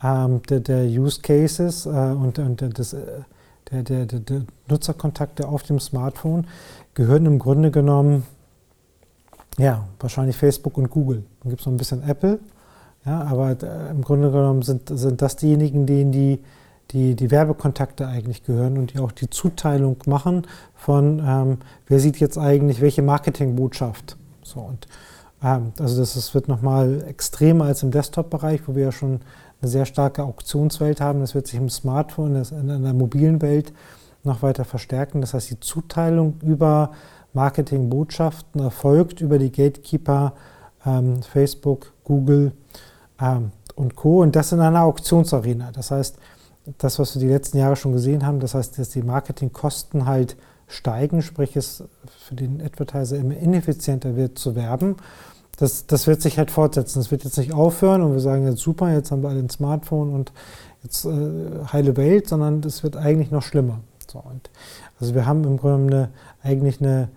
ähm, 0.03 0.43
der, 0.49 0.61
der, 0.61 0.85
Use 0.85 1.21
Cases 1.21 1.87
äh, 1.87 1.89
und, 1.89 2.39
und 2.39 2.79
des, 2.79 2.93
äh, 2.93 3.23
der, 3.71 3.83
der, 3.83 4.07
der, 4.07 4.43
Nutzerkontakte 4.69 5.49
auf 5.49 5.63
dem 5.65 5.81
Smartphone 5.81 6.47
gehören 6.95 7.27
im 7.27 7.39
Grunde 7.39 7.71
genommen, 7.71 8.25
ja, 9.59 9.87
wahrscheinlich 10.01 10.37
Facebook 10.37 10.77
und 10.79 10.91
Google. 10.91 11.25
Dann 11.43 11.51
gibt 11.51 11.61
es 11.61 11.67
noch 11.67 11.73
ein 11.73 11.79
bisschen 11.79 12.03
Apple, 12.09 12.39
ja, 13.05 13.23
aber 13.23 13.51
äh, 13.51 13.91
im 13.91 14.03
Grunde 14.03 14.31
genommen 14.31 14.63
sind, 14.63 14.89
sind 14.89 15.21
das 15.21 15.37
diejenigen, 15.37 15.87
denen 15.87 16.13
die 16.13 16.41
die, 16.91 17.15
die 17.15 17.31
Werbekontakte 17.31 18.07
eigentlich 18.07 18.45
gehören 18.45 18.79
und 18.79 18.95
die 18.95 18.99
auch 18.99 19.13
die 19.13 19.31
Zuteilung 19.31 19.97
machen 20.07 20.47
von, 20.75 21.23
ähm, 21.27 21.59
wer 21.87 22.01
sieht 22.01 22.19
jetzt 22.21 22.39
eigentlich 22.39 22.81
welche 22.81 23.03
Marketingbotschaft. 23.03 24.17
So, 24.43 24.61
und, 24.61 24.87
ähm, 25.43 25.73
also 25.79 25.99
das, 25.99 26.15
das 26.15 26.35
wird 26.35 26.49
nochmal 26.49 27.05
extremer 27.09 27.65
als 27.67 27.83
im 27.83 27.91
Desktop-Bereich, 27.91 28.63
wo 28.67 28.75
wir 28.75 28.85
ja 28.85 28.93
schon 28.93 29.21
eine 29.61 29.71
sehr 29.71 29.87
starke 29.87 30.23
Auktionswelt 30.23 31.01
haben. 31.01 31.21
Das 31.21 31.35
wird 31.35 31.47
sich 31.47 31.59
im 31.59 31.71
Smartphone, 31.71 32.37
in 32.37 32.83
der 32.83 32.93
mobilen 32.93 33.41
Welt 33.43 33.73
noch 34.23 34.43
weiter 34.43 34.65
verstärken. 34.65 35.21
Das 35.21 35.35
heißt, 35.35 35.51
die 35.51 35.61
Zuteilung 35.61 36.39
über 36.43 36.93
Marketingbotschaften 37.33 38.61
erfolgt 38.61 39.21
über 39.21 39.39
die 39.39 39.51
Gatekeeper 39.51 40.35
ähm, 40.87 41.23
Facebook, 41.23 41.93
Google 42.05 42.53
ähm, 43.21 43.53
und 43.75 43.97
Co. 43.97 44.23
Und 44.23 44.37
das 44.37 44.53
in 44.53 44.61
einer 44.61 44.83
Auktionsarena. 44.83 45.73
Das 45.73 45.91
heißt, 45.91 46.17
das, 46.79 46.99
was 46.99 47.15
wir 47.15 47.21
die 47.21 47.33
letzten 47.33 47.59
Jahre 47.59 47.77
schon 47.77 47.93
gesehen 47.93 48.27
haben, 48.27 48.41
das 48.41 48.55
heißt, 48.55 48.79
dass 48.79 48.91
die 48.91 49.03
Marketingkosten 49.03 50.07
halt 50.07 50.37
steigen, 50.67 51.23
sprich 51.23 51.57
es 51.57 51.85
für 52.27 52.35
den 52.35 52.63
Advertiser 52.63 53.17
immer 53.17 53.37
ineffizienter 53.37 54.17
wird 54.17 54.39
zu 54.39 54.55
werben. 54.55 54.97
Das, 55.59 55.87
das 55.87 56.07
wird 56.07 56.21
sich 56.21 56.39
halt 56.39 56.51
fortsetzen. 56.51 56.99
Das 56.99 57.11
wird 57.11 57.23
jetzt 57.25 57.39
nicht 57.39 57.53
aufhören 57.53 58.03
und 58.03 58.13
wir 58.13 58.21
sagen 58.21 58.47
jetzt 58.47 58.61
super, 58.61 58.93
jetzt 58.93 59.11
haben 59.13 59.23
wir 59.23 59.29
alle 59.29 59.39
ein 59.39 59.51
Smartphone 59.51 60.13
und 60.13 60.33
jetzt 60.83 61.05
äh, 61.05 61.11
heile 61.73 61.97
Welt, 61.97 62.29
sondern 62.29 62.61
es 62.65 62.83
wird 62.83 62.97
eigentlich 62.97 63.31
noch 63.31 63.43
schlimmer. 63.43 63.81
So, 64.11 64.19
und 64.19 64.51
also 65.01 65.15
wir 65.15 65.27
haben 65.27 65.45
im 65.45 65.57
Grunde 65.57 65.97
eine, 65.97 66.11
eigentlich 66.43 66.81
eine, 66.81 67.09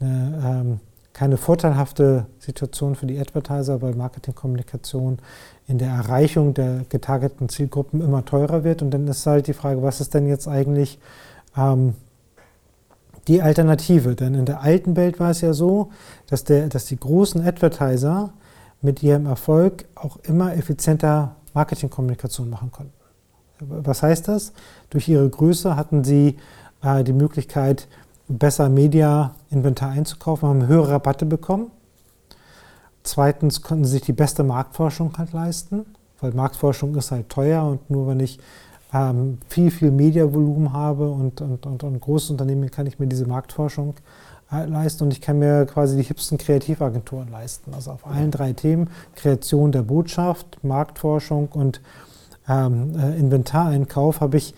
eine 0.00 0.60
ähm, 0.60 0.80
keine 1.16 1.38
vorteilhafte 1.38 2.26
Situation 2.38 2.94
für 2.94 3.06
die 3.06 3.18
Advertiser, 3.18 3.80
weil 3.80 3.94
Marketingkommunikation 3.94 5.18
in 5.66 5.78
der 5.78 5.88
Erreichung 5.88 6.52
der 6.52 6.82
getargeteten 6.90 7.48
Zielgruppen 7.48 8.02
immer 8.02 8.26
teurer 8.26 8.64
wird. 8.64 8.82
Und 8.82 8.90
dann 8.90 9.08
ist 9.08 9.26
halt 9.26 9.46
die 9.46 9.54
Frage, 9.54 9.82
was 9.82 10.02
ist 10.02 10.12
denn 10.12 10.28
jetzt 10.28 10.46
eigentlich 10.46 10.98
ähm, 11.56 11.94
die 13.28 13.40
Alternative? 13.40 14.14
Denn 14.14 14.34
in 14.34 14.44
der 14.44 14.60
alten 14.60 14.94
Welt 14.94 15.18
war 15.18 15.30
es 15.30 15.40
ja 15.40 15.54
so, 15.54 15.90
dass, 16.26 16.44
der, 16.44 16.68
dass 16.68 16.84
die 16.84 17.00
großen 17.00 17.40
Advertiser 17.40 18.34
mit 18.82 19.02
ihrem 19.02 19.24
Erfolg 19.24 19.86
auch 19.94 20.18
immer 20.22 20.54
effizienter 20.54 21.36
Marketingkommunikation 21.54 22.50
machen 22.50 22.70
konnten. 22.70 22.92
Was 23.60 24.02
heißt 24.02 24.28
das? 24.28 24.52
Durch 24.90 25.08
ihre 25.08 25.30
Größe 25.30 25.76
hatten 25.76 26.04
sie 26.04 26.36
äh, 26.82 27.02
die 27.04 27.14
Möglichkeit, 27.14 27.88
besser 28.28 28.68
Media-Inventar 28.68 29.90
einzukaufen, 29.90 30.48
haben 30.48 30.66
höhere 30.66 30.92
Rabatte 30.92 31.26
bekommen 31.26 31.70
Zweitens 33.06 33.62
konnten 33.62 33.84
sie 33.84 33.92
sich 33.92 34.02
die 34.02 34.12
beste 34.12 34.42
Marktforschung 34.42 35.16
halt 35.16 35.32
leisten, 35.32 35.86
weil 36.20 36.32
Marktforschung 36.32 36.96
ist 36.96 37.12
halt 37.12 37.28
teuer 37.28 37.64
und 37.64 37.88
nur 37.88 38.08
wenn 38.08 38.18
ich 38.18 38.40
ähm, 38.92 39.38
viel, 39.48 39.70
viel 39.70 39.92
Mediavolumen 39.92 40.72
habe 40.72 41.08
und, 41.08 41.40
und, 41.40 41.66
und, 41.66 41.84
und 41.84 42.00
großes 42.00 42.30
Unternehmen 42.30 42.68
kann 42.68 42.86
ich 42.86 42.98
mir 42.98 43.06
diese 43.06 43.26
Marktforschung 43.26 43.94
äh, 44.50 44.64
leisten 44.64 45.04
und 45.04 45.12
ich 45.12 45.20
kann 45.20 45.38
mir 45.38 45.66
quasi 45.66 45.96
die 45.96 46.02
hipsten 46.02 46.36
Kreativagenturen 46.36 47.30
leisten. 47.30 47.74
Also 47.74 47.92
auf 47.92 48.04
allen 48.04 48.32
drei 48.32 48.52
Themen, 48.54 48.90
Kreation 49.14 49.70
der 49.70 49.82
Botschaft, 49.82 50.58
Marktforschung 50.64 51.48
und 51.52 51.80
ähm, 52.48 52.98
äh, 52.98 53.16
Inventareinkauf, 53.20 54.20
habe 54.20 54.36
ich 54.36 54.52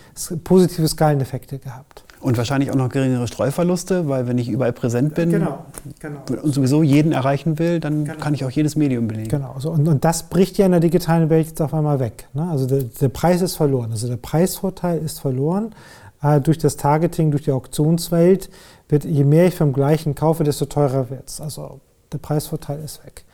positive 0.44 0.88
Skaleneffekte 0.88 1.58
gehabt. 1.58 2.04
Und 2.20 2.36
wahrscheinlich 2.36 2.70
auch 2.70 2.76
noch 2.76 2.88
geringere 2.88 3.28
Streuverluste, 3.28 4.08
weil 4.08 4.26
wenn 4.26 4.38
ich 4.38 4.48
überall 4.48 4.72
präsent 4.72 5.14
bin 5.14 5.30
genau, 5.30 5.66
genau. 6.00 6.20
und 6.42 6.52
sowieso 6.52 6.82
jeden 6.82 7.12
erreichen 7.12 7.58
will, 7.60 7.78
dann 7.78 8.04
genau. 8.04 8.18
kann 8.18 8.34
ich 8.34 8.44
auch 8.44 8.50
jedes 8.50 8.74
Medium 8.74 9.06
belegen. 9.06 9.28
Genau, 9.28 9.54
so, 9.58 9.70
und, 9.70 9.86
und, 9.86 10.04
das 10.04 10.24
bricht 10.24 10.58
ja 10.58 10.66
in 10.66 10.72
der 10.72 10.80
digitalen 10.80 11.30
Welt 11.30 11.46
jetzt 11.46 11.62
auf 11.62 11.72
einmal 11.74 12.00
weg. 12.00 12.28
Ne? 12.34 12.48
Also 12.50 12.66
der, 12.66 12.82
der, 12.82 13.08
Preis 13.08 13.40
ist 13.40 13.54
verloren, 13.54 13.92
also 13.92 14.08
der 14.08 14.16
Preisvorteil 14.16 14.98
ist 14.98 15.20
verloren. 15.20 15.74
Äh, 16.22 16.40
durch 16.40 16.58
das 16.58 16.76
Targeting, 16.76 17.30
durch 17.30 17.44
die 17.44 17.52
Auktionswelt 17.52 18.50
wird, 18.88 19.04
je 19.04 19.24
mehr 19.24 19.46
ich 19.46 19.54
vom 19.54 19.72
gleichen 19.72 20.14
kaufe, 20.14 20.44
desto 20.44 20.66
teurer 20.66 21.10
wird 21.10 21.28
es. 21.28 21.40
Also 21.40 21.80
der 22.12 22.18
Preisvorteil 22.18 22.80
ist 22.80 23.04
weg. 23.04 23.24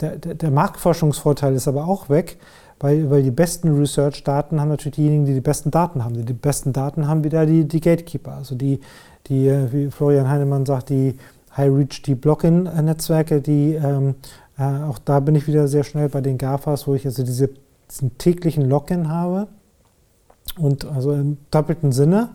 Der, 0.00 0.16
der, 0.16 0.34
der 0.34 0.50
Marktforschungsvorteil 0.50 1.54
ist 1.54 1.68
aber 1.68 1.86
auch 1.86 2.08
weg, 2.08 2.38
weil, 2.82 3.10
weil 3.10 3.22
die 3.22 3.30
besten 3.30 3.78
Research-Daten 3.78 4.60
haben 4.60 4.68
natürlich 4.68 4.96
diejenigen, 4.96 5.24
die 5.24 5.34
die 5.34 5.40
besten 5.40 5.70
Daten 5.70 6.04
haben. 6.04 6.14
Die, 6.14 6.24
die 6.24 6.32
besten 6.32 6.72
Daten 6.72 7.08
haben 7.08 7.24
wieder 7.24 7.46
die, 7.46 7.66
die 7.66 7.80
Gatekeeper, 7.80 8.32
also 8.32 8.54
die, 8.56 8.80
die, 9.28 9.46
äh, 9.46 9.72
wie 9.72 9.90
Florian 9.90 10.28
Heinemann 10.28 10.66
sagt, 10.66 10.90
die 10.90 11.16
High-Reach, 11.56 12.02
die 12.02 12.16
Block-in-Netzwerke, 12.16 13.40
die, 13.40 13.74
ähm, 13.74 14.16
äh, 14.58 14.64
auch 14.64 14.98
da 14.98 15.20
bin 15.20 15.36
ich 15.36 15.46
wieder 15.46 15.68
sehr 15.68 15.84
schnell 15.84 16.08
bei 16.08 16.20
den 16.20 16.38
GAFAs, 16.38 16.86
wo 16.88 16.94
ich 16.94 17.06
also 17.06 17.22
diese, 17.22 17.50
diesen 17.88 18.18
täglichen 18.18 18.68
Login 18.68 19.08
habe 19.08 19.46
und 20.58 20.84
also 20.84 21.12
im 21.12 21.38
doppelten 21.52 21.92
Sinne, 21.92 22.30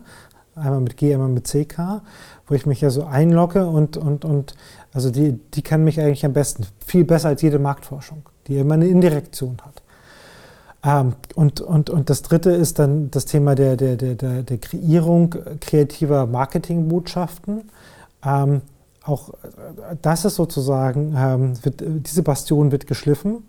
einmal 0.54 0.80
mit 0.80 0.96
G, 0.96 1.12
einmal 1.12 1.28
mit 1.28 1.46
CK, 1.46 2.00
wo 2.46 2.54
ich 2.54 2.64
mich 2.64 2.80
ja 2.80 2.88
so 2.88 3.04
einlogge 3.04 3.66
und, 3.66 3.98
und, 3.98 4.24
und 4.24 4.54
also 4.94 5.10
die, 5.10 5.32
die 5.32 5.62
kann 5.62 5.84
mich 5.84 6.00
eigentlich 6.00 6.24
am 6.24 6.32
besten, 6.32 6.66
viel 6.84 7.04
besser 7.04 7.28
als 7.28 7.42
jede 7.42 7.58
Marktforschung. 7.58 8.22
die 8.46 8.56
immer 8.56 8.74
eine 8.74 8.86
Indirektion 8.86 9.58
hat. 9.62 9.77
Ähm, 10.84 11.14
und, 11.34 11.60
und, 11.60 11.90
und 11.90 12.10
das 12.10 12.22
dritte 12.22 12.50
ist 12.50 12.78
dann 12.78 13.10
das 13.10 13.24
Thema 13.24 13.54
der, 13.54 13.76
der, 13.76 13.96
der, 13.96 14.42
der, 14.42 14.58
Kreierung 14.58 15.34
kreativer 15.60 16.26
Marketingbotschaften. 16.26 17.70
Ähm, 18.24 18.62
auch 19.04 19.30
das 20.02 20.24
ist 20.24 20.36
sozusagen, 20.36 21.14
ähm, 21.16 21.64
wird, 21.64 21.82
diese 21.84 22.22
Bastion 22.22 22.70
wird 22.70 22.86
geschliffen, 22.86 23.42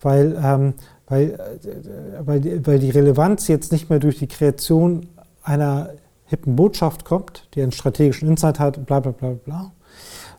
weil, 0.00 0.36
ähm, 0.42 0.74
weil, 1.06 1.32
äh, 1.32 2.26
weil, 2.26 2.40
die, 2.40 2.66
weil 2.66 2.78
die 2.78 2.90
Relevanz 2.90 3.46
jetzt 3.46 3.70
nicht 3.72 3.90
mehr 3.90 3.98
durch 3.98 4.18
die 4.18 4.26
Kreation 4.26 5.06
einer 5.42 5.90
hippen 6.24 6.56
Botschaft 6.56 7.04
kommt, 7.04 7.46
die 7.54 7.62
einen 7.62 7.72
strategischen 7.72 8.28
Insight 8.28 8.58
hat, 8.58 8.84
bla 8.86 8.98
bla 9.00 9.12
bla 9.12 9.30
bla, 9.44 9.72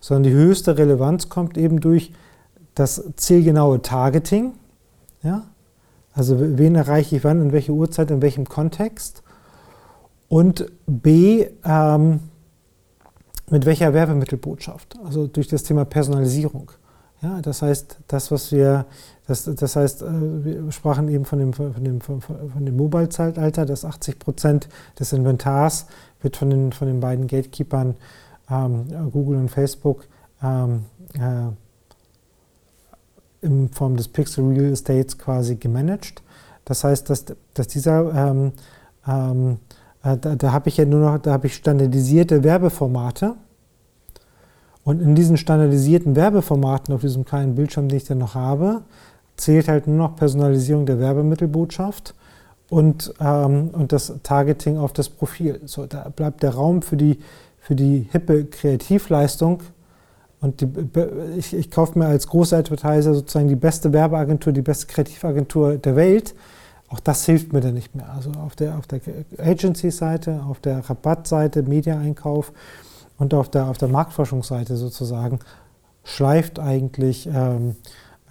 sondern 0.01 0.23
die 0.23 0.37
höchste 0.37 0.77
Relevanz 0.77 1.29
kommt 1.29 1.57
eben 1.57 1.79
durch 1.79 2.11
das 2.75 3.03
zielgenaue 3.15 3.81
Targeting. 3.81 4.53
Ja? 5.23 5.43
Also 6.17 6.35
wen 6.39 6.73
erreiche 6.73 7.15
ich 7.15 7.23
wann, 7.23 7.41
in 7.41 7.51
welcher 7.51 7.73
Uhrzeit, 7.73 8.09
in 8.09 8.23
welchem 8.23 8.49
Kontext. 8.49 9.21
Und 10.27 10.65
B, 10.87 11.45
ähm, 11.63 12.19
mit 13.49 13.65
welcher 13.65 13.93
Werbemittelbotschaft, 13.93 14.97
also 15.05 15.27
durch 15.27 15.47
das 15.47 15.63
Thema 15.63 15.85
Personalisierung. 15.85 16.71
Ja, 17.21 17.41
das 17.41 17.61
heißt, 17.61 17.99
das, 18.07 18.31
was 18.31 18.51
wir, 18.51 18.85
das, 19.27 19.45
das 19.45 19.75
heißt, 19.75 20.01
äh, 20.01 20.43
wir 20.43 20.71
sprachen 20.71 21.07
eben 21.07 21.25
von 21.25 21.39
dem, 21.39 21.53
von 21.53 21.83
dem, 21.83 22.01
von 22.01 22.21
dem 22.59 22.75
Mobile-Zeitalter, 22.75 23.65
dass 23.65 23.85
80 23.85 24.19
Prozent 24.19 24.69
des 24.99 25.13
Inventars 25.13 25.85
wird 26.21 26.35
von 26.35 26.49
den, 26.49 26.73
von 26.73 26.87
den 26.87 26.99
beiden 26.99 27.27
Gatekeepern 27.27 27.95
ähm, 28.49 29.11
Google 29.11 29.37
und 29.37 29.49
Facebook 29.49 30.07
ähm, 30.43 30.85
äh, 31.13 31.51
in 33.41 33.69
Form 33.69 33.97
des 33.97 34.07
Pixel 34.07 34.47
Real 34.47 34.71
Estates 34.71 35.17
quasi 35.17 35.55
gemanagt. 35.55 36.21
Das 36.65 36.83
heißt, 36.83 37.09
dass, 37.09 37.25
dass 37.53 37.67
dieser, 37.67 38.13
ähm, 38.13 38.51
ähm, 39.07 39.57
äh, 40.03 40.17
da, 40.17 40.35
da 40.35 40.51
habe 40.51 40.69
ich 40.69 40.77
ja 40.77 40.85
nur 40.85 40.99
noch, 40.99 41.17
da 41.19 41.31
habe 41.31 41.47
ich 41.47 41.55
standardisierte 41.55 42.43
Werbeformate. 42.43 43.35
Und 44.83 45.01
in 45.01 45.15
diesen 45.15 45.37
standardisierten 45.37 46.15
Werbeformaten 46.15 46.93
auf 46.93 47.01
diesem 47.01 47.25
kleinen 47.25 47.55
Bildschirm, 47.55 47.89
den 47.89 47.97
ich 47.97 48.05
dann 48.05 48.19
noch 48.19 48.35
habe, 48.35 48.83
zählt 49.35 49.67
halt 49.67 49.87
nur 49.87 49.97
noch 49.97 50.15
Personalisierung 50.15 50.85
der 50.85 50.99
Werbemittelbotschaft 50.99 52.15
und, 52.69 53.13
ähm, 53.19 53.69
und 53.73 53.91
das 53.91 54.13
Targeting 54.23 54.77
auf 54.77 54.93
das 54.93 55.09
Profil. 55.09 55.61
So, 55.65 55.85
da 55.85 56.09
bleibt 56.09 56.43
der 56.43 56.55
Raum 56.55 56.81
für 56.81 56.97
die, 56.97 57.19
für 57.59 57.75
die 57.75 58.07
hippe 58.11 58.45
Kreativleistung 58.45 59.61
und 60.39 60.61
die, 60.61 60.67
ich, 61.37 61.53
ich 61.53 61.71
kaufe 61.71 61.97
mir 61.97 62.05
als 62.05 62.27
großer 62.27 62.57
Advertiser 62.57 63.13
sozusagen 63.13 63.47
die 63.47 63.55
beste 63.55 63.91
Werbeagentur, 63.91 64.53
die 64.53 64.61
beste 64.61 64.87
Kreativagentur 64.87 65.77
der 65.77 65.95
Welt. 65.95 66.35
Auch 66.89 66.99
das 66.99 67.25
hilft 67.25 67.53
mir 67.53 67.59
dann 67.59 67.73
nicht 67.73 67.95
mehr. 67.95 68.09
Also 68.13 68.31
auf 68.31 68.55
der, 68.55 68.77
auf 68.77 68.87
der 68.87 69.01
Agency-Seite, 69.37 70.43
auf 70.47 70.59
der 70.59 70.87
Rabattseite, 70.87 71.63
Media-Einkauf 71.63 72.53
und 73.17 73.33
auf 73.33 73.49
der, 73.49 73.67
auf 73.67 73.77
der 73.77 73.87
Marktforschungsseite 73.87 74.77
sozusagen 74.77 75.39
schleift 76.03 76.59
eigentlich 76.59 77.27
ähm, 77.27 77.75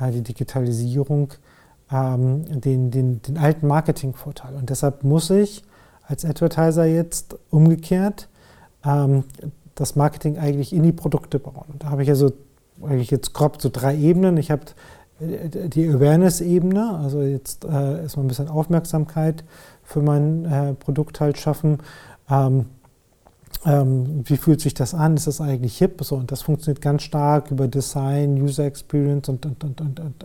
äh, 0.00 0.11
die 0.11 0.22
Digitalisierung 0.22 1.34
ähm, 1.92 2.61
den, 2.61 2.90
den, 2.90 3.20
den 3.22 3.36
alten 3.36 3.66
Marketingvorteil. 3.66 4.54
Und 4.54 4.70
deshalb 4.70 5.04
muss 5.04 5.28
ich 5.30 5.64
als 6.07 6.24
Advertiser 6.24 6.84
jetzt 6.84 7.36
umgekehrt 7.50 8.28
ähm, 8.84 9.24
das 9.77 9.95
Marketing 9.95 10.39
eigentlich 10.39 10.72
in 10.72 10.83
die 10.83 10.93
Produkte 10.93 11.39
bauen. 11.39 11.66
Und 11.72 11.85
da 11.85 11.91
habe 11.91 12.03
ich 12.03 12.09
also 12.09 12.33
eigentlich 12.83 13.11
jetzt 13.11 13.33
grob 13.33 13.62
so 13.62 13.70
drei 13.72 13.97
Ebenen. 13.97 14.37
Ich 14.39 14.51
habe 14.51 14.62
äh, 15.20 15.68
die 15.68 15.89
Awareness-Ebene, 15.89 16.99
also 16.99 17.22
jetzt 17.22 17.64
äh, 17.64 18.03
erstmal 18.03 18.24
ein 18.24 18.29
bisschen 18.29 18.49
Aufmerksamkeit 18.49 19.45
für 19.85 20.03
mein 20.03 20.45
äh, 20.45 20.74
Produkt 20.74 21.20
halt 21.20 21.39
schaffen. 21.39 21.79
Ähm, 22.29 22.66
ähm, 23.64 24.22
wie 24.24 24.37
fühlt 24.37 24.61
sich 24.61 24.74
das 24.74 24.95
an? 24.95 25.16
Ist 25.16 25.27
das 25.27 25.41
eigentlich 25.41 25.79
hip? 25.79 26.03
So, 26.03 26.16
und 26.16 26.33
das 26.33 26.43
funktioniert 26.43 26.81
ganz 26.81 27.03
stark 27.03 27.51
über 27.51 27.68
Design, 27.68 28.41
User 28.43 28.64
Experience 28.64 29.29
und, 29.29 29.47
und, 29.47 29.62
und, 29.62 29.81
und, 29.81 30.01
und, 30.01 30.24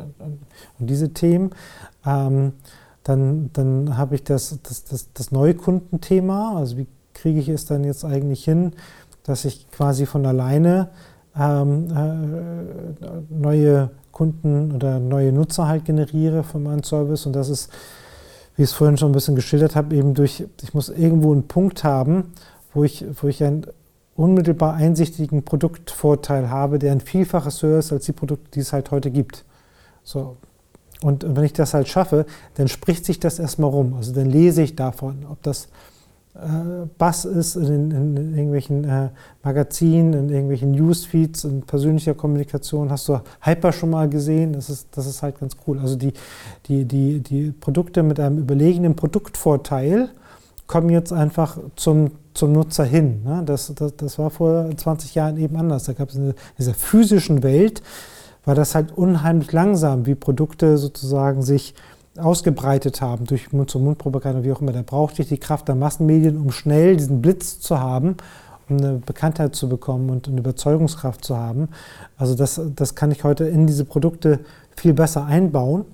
und 0.79 0.87
diese 0.89 1.13
Themen. 1.13 1.51
Ähm, 2.05 2.53
dann 3.03 3.49
dann 3.53 3.97
habe 3.97 4.15
ich 4.15 4.23
das, 4.23 4.59
das, 4.63 4.83
das, 4.85 5.11
das 5.13 5.31
Neukundenthema, 5.31 6.55
also 6.55 6.77
wie 6.77 6.87
kriege 7.13 7.39
ich 7.39 7.49
es 7.49 7.65
dann 7.65 7.83
jetzt 7.83 8.05
eigentlich 8.05 8.43
hin, 8.43 8.73
dass 9.23 9.45
ich 9.45 9.69
quasi 9.71 10.05
von 10.05 10.25
alleine 10.25 10.89
ähm, 11.37 11.87
äh, 11.89 13.33
neue 13.33 13.91
Kunden 14.11 14.71
oder 14.73 14.99
neue 14.99 15.31
Nutzer 15.31 15.67
halt 15.67 15.85
generiere 15.85 16.43
für 16.43 16.59
meinen 16.59 16.83
Service. 16.83 17.25
Und 17.25 17.33
das 17.33 17.49
ist, 17.49 17.71
wie 18.55 18.63
ich 18.63 18.69
es 18.69 18.73
vorhin 18.73 18.97
schon 18.97 19.09
ein 19.09 19.13
bisschen 19.13 19.35
geschildert 19.35 19.75
habe, 19.75 19.95
eben 19.95 20.13
durch, 20.13 20.45
ich 20.61 20.73
muss 20.73 20.89
irgendwo 20.89 21.31
einen 21.31 21.47
Punkt 21.47 21.83
haben, 21.83 22.33
wo 22.73 22.83
ich, 22.83 23.05
wo 23.21 23.27
ich 23.27 23.43
einen 23.43 23.65
unmittelbar 24.15 24.73
einsichtigen 24.73 25.43
Produktvorteil 25.43 26.49
habe, 26.49 26.79
der 26.79 26.91
ein 26.91 27.01
Vielfaches 27.01 27.63
höher 27.63 27.79
ist 27.79 27.91
als 27.91 28.05
die 28.05 28.11
Produkte, 28.11 28.51
die 28.53 28.59
es 28.59 28.73
halt 28.73 28.91
heute 28.91 29.11
gibt. 29.11 29.45
So. 30.03 30.37
Und 31.01 31.25
wenn 31.35 31.43
ich 31.43 31.53
das 31.53 31.73
halt 31.73 31.87
schaffe, 31.87 32.25
dann 32.55 32.67
spricht 32.67 33.05
sich 33.05 33.19
das 33.19 33.39
erstmal 33.39 33.71
rum. 33.71 33.95
Also 33.95 34.13
dann 34.13 34.27
lese 34.27 34.61
ich 34.61 34.75
davon, 34.75 35.25
ob 35.29 35.41
das 35.41 35.69
Bass 36.97 37.25
ist 37.25 37.57
in, 37.57 37.91
in, 37.91 38.15
in 38.15 38.33
irgendwelchen 38.35 38.85
äh, 38.85 39.09
Magazinen, 39.43 40.13
in 40.13 40.29
irgendwelchen 40.29 40.71
Newsfeeds, 40.71 41.43
in 41.43 41.61
persönlicher 41.63 42.13
Kommunikation. 42.13 42.89
Hast 42.89 43.09
du 43.09 43.19
Hyper 43.41 43.73
schon 43.73 43.89
mal 43.89 44.07
gesehen? 44.07 44.53
Das 44.53 44.69
ist, 44.69 44.87
das 44.91 45.07
ist 45.07 45.23
halt 45.23 45.39
ganz 45.39 45.57
cool. 45.67 45.79
Also 45.79 45.97
die, 45.97 46.13
die, 46.67 46.85
die, 46.85 47.19
die 47.19 47.51
Produkte 47.51 48.01
mit 48.01 48.19
einem 48.19 48.37
überlegenen 48.37 48.95
Produktvorteil 48.95 50.09
kommen 50.67 50.89
jetzt 50.89 51.11
einfach 51.11 51.57
zum, 51.75 52.11
zum 52.33 52.53
Nutzer 52.53 52.85
hin. 52.85 53.23
Ne? 53.25 53.43
Das, 53.45 53.73
das, 53.75 53.97
das 53.97 54.17
war 54.17 54.29
vor 54.29 54.69
20 54.73 55.13
Jahren 55.15 55.35
eben 55.37 55.57
anders. 55.57 55.83
Da 55.83 55.91
gab 55.91 56.09
es 56.09 56.15
in 56.15 56.33
dieser 56.57 56.73
physischen 56.73 57.43
Welt, 57.43 57.83
war 58.45 58.55
das 58.55 58.73
halt 58.73 58.97
unheimlich 58.97 59.51
langsam, 59.51 60.05
wie 60.05 60.15
Produkte 60.15 60.77
sozusagen 60.77 61.41
sich 61.41 61.75
ausgebreitet 62.17 63.01
haben 63.01 63.25
durch 63.25 63.53
Mund-zu-Mund-Propaganda, 63.53 64.43
wie 64.43 64.51
auch 64.51 64.61
immer, 64.61 64.73
da 64.73 64.81
brauchte 64.81 65.21
ich 65.21 65.29
die 65.29 65.37
Kraft 65.37 65.67
der 65.67 65.75
Massenmedien, 65.75 66.37
um 66.37 66.51
schnell 66.51 66.97
diesen 66.97 67.21
Blitz 67.21 67.59
zu 67.59 67.79
haben, 67.79 68.17
um 68.69 68.77
eine 68.77 68.93
Bekanntheit 69.05 69.55
zu 69.55 69.69
bekommen 69.69 70.09
und 70.09 70.27
eine 70.27 70.39
Überzeugungskraft 70.39 71.23
zu 71.23 71.37
haben. 71.37 71.69
Also 72.17 72.35
das, 72.35 72.59
das 72.75 72.95
kann 72.95 73.11
ich 73.11 73.23
heute 73.23 73.45
in 73.45 73.65
diese 73.67 73.85
Produkte 73.85 74.39
viel 74.75 74.93
besser 74.93 75.25
einbauen 75.25 75.85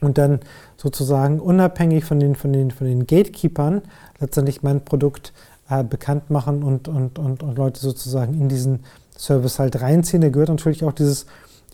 und 0.00 0.18
dann 0.18 0.40
sozusagen 0.76 1.40
unabhängig 1.40 2.04
von 2.04 2.18
den, 2.18 2.34
von 2.34 2.52
den, 2.52 2.70
von 2.70 2.86
den 2.86 3.06
Gatekeepern 3.06 3.82
letztendlich 4.18 4.62
mein 4.62 4.84
Produkt 4.84 5.32
äh, 5.68 5.84
bekannt 5.84 6.30
machen 6.30 6.62
und, 6.62 6.88
und, 6.88 7.18
und, 7.18 7.42
und 7.42 7.56
Leute 7.56 7.80
sozusagen 7.80 8.34
in 8.34 8.48
diesen 8.48 8.80
Service 9.16 9.58
halt 9.58 9.80
reinziehen. 9.80 10.22
Da 10.22 10.28
gehört 10.30 10.48
natürlich 10.48 10.82
auch 10.84 10.92
dieses 10.92 11.26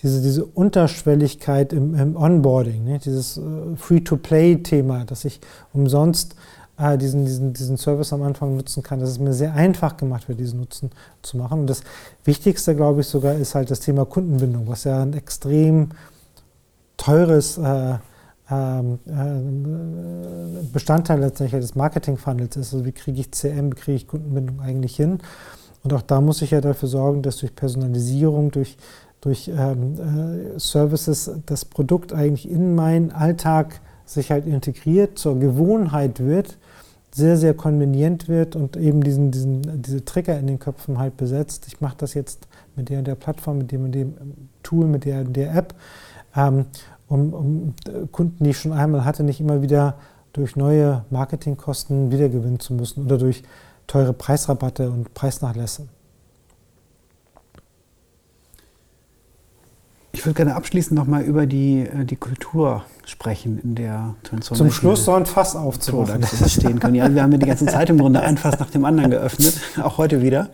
diese, 0.03 0.23
diese 0.23 0.45
Unterschwelligkeit 0.45 1.73
im, 1.73 1.95
im 1.95 2.17
Onboarding, 2.17 2.85
ne? 2.85 2.99
dieses 2.99 3.39
äh, 3.39 3.43
Free-to-Play-Thema, 3.77 5.05
dass 5.05 5.25
ich 5.25 5.41
umsonst 5.73 6.37
äh, 6.79 6.99
diesen, 6.99 7.25
diesen, 7.25 7.53
diesen 7.53 7.77
Service 7.77 8.13
am 8.13 8.23
Anfang 8.23 8.57
nutzen 8.57 8.83
kann, 8.83 9.01
dass 9.01 9.11
es 9.11 9.19
mir 9.19 9.33
sehr 9.33 9.55
einfach 9.55 9.97
gemacht 9.97 10.29
wird, 10.29 10.39
diesen 10.39 10.61
Nutzen 10.61 10.91
zu 11.23 11.37
machen. 11.37 11.61
Und 11.61 11.71
das 11.71 11.83
Wichtigste, 12.25 12.77
glaube 12.77 13.01
ich, 13.01 13.07
sogar 13.07 13.35
ist 13.35 13.55
halt 13.55 13.71
das 13.71 13.81
Thema 13.81 14.05
Kundenbindung, 14.05 14.69
was 14.69 14.85
ja 14.85 15.03
ein 15.03 15.15
extrem 15.15 15.91
teures 16.97 17.59
äh, 17.59 17.95
ähm, 18.51 18.99
äh, 19.07 20.63
Bestandteil 20.73 21.21
letztendlich 21.21 21.61
des 21.61 21.75
Marketing-Funnels 21.75 22.57
ist. 22.57 22.75
Also 22.75 22.85
wie 22.85 22.93
kriege 22.93 23.21
ich 23.21 23.33
CM, 23.33 23.73
wie 23.73 23.77
kriege 23.77 23.97
ich 23.97 24.07
Kundenbindung 24.07 24.61
eigentlich 24.61 24.97
hin? 24.97 25.19
Und 25.83 25.93
auch 25.93 26.03
da 26.03 26.21
muss 26.21 26.43
ich 26.43 26.51
ja 26.51 26.61
dafür 26.61 26.89
sorgen, 26.89 27.23
dass 27.23 27.39
durch 27.39 27.55
Personalisierung, 27.55 28.51
durch 28.51 28.77
durch 29.21 29.49
ähm, 29.49 30.55
äh, 30.57 30.59
Services 30.59 31.31
das 31.47 31.65
Produkt 31.65 32.13
eigentlich 32.13 32.49
in 32.49 32.75
meinen 32.75 33.13
Alltag 33.13 33.81
sich 34.05 34.31
halt 34.31 34.47
integriert, 34.47 35.19
zur 35.19 35.39
Gewohnheit 35.39 36.21
wird, 36.21 36.59
sehr, 37.11 37.37
sehr 37.37 37.55
konvenient 37.55 38.29
wird 38.29 38.57
und 38.57 38.77
eben 38.77 39.03
diesen, 39.03 39.31
diesen, 39.31 39.83
diese 39.83 40.05
Trigger 40.05 40.39
in 40.39 40.47
den 40.47 40.59
Köpfen 40.59 40.99
halt 40.99 41.17
besetzt. 41.17 41.65
Ich 41.67 41.81
mache 41.81 41.97
das 41.99 42.15
jetzt 42.15 42.47
mit 42.77 42.89
der 42.89 42.99
und 42.99 43.07
der 43.07 43.15
Plattform, 43.15 43.59
mit 43.59 43.73
dem 43.73 43.85
und 43.85 43.93
dem 43.93 44.15
Tool, 44.63 44.87
mit 44.87 45.05
der 45.05 45.21
und 45.21 45.35
der 45.35 45.55
App, 45.55 45.75
ähm, 46.37 46.67
um, 47.09 47.33
um 47.33 47.75
Kunden, 48.13 48.45
die 48.45 48.51
ich 48.51 48.59
schon 48.59 48.73
einmal 48.73 49.05
hatte, 49.05 49.23
nicht 49.23 49.41
immer 49.41 49.63
wieder 49.63 49.95
durch 50.33 50.57
neue 50.57 51.05
Marketingkosten 51.11 52.11
wiedergewinnen 52.11 52.61
zu 52.61 52.75
müssen 52.75 53.07
oder 53.07 53.17
durch 53.17 53.43
teure 53.87 54.13
Preisrabatte 54.13 54.91
und 54.91 55.15
Preisnachlässe. 55.15 55.89
Ich 60.17 60.25
würde 60.25 60.35
gerne 60.35 60.55
abschließend 60.55 60.99
nochmal 60.99 61.25
über 61.25 61.45
die, 61.45 61.81
äh, 61.81 62.07
die 62.07 62.17
Kultur 62.17 62.85
sprechen, 63.05 63.61
in 63.63 63.75
der 63.75 64.15
Transformation. 64.23 64.71
Zum 64.71 64.71
Schluss 64.71 65.05
so 65.05 65.13
ein 65.13 65.27
Fass 65.27 65.55
aufzumachen. 65.55 66.25
stehen 66.49 66.81
können. 66.81 66.95
Ja, 66.95 67.15
wir 67.15 67.23
haben 67.23 67.33
ja 67.33 67.39
die 67.39 67.45
ganze 67.45 67.67
Zeit 67.67 67.91
im 67.91 67.99
Grunde 67.99 68.23
ein 68.23 68.39
Fass 68.39 68.59
nach 68.59 68.71
dem 68.71 68.87
anderen 68.87 69.11
geöffnet, 69.11 69.61
auch 69.83 69.99
heute 69.99 70.23
wieder. 70.23 70.49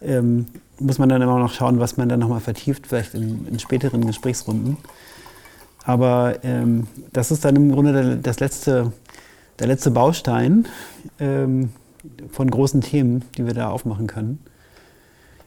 Ähm, 0.00 0.46
muss 0.78 0.98
man 0.98 1.08
dann 1.08 1.20
immer 1.20 1.40
noch 1.40 1.52
schauen, 1.52 1.80
was 1.80 1.96
man 1.96 2.08
dann 2.08 2.20
nochmal 2.20 2.38
vertieft, 2.38 2.86
vielleicht 2.86 3.14
in, 3.14 3.48
in, 3.48 3.58
späteren 3.58 4.06
Gesprächsrunden. 4.06 4.76
Aber 5.84 6.36
ähm, 6.44 6.86
das 7.12 7.32
ist 7.32 7.44
dann 7.44 7.56
im 7.56 7.72
Grunde 7.72 7.92
der, 7.92 8.14
das 8.14 8.38
letzte, 8.38 8.92
der 9.58 9.66
letzte 9.66 9.90
Baustein 9.90 10.68
ähm, 11.18 11.70
von 12.30 12.48
großen 12.48 12.80
Themen, 12.80 13.24
die 13.36 13.44
wir 13.44 13.54
da 13.54 13.70
aufmachen 13.70 14.06
können. 14.06 14.38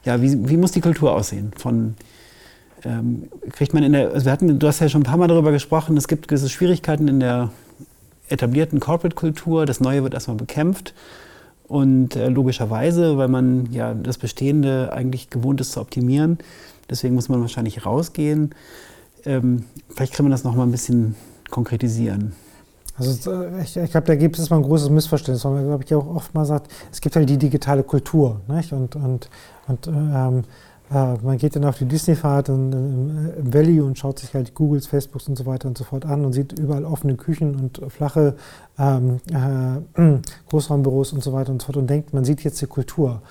Ja, 0.04 0.22
wie, 0.22 0.50
wie 0.50 0.58
muss 0.58 0.74
die 0.74 0.82
Kultur 0.82 1.14
aussehen? 1.14 1.54
Von, 1.56 1.96
kriegt 3.52 3.74
man 3.74 3.84
in 3.84 3.94
der, 3.94 4.12
also 4.12 4.26
wir 4.26 4.32
hatten, 4.32 4.60
du 4.60 4.68
hast 4.68 4.80
ja 4.80 4.90
schon 4.90 5.02
ein 5.02 5.06
paar 5.06 5.18
Mal 5.18 5.28
darüber 5.28 5.52
gesprochen, 5.52 5.98
es 5.98 6.08
gibt 6.08 6.28
gewisse 6.28 6.50
Schwierigkeiten 6.50 7.08
in 7.08 7.20
der 7.20 7.50
etablierten 8.30 8.80
Corporate-Kultur. 8.80 9.66
Das 9.66 9.80
Neue 9.80 10.04
wird 10.04 10.14
erstmal 10.14 10.38
bekämpft. 10.38 10.94
Und 11.68 12.16
äh, 12.16 12.30
logischerweise, 12.30 13.18
weil 13.18 13.28
man 13.28 13.72
ja 13.72 13.94
das 13.94 14.18
Bestehende 14.18 14.94
eigentlich 14.94 15.30
gewohnt 15.30 15.60
ist 15.60 15.74
zu 15.74 15.82
optimieren, 15.82 16.38
deswegen 16.90 17.14
muss 17.14 17.28
man 17.28 17.42
wahrscheinlich 17.42 17.86
rausgehen. 17.86 18.56
Ähm, 19.26 19.66
vielleicht 19.90 20.14
können 20.14 20.30
wir 20.30 20.32
das 20.32 20.46
noch 20.46 20.56
mal 20.56 20.64
ein 20.64 20.72
bisschen 20.72 21.16
konkretisieren. 21.50 22.34
Also 22.98 23.32
äh, 23.32 23.64
ich, 23.64 23.76
ich 23.76 23.92
glaube, 23.92 24.08
da 24.08 24.16
gibt 24.16 24.40
es 24.40 24.50
mal 24.50 24.58
ein 24.58 24.64
großes 24.64 24.90
Missverständnis, 24.90 25.44
weil 25.44 25.54
man, 25.54 25.66
glaube 25.66 25.84
ich, 25.84 25.94
auch 25.94 26.08
oft 26.08 26.34
mal 26.34 26.46
sagt, 26.46 26.72
es 26.90 27.02
gibt 27.02 27.18
halt 27.18 27.30
die 27.30 27.38
digitale 27.38 27.84
Kultur. 27.84 28.40
Nicht? 28.48 28.72
Und, 28.72 28.96
und, 28.96 29.30
und 29.68 29.88
ähm, 29.88 30.44
äh, 30.90 31.16
man 31.22 31.38
geht 31.38 31.56
dann 31.56 31.66
auf 31.66 31.78
die 31.78 31.86
Disney-Fahrt 31.86 32.50
im 32.50 33.32
Valley 33.42 33.82
und 33.82 33.98
schaut 33.98 34.20
sich 34.20 34.34
halt 34.34 34.54
Googles, 34.54 34.88
Facebooks 34.88 35.28
und 35.28 35.38
so 35.38 35.46
weiter 35.46 35.68
und 35.68 35.78
so 35.78 35.84
fort 35.84 36.06
an 36.06 36.24
und 36.24 36.34
sieht 36.34 36.58
überall 36.58 36.86
offene 36.86 37.16
Küchen 37.16 37.56
und 37.56 37.92
flache 37.92 38.36
ähm, 38.80 39.20
äh, 39.32 40.20
Großraumbüros 40.50 41.14
und 41.14 41.24
so 41.24 41.34
weiter 41.34 41.52
und 41.52 41.62
so 41.62 41.68
fort 41.68 41.78
und 41.78 41.90
denkt, 41.90 42.14
man 42.14 42.24
sieht 42.24 42.44
jetzt 42.44 42.62
die 42.62 42.68
Kultur. 42.68 43.22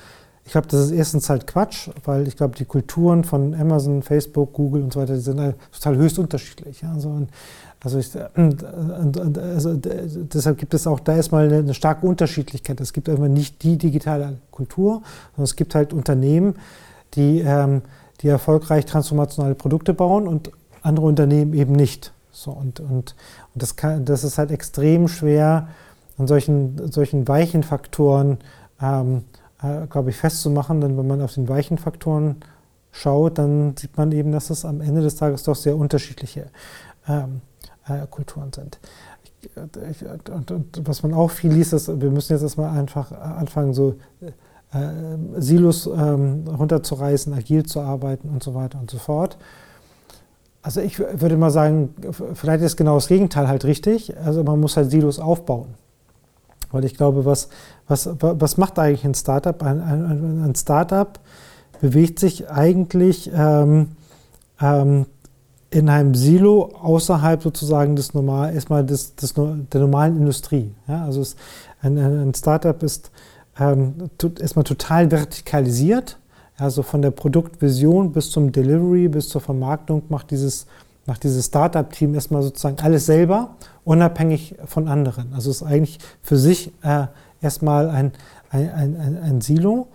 Ich 0.44 0.52
glaube, 0.52 0.68
das 0.68 0.80
ist 0.80 0.90
erstens 0.92 1.28
halt 1.28 1.46
Quatsch, 1.48 1.88
weil 2.04 2.28
ich 2.28 2.36
glaube, 2.36 2.56
die 2.56 2.66
Kulturen 2.66 3.24
von 3.24 3.52
Amazon, 3.52 4.02
Facebook, 4.02 4.52
Google 4.52 4.82
und 4.82 4.92
so 4.92 5.00
weiter, 5.00 5.14
die 5.14 5.20
sind 5.20 5.40
halt 5.40 5.56
total 5.72 5.96
höchst 5.96 6.20
unterschiedlich. 6.20 6.82
Ja? 6.82 6.92
Also, 6.92 7.08
und, 7.08 7.30
also, 7.82 7.98
ich, 7.98 8.14
also, 8.14 9.74
deshalb 9.74 10.58
gibt 10.58 10.72
es 10.74 10.86
auch 10.86 11.00
da 11.00 11.16
erstmal 11.16 11.46
eine, 11.46 11.58
eine 11.58 11.74
starke 11.74 12.06
Unterschiedlichkeit. 12.06 12.80
Es 12.80 12.92
gibt 12.92 13.08
einfach 13.08 13.26
nicht 13.26 13.62
die 13.64 13.76
digitale 13.76 14.38
Kultur, 14.52 15.02
sondern 15.32 15.44
es 15.44 15.56
gibt 15.56 15.74
halt 15.74 15.92
Unternehmen, 15.92 16.54
die, 17.14 17.40
ähm, 17.40 17.82
die 18.20 18.28
erfolgreich 18.28 18.86
transformationale 18.86 19.54
Produkte 19.54 19.94
bauen 19.94 20.26
und 20.26 20.50
andere 20.82 21.06
Unternehmen 21.06 21.54
eben 21.54 21.72
nicht. 21.72 22.12
So, 22.30 22.50
und 22.50 22.80
und, 22.80 22.90
und 22.90 23.14
das, 23.54 23.76
kann, 23.76 24.04
das 24.04 24.24
ist 24.24 24.38
halt 24.38 24.50
extrem 24.50 25.08
schwer, 25.08 25.68
an 26.18 26.26
solchen, 26.26 26.90
solchen 26.90 27.28
weichen 27.28 27.62
Faktoren, 27.62 28.38
ähm, 28.80 29.24
äh, 29.62 29.86
glaube 29.86 30.10
ich, 30.10 30.16
festzumachen. 30.16 30.80
Denn 30.80 30.96
wenn 30.96 31.06
man 31.06 31.20
auf 31.20 31.34
den 31.34 31.48
weichen 31.48 31.78
Faktoren 31.78 32.36
schaut, 32.92 33.38
dann 33.38 33.76
sieht 33.76 33.96
man 33.96 34.12
eben, 34.12 34.32
dass 34.32 34.50
es 34.50 34.64
am 34.64 34.80
Ende 34.80 35.02
des 35.02 35.16
Tages 35.16 35.42
doch 35.42 35.56
sehr 35.56 35.76
unterschiedliche 35.76 36.46
ähm, 37.08 37.40
äh, 37.86 38.06
Kulturen 38.10 38.52
sind. 38.52 38.78
Ich, 39.42 40.04
und, 40.30 40.50
und, 40.50 40.88
was 40.88 41.02
man 41.02 41.14
auch 41.14 41.30
viel 41.30 41.52
liest, 41.52 41.72
ist, 41.72 42.00
wir 42.00 42.10
müssen 42.10 42.32
jetzt 42.32 42.42
erstmal 42.42 42.76
einfach 42.76 43.12
anfangen, 43.12 43.74
so 43.74 43.94
äh, 44.76 45.40
Silos 45.40 45.86
ähm, 45.86 46.44
runterzureißen, 46.46 47.32
agil 47.32 47.64
zu 47.64 47.80
arbeiten 47.80 48.28
und 48.28 48.42
so 48.42 48.54
weiter 48.54 48.78
und 48.78 48.90
so 48.90 48.98
fort. 48.98 49.36
Also 50.62 50.80
ich 50.80 50.98
würde 50.98 51.36
mal 51.36 51.50
sagen, 51.50 51.94
vielleicht 52.34 52.62
ist 52.64 52.76
genau 52.76 52.96
das 52.96 53.06
Gegenteil 53.06 53.46
halt 53.46 53.64
richtig. 53.64 54.16
Also 54.18 54.42
man 54.42 54.58
muss 54.58 54.76
halt 54.76 54.90
Silos 54.90 55.20
aufbauen. 55.20 55.74
Weil 56.72 56.84
ich 56.84 56.96
glaube, 56.96 57.24
was, 57.24 57.48
was, 57.86 58.10
was 58.18 58.56
macht 58.56 58.78
eigentlich 58.78 59.04
ein 59.04 59.14
Startup? 59.14 59.62
Ein, 59.62 59.80
ein, 59.80 60.44
ein 60.44 60.54
Startup 60.56 61.20
bewegt 61.80 62.18
sich 62.18 62.50
eigentlich 62.50 63.30
ähm, 63.32 63.90
ähm, 64.60 65.06
in 65.70 65.88
einem 65.88 66.14
Silo 66.14 66.72
außerhalb 66.82 67.42
sozusagen 67.42 67.96
des 67.96 68.14
normal, 68.14 68.54
erstmal 68.54 68.84
des, 68.84 69.14
des, 69.14 69.34
der 69.34 69.80
normalen 69.80 70.16
Industrie. 70.16 70.74
Ja? 70.88 71.04
Also 71.04 71.20
es, 71.20 71.36
ein, 71.80 71.96
ein 71.96 72.34
Startup 72.34 72.82
ist 72.82 73.10
ähm, 73.58 74.10
erstmal 74.40 74.64
total 74.64 75.10
vertikalisiert. 75.10 76.18
Also 76.58 76.82
von 76.82 77.02
der 77.02 77.10
Produktvision 77.10 78.12
bis 78.12 78.30
zum 78.30 78.50
Delivery, 78.50 79.08
bis 79.08 79.28
zur 79.28 79.42
Vermarktung 79.42 80.04
macht 80.08 80.30
dieses, 80.30 80.66
macht 81.04 81.22
dieses 81.22 81.46
Startup-Team 81.46 82.14
erstmal 82.14 82.42
sozusagen 82.42 82.78
alles 82.80 83.04
selber, 83.04 83.56
unabhängig 83.84 84.56
von 84.64 84.88
anderen. 84.88 85.34
Also 85.34 85.50
ist 85.50 85.62
eigentlich 85.62 85.98
für 86.22 86.38
sich 86.38 86.72
äh, 86.82 87.06
erstmal 87.42 87.90
ein, 87.90 88.12
ein, 88.50 88.96
ein, 88.96 89.18
ein 89.22 89.40
Silo 89.42 89.88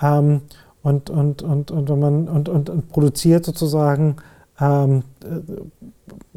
ähm, 0.00 0.42
und, 0.82 1.10
und, 1.10 1.42
und, 1.42 1.70
und, 1.72 1.88
man, 1.98 2.28
und, 2.28 2.48
und, 2.48 2.70
und 2.70 2.88
produziert 2.90 3.44
sozusagen 3.44 4.16
ähm, 4.60 5.02
äh, 5.24 6.36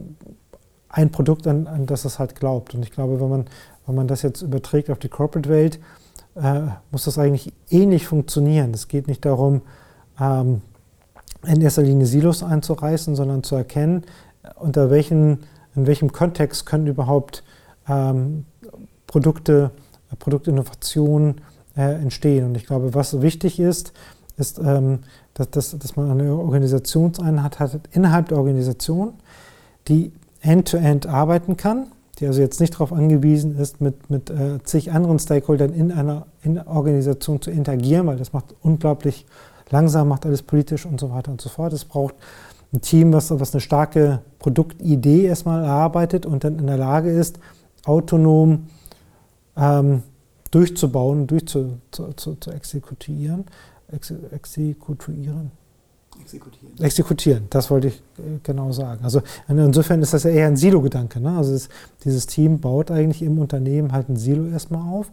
ein 0.89 1.11
Produkt, 1.11 1.45
an, 1.45 1.67
an 1.67 1.86
das 1.86 2.05
es 2.05 2.17
halt 2.17 2.36
glaubt. 2.36 2.73
Und 2.73 2.82
ich 2.82 2.91
glaube, 2.91 3.21
wenn 3.21 3.30
man, 3.30 3.45
wenn 3.86 3.95
man 3.95 4.07
das 4.07 4.23
jetzt 4.23 4.41
überträgt 4.41 4.89
auf 4.89 4.97
die 4.97 5.09
Corporate-Welt, 5.09 5.80
muss 6.91 7.05
das 7.05 7.17
eigentlich 7.17 7.53
ähnlich 7.69 8.03
eh 8.03 8.05
funktionieren. 8.05 8.73
Es 8.73 8.88
geht 8.88 9.07
nicht 9.07 9.25
darum, 9.25 9.61
ähm, 10.19 10.61
in 11.45 11.61
erster 11.61 11.81
Linie 11.81 12.05
Silos 12.05 12.43
einzureißen, 12.43 13.15
sondern 13.15 13.43
zu 13.43 13.55
erkennen, 13.55 14.03
unter 14.55 14.89
welchen, 14.89 15.39
in 15.75 15.88
welchem 15.88 16.11
Kontext 16.11 16.65
können 16.65 16.88
überhaupt 16.88 17.43
ähm, 17.88 18.45
Produkte, 19.07 19.71
Produktinnovationen 20.19 21.41
äh, 21.75 21.93
entstehen. 22.01 22.45
Und 22.45 22.55
ich 22.55 22.65
glaube, 22.65 22.93
was 22.93 23.21
wichtig 23.21 23.59
ist, 23.59 23.93
ist, 24.38 24.59
ähm, 24.59 24.99
dass, 25.33 25.49
dass, 25.49 25.77
dass 25.77 25.95
man 25.95 26.11
eine 26.11 26.35
Organisationseinheit 26.35 27.59
hat 27.59 27.79
innerhalb 27.91 28.29
der 28.29 28.38
Organisation, 28.38 29.13
die 29.88 30.11
end-to-end 30.41 31.05
-End 31.05 31.09
arbeiten 31.09 31.57
kann 31.57 31.88
die 32.20 32.26
also 32.26 32.41
jetzt 32.41 32.59
nicht 32.59 32.74
darauf 32.74 32.91
angewiesen 32.91 33.57
ist, 33.57 33.80
mit, 33.82 34.09
mit 34.09 34.30
äh, 34.30 34.61
zig 34.63 34.91
anderen 34.91 35.20
Stakeholdern 35.20 35.74
in 35.74 35.91
einer 35.91 36.26
in 36.41 36.59
Organisation 36.59 37.41
zu 37.41 37.51
interagieren, 37.51 38.07
weil 38.07 38.18
das 38.18 38.34
macht 38.34 38.55
unglaublich 38.61 39.26
langsam, 39.70 40.07
macht 40.07 40.26
alles 40.26 40.41
politisch 40.41 40.86
und 40.86 40.99
so 40.99 41.11
weiter 41.11 41.32
und 41.32 41.41
so 41.41 41.49
fort. 41.49 41.74
Es 41.74 41.86
braucht 41.86 42.15
ein 42.74 42.82
Team, 42.82 43.13
was, 43.13 43.38
was 43.39 43.53
eine 43.53 43.61
starke 43.61 44.22
Produktidee 44.39 45.26
erstmal 45.26 45.63
erarbeitet 45.63 46.26
und 46.26 46.43
dann 46.43 46.57
in 46.59 46.68
der 46.68 46.78
Lage 46.78 47.11
ist, 47.11 47.39
autonom 47.86 48.68
ähm, 49.55 50.03
durchzubauen, 50.51 51.28
durchzu, 51.28 51.78
zu, 51.91 52.13
zu, 52.13 52.36
zu 52.36 52.51
exekutieren. 52.51 53.45
Ex, 53.91 54.13
exekutieren 54.32 55.51
Exekutieren. 56.28 56.73
Exekutieren, 56.82 57.47
das 57.49 57.71
wollte 57.71 57.88
ich 57.88 57.95
äh, 58.17 58.39
genau 58.43 58.73
sagen. 58.73 59.01
Also 59.05 59.21
insofern 59.47 60.01
ist 60.01 60.13
das 60.13 60.23
ja 60.23 60.32
eher 60.32 60.47
ein 60.47 60.57
Silo-Gedanke. 60.57 61.21
Ne? 61.21 61.38
Also 61.38 61.53
es, 61.53 61.69
dieses 62.03 62.28
Team 62.28 62.59
baut 62.59 62.91
eigentlich 62.91 63.21
im 63.21 63.39
Unternehmen 63.39 63.93
halt 63.93 64.09
ein 64.09 64.17
Silo 64.17 64.45
erstmal 64.47 64.82
auf 64.82 65.09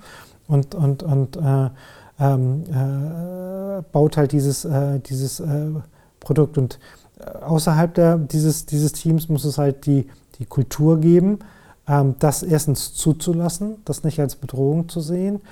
und, 0.49 0.75
und, 0.75 1.05
und 1.05 1.37
äh, 1.37 1.71
ähm, 2.19 2.65
äh, 2.69 3.83
baut 3.93 4.17
halt 4.17 4.33
dieses, 4.33 4.65
äh, 4.65 4.99
dieses 4.99 5.39
äh, 5.39 5.71
Produkt. 6.19 6.59
Und 6.59 6.81
äh, 7.21 7.31
außerhalb 7.45 7.95
der, 7.95 8.19
dieses, 8.19 8.67
dieses 8.67 8.93
Teams 8.93 9.29
muss 9.29 9.45
es 9.45 9.57
halt 9.57 9.87
die, 9.87 10.09
die 10.41 10.47
Kultur 10.47 10.99
geben, 10.99 11.39
ähm, 11.87 12.17
das 12.19 12.43
erstens 12.43 12.95
zuzulassen, 12.95 13.77
das 13.85 14.03
nicht 14.03 14.19
als 14.19 14.35
Bedrohung 14.35 14.89
zu 14.89 15.01
sehen 15.01 15.43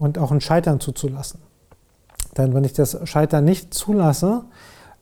und 0.00 0.18
auch 0.18 0.32
ein 0.32 0.40
Scheitern 0.40 0.80
zuzulassen. 0.80 1.38
Denn 2.36 2.54
wenn 2.54 2.64
ich 2.64 2.72
das 2.72 2.98
Scheitern 3.04 3.44
nicht 3.44 3.72
zulasse, 3.72 4.42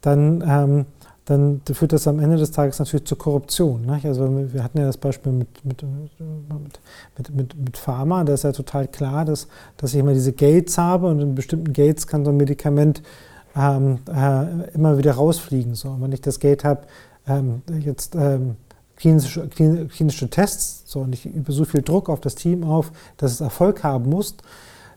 dann, 0.00 0.42
ähm, 0.46 0.86
dann 1.24 1.60
führt 1.72 1.92
das 1.92 2.08
am 2.08 2.18
Ende 2.18 2.36
des 2.36 2.50
Tages 2.50 2.78
natürlich 2.78 3.06
zur 3.06 3.18
Korruption. 3.18 3.82
Nicht? 3.82 4.04
Also 4.06 4.28
wir 4.52 4.64
hatten 4.64 4.78
ja 4.78 4.86
das 4.86 4.96
Beispiel 4.96 5.32
mit, 5.32 5.64
mit, 5.64 5.82
mit, 7.18 7.30
mit, 7.30 7.56
mit 7.56 7.76
Pharma, 7.76 8.24
da 8.24 8.34
ist 8.34 8.44
ja 8.44 8.52
total 8.52 8.88
klar, 8.88 9.24
dass, 9.24 9.46
dass 9.76 9.92
ich 9.92 10.00
immer 10.00 10.12
diese 10.12 10.32
Gates 10.32 10.78
habe 10.78 11.08
und 11.08 11.20
in 11.20 11.34
bestimmten 11.34 11.72
Gates 11.72 12.06
kann 12.06 12.24
so 12.24 12.30
ein 12.30 12.36
Medikament 12.36 13.02
ähm, 13.56 13.98
äh, 14.08 14.70
immer 14.74 14.98
wieder 14.98 15.12
rausfliegen. 15.12 15.74
So. 15.74 15.90
Und 15.90 16.02
wenn 16.02 16.12
ich 16.12 16.20
das 16.20 16.40
Gate 16.40 16.64
habe, 16.64 16.82
ähm, 17.26 17.62
jetzt 17.80 18.14
ähm, 18.14 18.56
klinische, 18.96 19.48
klinische 19.48 20.28
Tests, 20.28 20.82
so, 20.86 21.00
und 21.00 21.14
ich 21.14 21.26
übe 21.26 21.52
so 21.52 21.64
viel 21.64 21.82
Druck 21.82 22.08
auf 22.08 22.20
das 22.20 22.34
Team 22.34 22.64
auf, 22.64 22.92
dass 23.16 23.32
es 23.32 23.40
Erfolg 23.40 23.82
haben 23.82 24.10
muss, 24.10 24.36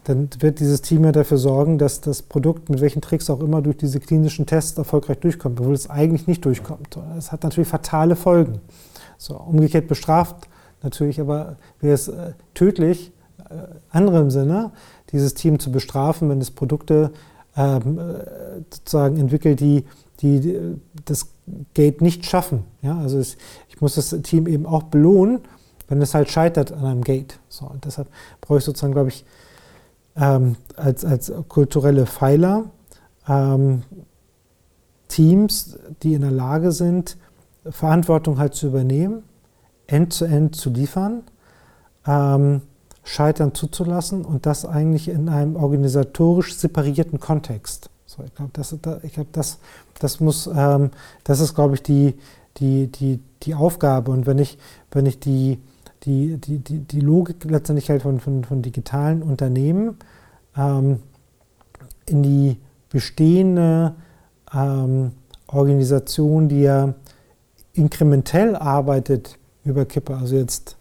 dann 0.04 0.30
wird 0.40 0.60
dieses 0.60 0.82
Team 0.82 1.06
ja 1.06 1.12
dafür 1.12 1.38
sorgen, 1.38 1.78
dass 1.78 2.02
das 2.02 2.22
Produkt 2.22 2.70
mit 2.70 2.82
welchen 2.82 3.02
Tricks 3.02 3.30
auch 3.30 3.40
immer 3.40 3.62
durch 3.62 3.78
diese 3.78 4.00
klinischen 4.00 4.46
Tests 4.46 4.78
erfolgreich 4.78 5.20
durchkommt, 5.20 5.60
obwohl 5.60 5.74
es 5.74 5.90
eigentlich 5.90 6.28
nicht 6.28 6.44
durchkommt. 6.44 6.98
Das 7.16 7.32
hat 7.32 7.44
natürlich 7.44 7.70
fatale 7.70 8.16
Folgen. 8.16 8.60
So, 9.18 9.36
umgekehrt 9.36 9.88
bestraft 9.88 10.48
natürlich, 10.82 11.22
aber 11.22 11.56
wäre 11.80 11.94
es 11.94 12.10
äh, 12.10 12.34
tödlich, 12.54 13.14
äh, 13.50 13.54
anderem 13.90 14.30
Sinne, 14.30 14.72
dieses 15.12 15.34
Team 15.34 15.60
zu 15.60 15.72
bestrafen, 15.72 16.30
wenn 16.30 16.42
es 16.42 16.52
Produkte 16.52 17.12
ähm, 17.56 17.98
äh, 17.98 18.62
sozusagen 18.70 19.18
entwickelt, 19.18 19.62
die, 19.62 19.86
die, 20.20 20.42
die 20.42 20.76
das 21.06 21.28
Gate 21.74 22.02
nicht 22.02 22.26
schaffen. 22.26 22.64
Ja, 22.82 22.98
also 22.98 23.18
es, 23.20 23.38
ich 23.70 23.80
muss 23.80 23.96
das 23.96 24.10
Team 24.24 24.48
eben 24.48 24.66
auch 24.66 24.84
belohnen, 24.84 25.40
wenn 25.88 26.02
es 26.02 26.14
halt 26.14 26.30
scheitert 26.30 26.72
an 26.72 26.84
einem 26.84 27.04
Gate. 27.04 27.40
So, 27.48 27.66
und 27.68 27.86
deshalb 27.86 28.08
brauche 28.42 28.58
ich 28.58 28.64
sozusagen, 28.64 28.94
glaube 28.94 29.10
ich, 29.10 29.26
ähm, 30.16 30.56
als, 30.76 31.04
als 31.06 31.32
kulturelle 31.48 32.06
Pfeiler 32.06 32.66
ähm, 33.28 33.84
Teams, 35.08 35.78
die 36.02 36.14
in 36.14 36.22
der 36.22 36.32
Lage 36.32 36.72
sind, 36.72 37.18
Verantwortung 37.70 38.40
halt 38.40 38.56
zu 38.56 38.68
übernehmen, 38.68 39.24
end-zu-end 39.88 40.56
-end 40.56 40.60
zu 40.60 40.70
liefern, 40.70 41.24
ähm, 42.06 42.62
Scheitern 43.04 43.54
zuzulassen 43.54 44.24
und 44.24 44.46
das 44.46 44.66
eigentlich 44.66 45.10
in 45.10 45.30
einem 45.30 45.56
organisatorisch 45.56 46.56
separierten 46.56 47.20
Kontext. 47.20 47.90
So, 48.06 48.24
ich 48.24 48.34
glaube, 48.34 48.52
das, 48.54 48.76
ich 49.04 49.14
glaub, 49.14 49.32
das, 49.34 49.60
das 50.00 50.20
muss, 50.20 50.48
ähm, 50.48 50.92
das 51.24 51.40
ist, 51.40 51.54
glaube 51.54 51.76
ich, 51.76 51.84
die, 51.84 52.16
die, 52.58 52.88
die, 52.88 53.20
die 53.44 53.56
Aufgabe. 53.56 54.12
Und 54.12 54.26
wenn 54.26 54.38
ich, 54.38 54.58
wenn 54.92 55.06
ich 55.06 55.20
die, 55.20 55.60
die, 56.06 56.38
die, 56.38 56.60
die, 56.60 56.80
die 56.80 57.00
Logik 57.00 57.44
letztendlich 57.46 57.90
halt 57.90 58.02
von, 58.02 58.20
von, 58.20 58.44
von 58.44 58.62
digitalen 58.62 59.22
Unternehmen 59.24 59.98
ähm, 60.58 61.00
in 62.06 62.24
die 62.24 62.58
bestehende 62.90 63.96
ähm, 64.54 65.12
Organisation, 65.48 66.50
die 66.50 66.62
ja 66.62 66.94
inkrementell 67.74 68.56
arbeitet, 68.56 69.38
überkippe, 69.64 70.16
also 70.16 70.36
jetzt 70.36 70.78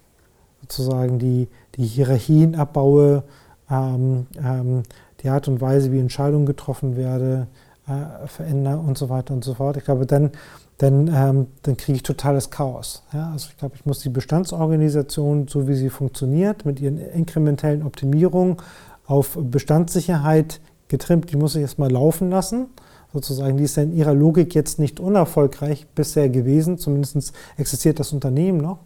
sozusagen 0.60 1.18
die, 1.18 1.48
die 1.76 1.84
Hierarchien 1.84 2.54
abbaue, 2.54 3.22
ähm, 3.70 4.26
ähm, 4.42 4.82
die 5.22 5.28
Art 5.28 5.48
und 5.48 5.60
Weise, 5.60 5.92
wie 5.92 6.00
Entscheidungen 6.00 6.46
getroffen 6.46 6.96
werden, 6.96 7.46
äh, 7.86 8.26
verändere 8.26 8.78
und 8.78 8.98
so 8.98 9.08
weiter 9.08 9.34
und 9.34 9.44
so 9.44 9.54
fort. 9.54 9.76
Ich 9.76 9.84
glaube, 9.84 10.06
dann, 10.06 10.30
dann, 10.82 11.06
ähm, 11.06 11.46
dann 11.62 11.76
kriege 11.76 11.94
ich 11.94 12.02
totales 12.02 12.50
Chaos. 12.50 13.04
Ja? 13.12 13.30
Also 13.30 13.50
ich 13.50 13.56
glaube, 13.56 13.76
ich 13.76 13.86
muss 13.86 14.00
die 14.00 14.08
Bestandsorganisation, 14.08 15.46
so 15.46 15.68
wie 15.68 15.74
sie 15.74 15.90
funktioniert, 15.90 16.64
mit 16.64 16.80
ihren 16.80 16.98
inkrementellen 16.98 17.84
Optimierungen 17.84 18.56
auf 19.06 19.38
Bestandssicherheit 19.40 20.60
getrimmt, 20.88 21.30
die 21.30 21.36
muss 21.36 21.54
ich 21.54 21.62
erstmal 21.62 21.90
laufen 21.90 22.30
lassen 22.30 22.66
sozusagen, 23.12 23.56
die 23.56 23.64
ist 23.64 23.76
ja 23.76 23.82
in 23.82 23.94
ihrer 23.94 24.14
Logik 24.14 24.54
jetzt 24.54 24.78
nicht 24.78 25.00
unerfolgreich 25.00 25.86
bisher 25.94 26.28
gewesen, 26.28 26.78
zumindest 26.78 27.32
existiert 27.56 28.00
das 28.00 28.12
Unternehmen 28.12 28.58
noch. 28.58 28.78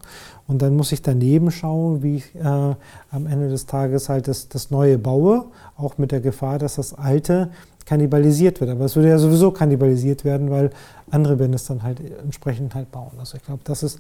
Und 0.49 0.63
dann 0.63 0.77
muss 0.77 0.93
ich 0.93 1.03
daneben 1.03 1.51
schauen, 1.51 2.03
wie 2.03 2.17
ich 2.17 2.35
äh, 2.35 2.41
am 2.41 3.27
Ende 3.27 3.49
des 3.49 3.67
Tages 3.67 4.09
halt 4.09 4.29
das, 4.29 4.49
das 4.49 4.71
Neue 4.71 4.99
baue, 4.99 5.47
auch 5.77 5.99
mit 5.99 6.13
der 6.13 6.21
Gefahr, 6.21 6.59
dass 6.59 6.77
das 6.77 6.95
Alte 6.95 7.51
kannibalisiert 7.85 8.61
wird. 8.61 8.71
Aber 8.71 8.85
es 8.85 8.97
würde 8.97 9.09
ja 9.09 9.19
sowieso 9.19 9.51
kannibalisiert 9.51 10.25
werden, 10.25 10.51
weil 10.51 10.71
andere 11.11 11.39
werden 11.39 11.55
es 11.55 11.65
dann 11.65 11.83
halt 11.83 12.01
entsprechend 12.23 12.75
halt 12.75 12.91
bauen. 12.91 13.13
Also 13.19 13.37
ich 13.37 13.45
glaube, 13.45 13.61
das 13.65 13.83
ist, 13.83 13.99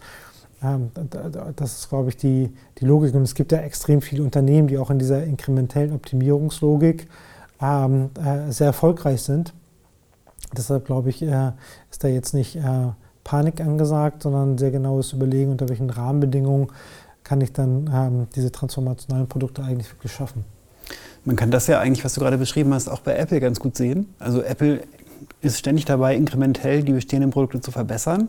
ähm, 0.62 0.90
das 1.56 1.78
ist, 1.78 1.88
glaube 1.88 2.10
ich, 2.10 2.16
die, 2.16 2.52
die 2.78 2.84
Logik. 2.84 3.14
Und 3.14 3.22
es 3.22 3.34
gibt 3.34 3.52
ja 3.52 3.58
extrem 3.58 4.02
viele 4.02 4.22
Unternehmen, 4.22 4.68
die 4.68 4.78
auch 4.78 4.90
in 4.90 4.98
dieser 4.98 5.24
inkrementellen 5.24 5.92
Optimierungslogik 5.92 7.06
ähm, 7.60 8.10
äh, 8.22 8.52
sehr 8.52 8.68
erfolgreich 8.68 9.22
sind. 9.22 9.52
Deshalb 10.56 10.86
glaube 10.86 11.10
ich, 11.10 11.22
äh, 11.22 11.52
ist 11.90 12.04
da 12.04 12.08
jetzt 12.08 12.34
nicht 12.34 12.56
äh, 12.56 12.88
Panik 13.24 13.60
angesagt, 13.60 14.22
sondern 14.22 14.58
sehr 14.58 14.70
genaues 14.70 15.12
Überlegen, 15.12 15.50
unter 15.50 15.68
welchen 15.68 15.90
Rahmenbedingungen 15.90 16.68
kann 17.24 17.40
ich 17.40 17.52
dann 17.52 17.90
ähm, 17.92 18.26
diese 18.36 18.52
transformationalen 18.52 19.26
Produkte 19.26 19.62
eigentlich 19.62 19.90
wirklich 19.92 20.12
schaffen. 20.12 20.44
Man 21.24 21.34
kann 21.34 21.50
das 21.50 21.66
ja 21.66 21.80
eigentlich, 21.80 22.04
was 22.04 22.14
du 22.14 22.20
gerade 22.20 22.38
beschrieben 22.38 22.72
hast, 22.72 22.88
auch 22.88 23.00
bei 23.00 23.16
Apple 23.16 23.40
ganz 23.40 23.58
gut 23.58 23.76
sehen. 23.76 24.14
Also 24.20 24.42
Apple 24.42 24.82
ist 25.40 25.58
ständig 25.58 25.84
dabei, 25.84 26.14
inkrementell 26.14 26.84
die 26.84 26.92
bestehenden 26.92 27.30
Produkte 27.30 27.60
zu 27.60 27.72
verbessern. 27.72 28.28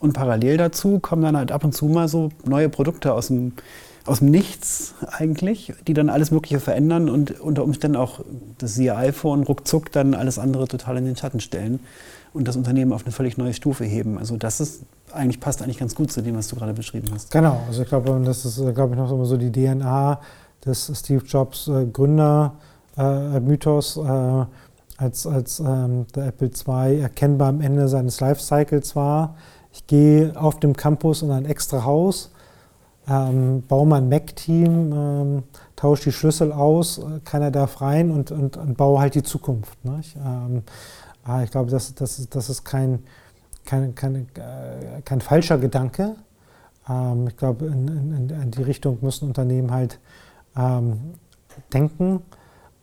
Und 0.00 0.14
parallel 0.14 0.56
dazu 0.56 0.98
kommen 0.98 1.22
dann 1.22 1.36
halt 1.36 1.52
ab 1.52 1.62
und 1.62 1.72
zu 1.72 1.86
mal 1.86 2.08
so 2.08 2.30
neue 2.44 2.68
Produkte 2.68 3.14
aus 3.14 3.28
dem 3.28 3.52
aus 4.06 4.18
dem 4.18 4.30
Nichts 4.30 4.94
eigentlich, 5.10 5.72
die 5.86 5.94
dann 5.94 6.08
alles 6.08 6.30
Mögliche 6.30 6.60
verändern 6.60 7.08
und 7.08 7.40
unter 7.40 7.64
Umständen 7.64 7.96
auch 7.96 8.20
das 8.58 8.74
siehe 8.74 8.96
iPhone 8.96 9.44
ruckzuck 9.44 9.92
dann 9.92 10.14
alles 10.14 10.38
andere 10.38 10.66
total 10.66 10.96
in 10.96 11.04
den 11.04 11.16
Schatten 11.16 11.40
stellen 11.40 11.80
und 12.32 12.48
das 12.48 12.56
Unternehmen 12.56 12.92
auf 12.92 13.04
eine 13.04 13.12
völlig 13.12 13.38
neue 13.38 13.54
Stufe 13.54 13.84
heben. 13.84 14.18
Also 14.18 14.36
das 14.36 14.60
ist 14.60 14.82
eigentlich 15.12 15.40
passt 15.40 15.62
eigentlich 15.62 15.78
ganz 15.78 15.94
gut 15.94 16.10
zu 16.10 16.22
dem, 16.22 16.36
was 16.36 16.48
du 16.48 16.56
gerade 16.56 16.72
beschrieben 16.72 17.08
hast. 17.12 17.30
Genau, 17.30 17.60
also 17.68 17.82
ich 17.82 17.88
glaube, 17.88 18.20
das 18.24 18.44
ist, 18.44 18.56
glaube 18.74 18.94
ich, 18.94 18.98
noch 18.98 19.24
so 19.24 19.36
die 19.36 19.52
DNA 19.52 20.18
des 20.64 20.90
Steve 20.94 21.24
Jobs 21.24 21.68
äh, 21.68 21.86
Gründer 21.86 22.54
äh, 22.96 23.36
äh, 23.36 24.46
als, 24.96 25.26
als 25.26 25.60
ähm, 25.60 26.06
der 26.14 26.26
Apple 26.26 26.50
II 26.66 27.00
erkennbar 27.00 27.48
am 27.48 27.60
Ende 27.60 27.88
seines 27.88 28.20
Lifecycles 28.20 28.96
war. 28.96 29.36
Ich 29.72 29.86
gehe 29.86 30.32
auf 30.36 30.60
dem 30.60 30.76
Campus 30.76 31.22
in 31.22 31.30
ein 31.30 31.44
extra 31.44 31.84
Haus 31.84 32.31
ähm, 33.08 33.64
ein 33.68 34.08
Mac-Team, 34.08 34.92
ähm, 34.92 35.42
tausche 35.76 36.04
die 36.04 36.12
Schlüssel 36.12 36.52
aus, 36.52 36.98
äh, 36.98 37.20
keiner 37.24 37.50
darf 37.50 37.80
rein 37.80 38.10
und, 38.10 38.30
und, 38.30 38.56
und 38.56 38.76
baue 38.76 39.00
halt 39.00 39.14
die 39.14 39.22
Zukunft. 39.22 39.76
Ähm, 39.84 40.62
ah, 41.24 41.42
ich 41.42 41.50
glaube, 41.50 41.70
das, 41.70 41.94
das, 41.94 42.28
das 42.28 42.48
ist 42.48 42.64
kein, 42.64 43.02
kein, 43.64 43.94
kein, 43.94 44.14
äh, 44.14 45.02
kein 45.04 45.20
falscher 45.20 45.58
Gedanke. 45.58 46.16
Ähm, 46.88 47.28
ich 47.28 47.36
glaube, 47.36 47.66
in, 47.66 47.88
in, 47.88 48.30
in, 48.30 48.50
die 48.50 48.62
Richtung 48.62 48.98
müssen 49.00 49.26
Unternehmen 49.26 49.72
halt 49.72 49.98
ähm, 50.56 51.14
denken. 51.72 52.22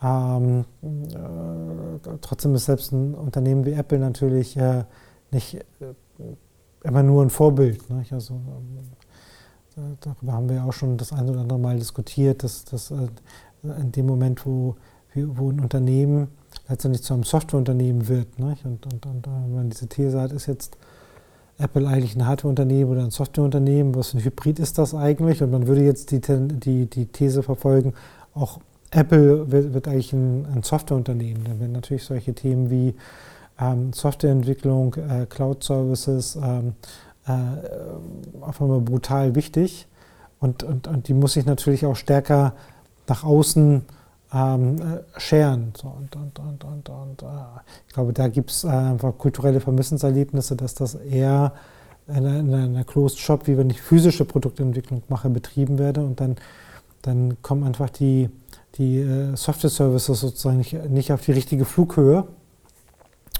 Ähm, 0.02 0.66
äh, 0.82 2.10
trotzdem 2.22 2.56
ist 2.56 2.66
selbst 2.66 2.92
ein 2.92 3.14
Unternehmen 3.16 3.66
wie 3.66 3.74
Apple 3.74 4.00
natürlich 4.00 4.56
äh, 4.58 4.84
nicht 5.32 5.56
äh, 5.56 5.64
immer 6.84 7.04
nur 7.04 7.24
ein 7.24 7.30
Vorbild. 7.30 7.90
Nicht? 7.90 8.14
Also, 8.14 8.40
darüber 10.02 10.34
haben 10.34 10.50
wir 10.50 10.64
auch 10.64 10.74
schon 10.74 10.98
das 10.98 11.12
ein 11.14 11.30
oder 11.30 11.42
andere 11.42 11.60
Mal 11.60 11.78
diskutiert, 11.78 12.44
dass, 12.44 12.66
dass 12.66 12.92
äh, 12.92 13.08
in 13.64 13.92
dem 13.92 14.06
Moment, 14.06 14.46
wo, 14.46 14.76
wo 15.14 15.50
ein 15.50 15.60
Unternehmen 15.60 16.30
letztendlich 16.68 17.04
zu 17.04 17.14
einem 17.14 17.24
Softwareunternehmen 17.24 18.08
wird, 18.08 18.40
nicht? 18.40 18.66
Und, 18.66 18.86
und, 18.86 19.06
und 19.06 19.28
wenn 19.28 19.56
man 19.56 19.70
diese 19.70 19.88
These 19.88 20.20
hat, 20.20 20.32
ist 20.32 20.46
jetzt 20.46 20.78
Apple 21.58 21.88
eigentlich 21.88 22.16
ein 22.16 22.26
Hardwareunternehmen 22.26 22.92
oder 22.92 23.04
ein 23.04 23.12
Softwareunternehmen, 23.12 23.94
was 23.96 24.10
für 24.10 24.18
ein 24.18 24.24
Hybrid 24.24 24.60
ist 24.60 24.78
das 24.78 24.96
eigentlich? 24.96 25.44
Und 25.44 25.52
man 25.52 25.68
würde 25.68 25.84
jetzt 25.84 26.12
die, 26.12 26.22
die, 26.22 26.86
die 26.86 27.06
These 27.08 27.44
verfolgen, 27.44 27.94
auch 28.34 28.60
Apple 28.92 29.52
wird, 29.52 29.74
wird 29.74 29.88
eigentlich 29.88 30.14
ein, 30.14 30.46
ein 30.54 30.64
Softwareunternehmen. 30.64 31.44
Dann 31.44 31.60
werden 31.60 31.74
natürlich 31.74 32.06
solche 32.06 32.34
Themen 32.34 32.70
wie 32.70 32.96
ähm, 33.60 33.94
Softwareentwicklung, 33.94 34.96
äh, 34.96 35.26
Cloud-Services, 35.28 36.38
ähm, 36.42 36.74
äh, 37.30 38.42
auf 38.42 38.62
einmal 38.62 38.82
brutal 38.82 39.36
wichtig. 39.36 39.88
Und, 40.40 40.64
und, 40.64 40.88
und 40.88 41.08
die 41.08 41.14
muss 41.14 41.34
sich 41.34 41.46
natürlich 41.46 41.86
auch 41.86 41.96
stärker 41.96 42.54
nach 43.08 43.24
außen 43.24 43.84
ähm, 44.34 44.76
äh, 44.78 45.20
scheren. 45.20 45.74
So, 45.80 45.88
und, 45.88 46.16
und, 46.16 46.40
und, 46.40 46.64
und, 46.64 46.90
und 46.90 47.24
äh, 47.24 47.26
ich 47.88 47.94
glaube, 47.94 48.14
da 48.14 48.28
gibt 48.28 48.52
es 48.52 48.64
äh, 48.64 48.68
einfach 48.68 49.18
kulturelle 49.18 49.60
Vermissenserlebnisse, 49.60 50.56
dass 50.56 50.76
das 50.76 50.96
eher 50.96 51.54
in 52.08 52.26
einer, 52.26 52.64
einer 52.64 52.84
Closed 52.84 53.20
Shop, 53.20 53.48
wie 53.48 53.58
wenn 53.58 53.70
ich 53.70 53.82
physische 53.82 54.26
Produktentwicklung 54.26 55.04
mache, 55.10 55.30
betrieben 55.30 55.78
werde. 55.78 56.02
Und 56.02 56.20
dann, 56.22 56.38
dann 57.02 57.42
kommen 57.42 57.64
einfach 57.64 57.90
die, 57.90 58.30
die 58.76 59.00
äh, 59.00 59.36
Software-Services 59.36 60.20
sozusagen 60.20 60.58
nicht, 60.58 60.90
nicht 60.90 61.12
auf 61.12 61.22
die 61.22 61.34
richtige 61.34 61.66
Flughöhe. 61.66 62.26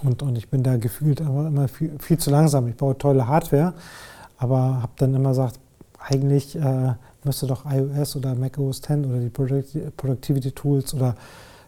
Und, 0.04 0.22
und 0.22 0.38
ich 0.38 0.50
bin 0.50 0.64
da 0.64 0.78
gefühlt 0.78 1.20
immer, 1.20 1.48
immer 1.48 1.68
viel, 1.68 1.92
viel 2.00 2.18
zu 2.18 2.30
langsam. 2.30 2.68
Ich 2.68 2.76
baue 2.76 2.98
tolle 2.98 3.28
Hardware, 3.28 3.74
aber 4.38 4.82
habe 4.82 4.92
dann 4.98 5.14
immer 5.14 5.30
gesagt, 5.30 5.60
eigentlich 6.00 6.56
äh, 6.56 6.94
müsste 7.24 7.48
doch 7.48 7.66
iOS 7.66 8.16
oder 8.16 8.36
macOS 8.36 8.82
10 8.82 9.06
oder 9.06 9.20
die 9.20 9.30
Productivity 9.30 10.52
Tools 10.52 10.94
oder 10.94 11.16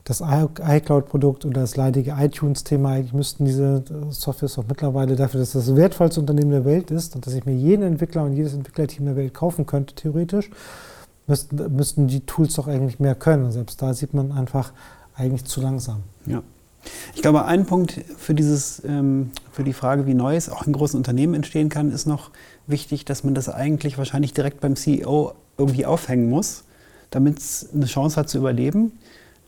das 0.03 0.21
iCloud-Produkt 0.21 1.45
oder 1.45 1.61
das 1.61 1.75
leidige 1.75 2.15
iTunes-Thema, 2.17 2.89
eigentlich 2.89 3.13
müssten 3.13 3.45
diese 3.45 3.83
Softwares 4.09 4.57
auch 4.57 4.65
mittlerweile 4.67 5.15
dafür, 5.15 5.39
dass 5.39 5.51
das 5.51 5.67
das 5.67 5.75
wertvollste 5.75 6.19
Unternehmen 6.19 6.51
der 6.51 6.65
Welt 6.65 6.89
ist 6.89 7.15
und 7.15 7.27
dass 7.27 7.33
ich 7.33 7.45
mir 7.45 7.53
jeden 7.53 7.83
Entwickler 7.83 8.23
und 8.23 8.33
jedes 8.33 8.53
Entwicklerteam 8.53 9.05
der 9.05 9.15
Welt 9.15 9.33
kaufen 9.33 9.65
könnte, 9.65 9.93
theoretisch, 9.93 10.49
müssten, 11.27 11.75
müssten 11.75 12.07
die 12.07 12.21
Tools 12.21 12.55
doch 12.55 12.67
eigentlich 12.67 12.99
mehr 12.99 13.15
können. 13.15 13.45
Und 13.45 13.51
selbst 13.51 13.81
da 13.81 13.93
sieht 13.93 14.13
man 14.13 14.31
einfach 14.31 14.73
eigentlich 15.15 15.45
zu 15.45 15.61
langsam. 15.61 16.01
Ja. 16.25 16.41
Ich 17.15 17.21
glaube, 17.21 17.45
ein 17.45 17.65
Punkt 17.65 18.01
für, 18.17 18.33
dieses, 18.33 18.83
ähm, 18.85 19.31
für 19.51 19.63
die 19.63 19.73
Frage, 19.73 20.05
wie 20.07 20.13
Neues 20.13 20.49
auch 20.49 20.65
in 20.65 20.73
großen 20.73 20.97
Unternehmen 20.97 21.33
entstehen 21.33 21.69
kann, 21.69 21.91
ist 21.91 22.07
noch 22.07 22.31
wichtig, 22.67 23.05
dass 23.05 23.23
man 23.23 23.35
das 23.35 23.49
eigentlich 23.49 23.97
wahrscheinlich 23.97 24.33
direkt 24.33 24.61
beim 24.61 24.75
CEO 24.75 25.33
irgendwie 25.57 25.85
aufhängen 25.85 26.29
muss, 26.29 26.63
damit 27.09 27.39
es 27.39 27.69
eine 27.73 27.85
Chance 27.85 28.15
hat 28.17 28.29
zu 28.29 28.37
überleben. 28.37 28.93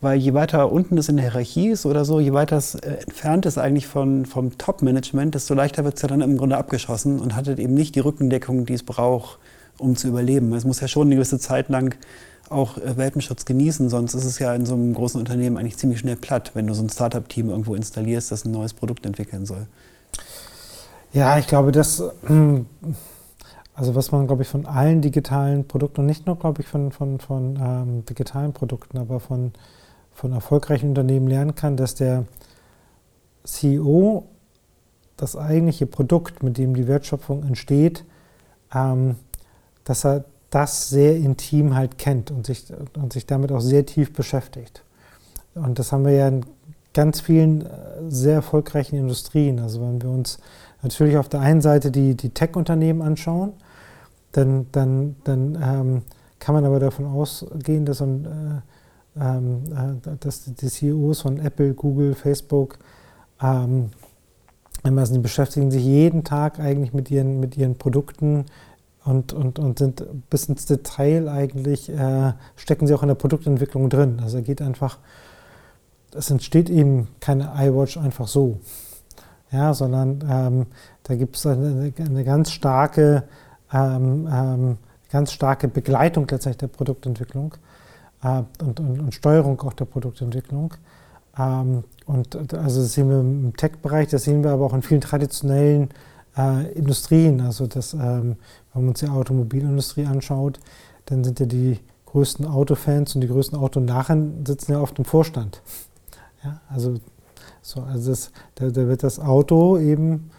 Weil 0.00 0.18
je 0.18 0.34
weiter 0.34 0.70
unten 0.70 0.98
es 0.98 1.08
in 1.08 1.16
der 1.16 1.30
Hierarchie 1.30 1.68
ist 1.68 1.86
oder 1.86 2.04
so, 2.04 2.20
je 2.20 2.34
weiter 2.34 2.58
es 2.58 2.74
äh, 2.74 2.96
entfernt 3.06 3.46
ist 3.46 3.56
eigentlich 3.56 3.86
von, 3.86 4.26
vom 4.26 4.58
Top-Management, 4.58 5.34
desto 5.34 5.54
leichter 5.54 5.84
wird 5.84 5.96
es 5.96 6.02
ja 6.02 6.08
dann 6.08 6.20
im 6.20 6.36
Grunde 6.36 6.58
abgeschossen 6.58 7.18
und 7.20 7.34
hat 7.34 7.48
eben 7.48 7.72
nicht 7.72 7.94
die 7.94 8.00
Rückendeckung, 8.00 8.66
die 8.66 8.74
es 8.74 8.82
braucht, 8.82 9.38
um 9.78 9.96
zu 9.96 10.08
überleben. 10.08 10.52
Es 10.52 10.64
muss 10.64 10.80
ja 10.80 10.88
schon 10.88 11.08
eine 11.08 11.14
gewisse 11.14 11.38
Zeit 11.38 11.70
lang 11.70 11.96
auch 12.50 12.78
äh, 12.78 12.96
Welpenschutz 12.96 13.44
genießen, 13.44 13.88
sonst 13.88 14.14
ist 14.14 14.24
es 14.24 14.38
ja 14.38 14.54
in 14.54 14.66
so 14.66 14.74
einem 14.74 14.94
großen 14.94 15.18
Unternehmen 15.18 15.56
eigentlich 15.56 15.76
ziemlich 15.76 15.98
schnell 16.00 16.16
platt, 16.16 16.52
wenn 16.54 16.66
du 16.66 16.74
so 16.74 16.82
ein 16.82 16.90
Startup-Team 16.90 17.50
irgendwo 17.50 17.74
installierst, 17.74 18.30
das 18.30 18.44
ein 18.44 18.52
neues 18.52 18.74
Produkt 18.74 19.06
entwickeln 19.06 19.46
soll. 19.46 19.66
Ja, 21.12 21.38
ich 21.38 21.46
glaube, 21.46 21.72
das, 21.72 22.02
hm, 22.26 22.66
also 23.74 23.94
was 23.94 24.12
man, 24.12 24.26
glaube 24.26 24.42
ich, 24.42 24.48
von 24.48 24.66
allen 24.66 25.00
digitalen 25.00 25.66
Produkten 25.66 26.00
und 26.00 26.06
nicht 26.06 26.26
nur, 26.26 26.38
glaube 26.38 26.62
ich, 26.62 26.68
von, 26.68 26.92
von, 26.92 27.18
von 27.18 27.58
ähm, 27.60 28.04
digitalen 28.04 28.52
Produkten, 28.52 28.98
aber 28.98 29.20
von, 29.20 29.52
von 30.12 30.32
erfolgreichen 30.32 30.90
Unternehmen 30.90 31.28
lernen 31.28 31.54
kann, 31.54 31.76
dass 31.76 31.94
der 31.94 32.24
CEO 33.44 34.26
das 35.16 35.36
eigentliche 35.36 35.86
Produkt, 35.86 36.42
mit 36.42 36.58
dem 36.58 36.74
die 36.74 36.88
Wertschöpfung 36.88 37.44
entsteht, 37.44 38.04
ähm, 38.74 39.16
dass 39.84 40.04
er 40.04 40.24
das 40.54 40.88
sehr 40.88 41.16
intim 41.16 41.74
halt 41.74 41.98
kennt 41.98 42.30
und 42.30 42.46
sich, 42.46 42.66
und 42.96 43.12
sich 43.12 43.26
damit 43.26 43.50
auch 43.50 43.60
sehr 43.60 43.84
tief 43.84 44.12
beschäftigt. 44.12 44.84
Und 45.54 45.78
das 45.78 45.90
haben 45.90 46.04
wir 46.04 46.12
ja 46.12 46.28
in 46.28 46.44
ganz 46.92 47.20
vielen 47.20 47.62
äh, 47.62 47.68
sehr 48.08 48.34
erfolgreichen 48.34 48.96
Industrien. 48.96 49.58
Also 49.58 49.82
wenn 49.82 50.00
wir 50.00 50.10
uns 50.10 50.38
natürlich 50.82 51.16
auf 51.16 51.28
der 51.28 51.40
einen 51.40 51.60
Seite 51.60 51.90
die, 51.90 52.14
die 52.14 52.30
Tech-Unternehmen 52.30 53.02
anschauen, 53.02 53.52
dann, 54.32 54.66
dann, 54.70 55.16
dann 55.24 55.58
ähm, 55.60 56.02
kann 56.38 56.54
man 56.54 56.64
aber 56.64 56.78
davon 56.78 57.06
ausgehen, 57.06 57.84
dass, 57.84 58.00
äh, 58.00 58.06
äh, 59.16 60.16
dass 60.20 60.44
die 60.44 60.68
CEOs 60.68 61.20
von 61.22 61.38
Apple, 61.38 61.74
Google, 61.74 62.14
Facebook, 62.14 62.78
ähm, 63.42 63.90
die 64.84 65.18
beschäftigen 65.18 65.70
sich 65.70 65.82
jeden 65.82 66.24
Tag 66.24 66.60
eigentlich 66.60 66.92
mit 66.92 67.10
ihren, 67.10 67.40
mit 67.40 67.56
ihren 67.56 67.76
Produkten 67.76 68.44
und, 69.04 69.32
und, 69.32 69.58
und 69.58 69.78
sind 69.78 70.04
bis 70.30 70.48
ins 70.48 70.66
Detail 70.66 71.28
eigentlich, 71.28 71.90
äh, 71.90 72.32
stecken 72.56 72.86
sie 72.86 72.94
auch 72.94 73.02
in 73.02 73.08
der 73.08 73.14
Produktentwicklung 73.14 73.90
drin. 73.90 74.20
Also 74.22 74.40
geht 74.42 74.62
einfach, 74.62 74.98
es 76.14 76.30
entsteht 76.30 76.70
eben 76.70 77.08
keine 77.20 77.52
iWatch 77.56 77.98
einfach 77.98 78.28
so, 78.28 78.60
ja, 79.50 79.74
sondern 79.74 80.24
ähm, 80.28 80.66
da 81.02 81.16
gibt 81.16 81.36
es 81.36 81.46
eine, 81.46 81.92
eine, 81.98 82.24
ganz 82.24 82.50
starke 82.50 83.24
ähm, 83.72 84.28
ähm, 84.30 84.78
ganz 85.14 85.32
starke 85.32 85.68
Begleitung 85.68 86.26
letztendlich 86.28 86.58
der 86.58 86.66
Produktentwicklung 86.66 87.54
äh, 88.24 88.42
und, 88.62 88.80
und, 88.80 89.00
und, 89.00 89.14
Steuerung 89.14 89.60
auch 89.60 89.72
der 89.72 89.84
Produktentwicklung. 89.84 90.74
Ähm, 91.38 91.84
und 92.06 92.36
also 92.54 92.80
das 92.82 92.94
sehen 92.94 93.10
wir 93.10 93.20
im 93.20 93.56
Tech-Bereich, 93.56 94.08
das 94.08 94.24
sehen 94.24 94.42
wir 94.42 94.50
aber 94.50 94.66
auch 94.66 94.74
in 94.74 94.82
vielen 94.82 95.00
traditionellen 95.00 95.90
äh, 96.36 96.72
Industrien. 96.72 97.40
Also 97.40 97.66
das, 97.66 97.94
ähm, 97.94 98.36
wenn 98.72 98.82
man 98.82 98.88
uns 98.88 99.00
die 99.00 99.08
Automobilindustrie 99.08 100.06
anschaut, 100.06 100.60
dann 101.06 101.24
sind 101.24 101.40
ja 101.40 101.46
die 101.46 101.80
größten 102.06 102.46
Autofans 102.46 103.14
und 103.14 103.20
die 103.20 103.28
größten 103.28 103.58
Autonarren 103.58 104.44
sitzen 104.46 104.72
ja 104.72 104.80
oft 104.80 104.98
im 104.98 105.04
Vorstand. 105.04 105.62
Ja, 106.42 106.60
also 106.68 106.94
so, 107.62 107.82
also 107.82 108.10
das, 108.10 108.30
da, 108.54 108.68
da 108.70 108.86
wird 108.86 109.02
das 109.02 109.18
Auto 109.18 109.78
eben 109.78 110.30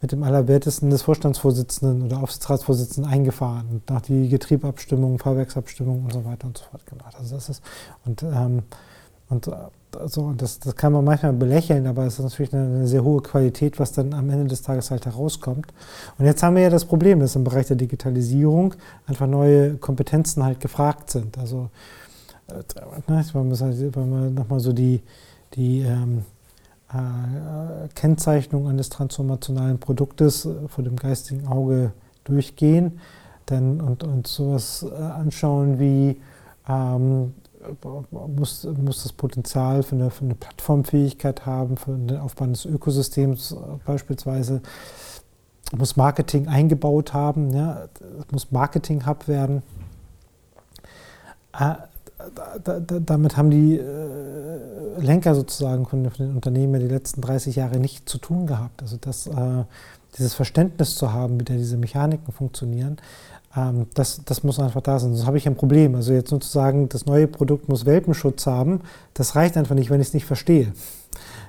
mit 0.00 0.12
dem 0.12 0.22
Allerwertesten 0.22 0.90
des 0.90 1.02
Vorstandsvorsitzenden 1.02 2.02
oder 2.02 2.22
Aufsichtsratsvorsitzenden 2.22 3.10
eingefahren 3.10 3.66
und 3.70 3.90
nach 3.90 4.02
die 4.02 4.28
Getriebabstimmung, 4.28 5.18
Fahrwerksabstimmung 5.18 6.04
und 6.04 6.12
so 6.12 6.24
weiter 6.24 6.46
und 6.46 6.58
so 6.58 6.64
fort 6.70 6.86
gemacht. 6.86 7.14
Also 7.18 7.34
das 7.34 7.48
ist 7.48 7.62
und 8.04 8.22
ähm, 8.22 8.62
und 9.28 9.50
also 9.98 10.32
das, 10.36 10.58
das 10.58 10.76
kann 10.76 10.92
man 10.92 11.04
manchmal 11.04 11.32
belächeln, 11.32 11.86
aber 11.86 12.06
es 12.06 12.18
ist 12.18 12.24
natürlich 12.24 12.52
eine, 12.52 12.64
eine, 12.64 12.86
sehr 12.86 13.02
hohe 13.02 13.22
Qualität, 13.22 13.78
was 13.78 13.92
dann 13.92 14.12
am 14.14 14.28
Ende 14.30 14.46
des 14.46 14.62
Tages 14.62 14.90
halt 14.90 15.06
herauskommt. 15.06 15.66
Und 16.18 16.24
jetzt 16.26 16.42
haben 16.42 16.56
wir 16.56 16.62
ja 16.62 16.70
das 16.70 16.84
Problem, 16.84 17.20
dass 17.20 17.36
im 17.36 17.44
Bereich 17.44 17.66
der 17.66 17.76
Digitalisierung 17.76 18.74
einfach 19.06 19.26
neue 19.26 19.74
Kompetenzen 19.74 20.44
halt 20.44 20.60
gefragt 20.60 21.10
sind. 21.10 21.38
Also 21.38 21.70
wenn 23.06 24.10
man 24.10 24.34
nochmal 24.34 24.60
so 24.60 24.72
die, 24.72 25.02
die 25.54 25.80
ähm, 25.80 26.24
äh, 26.92 27.88
Kennzeichnung 27.94 28.68
eines 28.68 28.88
transformationalen 28.88 29.78
Produktes 29.78 30.46
äh, 30.46 30.68
vor 30.68 30.84
dem 30.84 30.96
geistigen 30.96 31.46
Auge 31.46 31.92
durchgehen 32.24 33.00
dann, 33.46 33.80
und, 33.80 34.04
und 34.04 34.26
sowas 34.26 34.86
äh, 34.90 34.94
anschauen 34.94 35.78
wie 35.78 36.20
ähm, 36.68 37.34
muss, 38.10 38.64
muss 38.64 39.02
das 39.02 39.12
Potenzial 39.12 39.82
für 39.82 39.94
eine, 39.94 40.10
für 40.10 40.24
eine 40.24 40.34
Plattformfähigkeit 40.34 41.46
haben, 41.46 41.76
für 41.76 41.92
den 41.92 42.18
Aufbau 42.18 42.46
des 42.46 42.64
Ökosystems 42.64 43.56
beispielsweise, 43.84 44.62
muss 45.76 45.96
Marketing 45.96 46.48
eingebaut 46.48 47.12
haben, 47.12 47.50
ja, 47.50 47.88
muss 48.30 48.50
Marketing-Hub 48.50 49.28
werden. 49.28 49.62
Äh, 51.52 51.74
da, 52.64 52.80
da, 52.80 52.98
damit 53.00 53.36
haben 53.36 53.50
die 53.50 53.78
äh, 53.78 55.00
Lenker 55.00 55.34
sozusagen 55.34 55.86
von, 55.86 56.10
von, 56.10 56.26
den 56.26 56.34
Unternehmen 56.34 56.80
die 56.80 56.88
letzten 56.88 57.20
30 57.20 57.56
Jahre 57.56 57.78
nicht 57.78 58.08
zu 58.08 58.18
tun 58.18 58.46
gehabt. 58.46 58.82
Also 58.82 58.96
das, 59.00 59.26
äh, 59.26 59.64
dieses 60.16 60.34
Verständnis 60.34 60.96
zu 60.96 61.12
haben, 61.12 61.38
wie 61.38 61.44
da 61.44 61.54
diese 61.54 61.76
Mechaniken 61.76 62.32
funktionieren, 62.32 62.96
ähm, 63.56 63.86
das, 63.94 64.22
das 64.24 64.42
muss 64.42 64.58
einfach 64.60 64.80
da 64.80 64.98
sein. 64.98 65.14
Sonst 65.14 65.26
habe 65.26 65.38
ich 65.38 65.46
ein 65.46 65.56
Problem. 65.56 65.94
Also 65.94 66.12
jetzt 66.12 66.30
nur 66.30 66.40
zu 66.40 66.48
sagen, 66.48 66.88
das 66.88 67.06
neue 67.06 67.26
Produkt 67.26 67.68
muss 67.68 67.86
Welpenschutz 67.86 68.46
haben, 68.46 68.80
das 69.14 69.36
reicht 69.36 69.56
einfach 69.56 69.74
nicht, 69.74 69.90
wenn 69.90 70.00
ich 70.00 70.08
es 70.08 70.14
nicht 70.14 70.26
verstehe. 70.26 70.72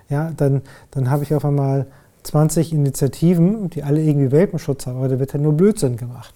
Ja, 0.10 0.32
dann, 0.36 0.62
dann 0.92 1.10
habe 1.10 1.24
ich 1.24 1.34
auf 1.36 1.46
einmal 1.46 1.86
20 2.24 2.74
Initiativen, 2.74 3.70
die 3.70 3.84
alle 3.84 4.02
irgendwie 4.02 4.32
Welpenschutz 4.32 4.88
haben, 4.88 4.98
aber 4.98 5.08
da 5.08 5.20
wird 5.20 5.34
ja 5.34 5.40
nur 5.40 5.54
Blödsinn 5.54 5.98
gemacht. 5.98 6.34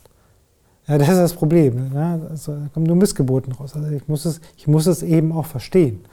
Ja, 0.88 0.98
das 0.98 1.10
ist 1.10 1.18
das 1.18 1.34
Problem. 1.34 1.90
Ne? 1.94 2.28
Also, 2.30 2.54
da 2.54 2.68
kommen 2.74 2.86
nur 2.86 2.96
Missgeboten 2.96 3.54
raus. 3.54 3.74
Also 3.76 3.90
ich 3.90 4.08
muss, 4.08 4.26
es, 4.26 4.42
ich 4.58 4.68
muss 4.68 4.86
es 4.86 5.02
eben 5.02 5.32
auch 5.32 5.46
verstehen, 5.46 6.04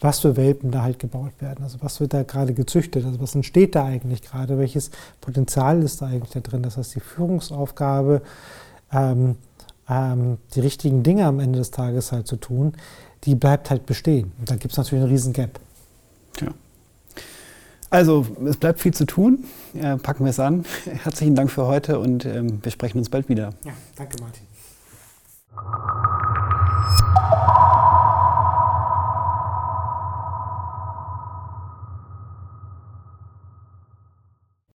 was 0.00 0.20
für 0.20 0.36
Welpen 0.36 0.70
da 0.70 0.82
halt 0.82 0.98
gebaut 0.98 1.32
werden. 1.40 1.64
Also 1.64 1.78
was 1.80 1.98
wird 2.00 2.14
da 2.14 2.22
gerade 2.22 2.54
gezüchtet? 2.54 3.04
Also 3.04 3.20
was 3.20 3.34
entsteht 3.34 3.74
da 3.74 3.84
eigentlich 3.84 4.22
gerade? 4.22 4.58
Welches 4.58 4.90
Potenzial 5.20 5.82
ist 5.82 6.00
da 6.00 6.06
eigentlich 6.06 6.30
da 6.30 6.40
drin? 6.40 6.62
Das 6.62 6.76
heißt, 6.76 6.94
die 6.94 7.00
Führungsaufgabe, 7.00 8.22
ähm, 8.94 9.36
ähm, 9.88 10.38
die 10.54 10.60
richtigen 10.60 11.02
Dinge 11.02 11.26
am 11.26 11.40
Ende 11.40 11.58
des 11.58 11.70
Tages 11.70 12.12
halt 12.12 12.26
zu 12.26 12.36
tun, 12.36 12.72
die 13.24 13.34
bleibt 13.34 13.70
halt 13.70 13.86
bestehen. 13.86 14.32
Und 14.38 14.50
da 14.50 14.56
gibt 14.56 14.72
es 14.72 14.78
natürlich 14.78 15.02
einen 15.02 15.12
riesen 15.12 15.32
Gap. 15.32 15.60
Ja. 16.40 16.48
Also, 17.90 18.26
es 18.44 18.56
bleibt 18.56 18.80
viel 18.80 18.92
zu 18.92 19.04
tun. 19.06 19.44
Äh, 19.74 19.96
packen 19.98 20.24
wir 20.24 20.30
es 20.30 20.40
an. 20.40 20.64
Herzlichen 20.84 21.34
Dank 21.34 21.50
für 21.50 21.66
heute 21.66 21.98
und 21.98 22.24
ähm, 22.24 22.58
wir 22.62 22.72
sprechen 22.72 22.98
uns 22.98 23.08
bald 23.08 23.28
wieder. 23.28 23.50
Ja, 23.64 23.72
danke 23.96 24.16
Martin. 24.20 24.44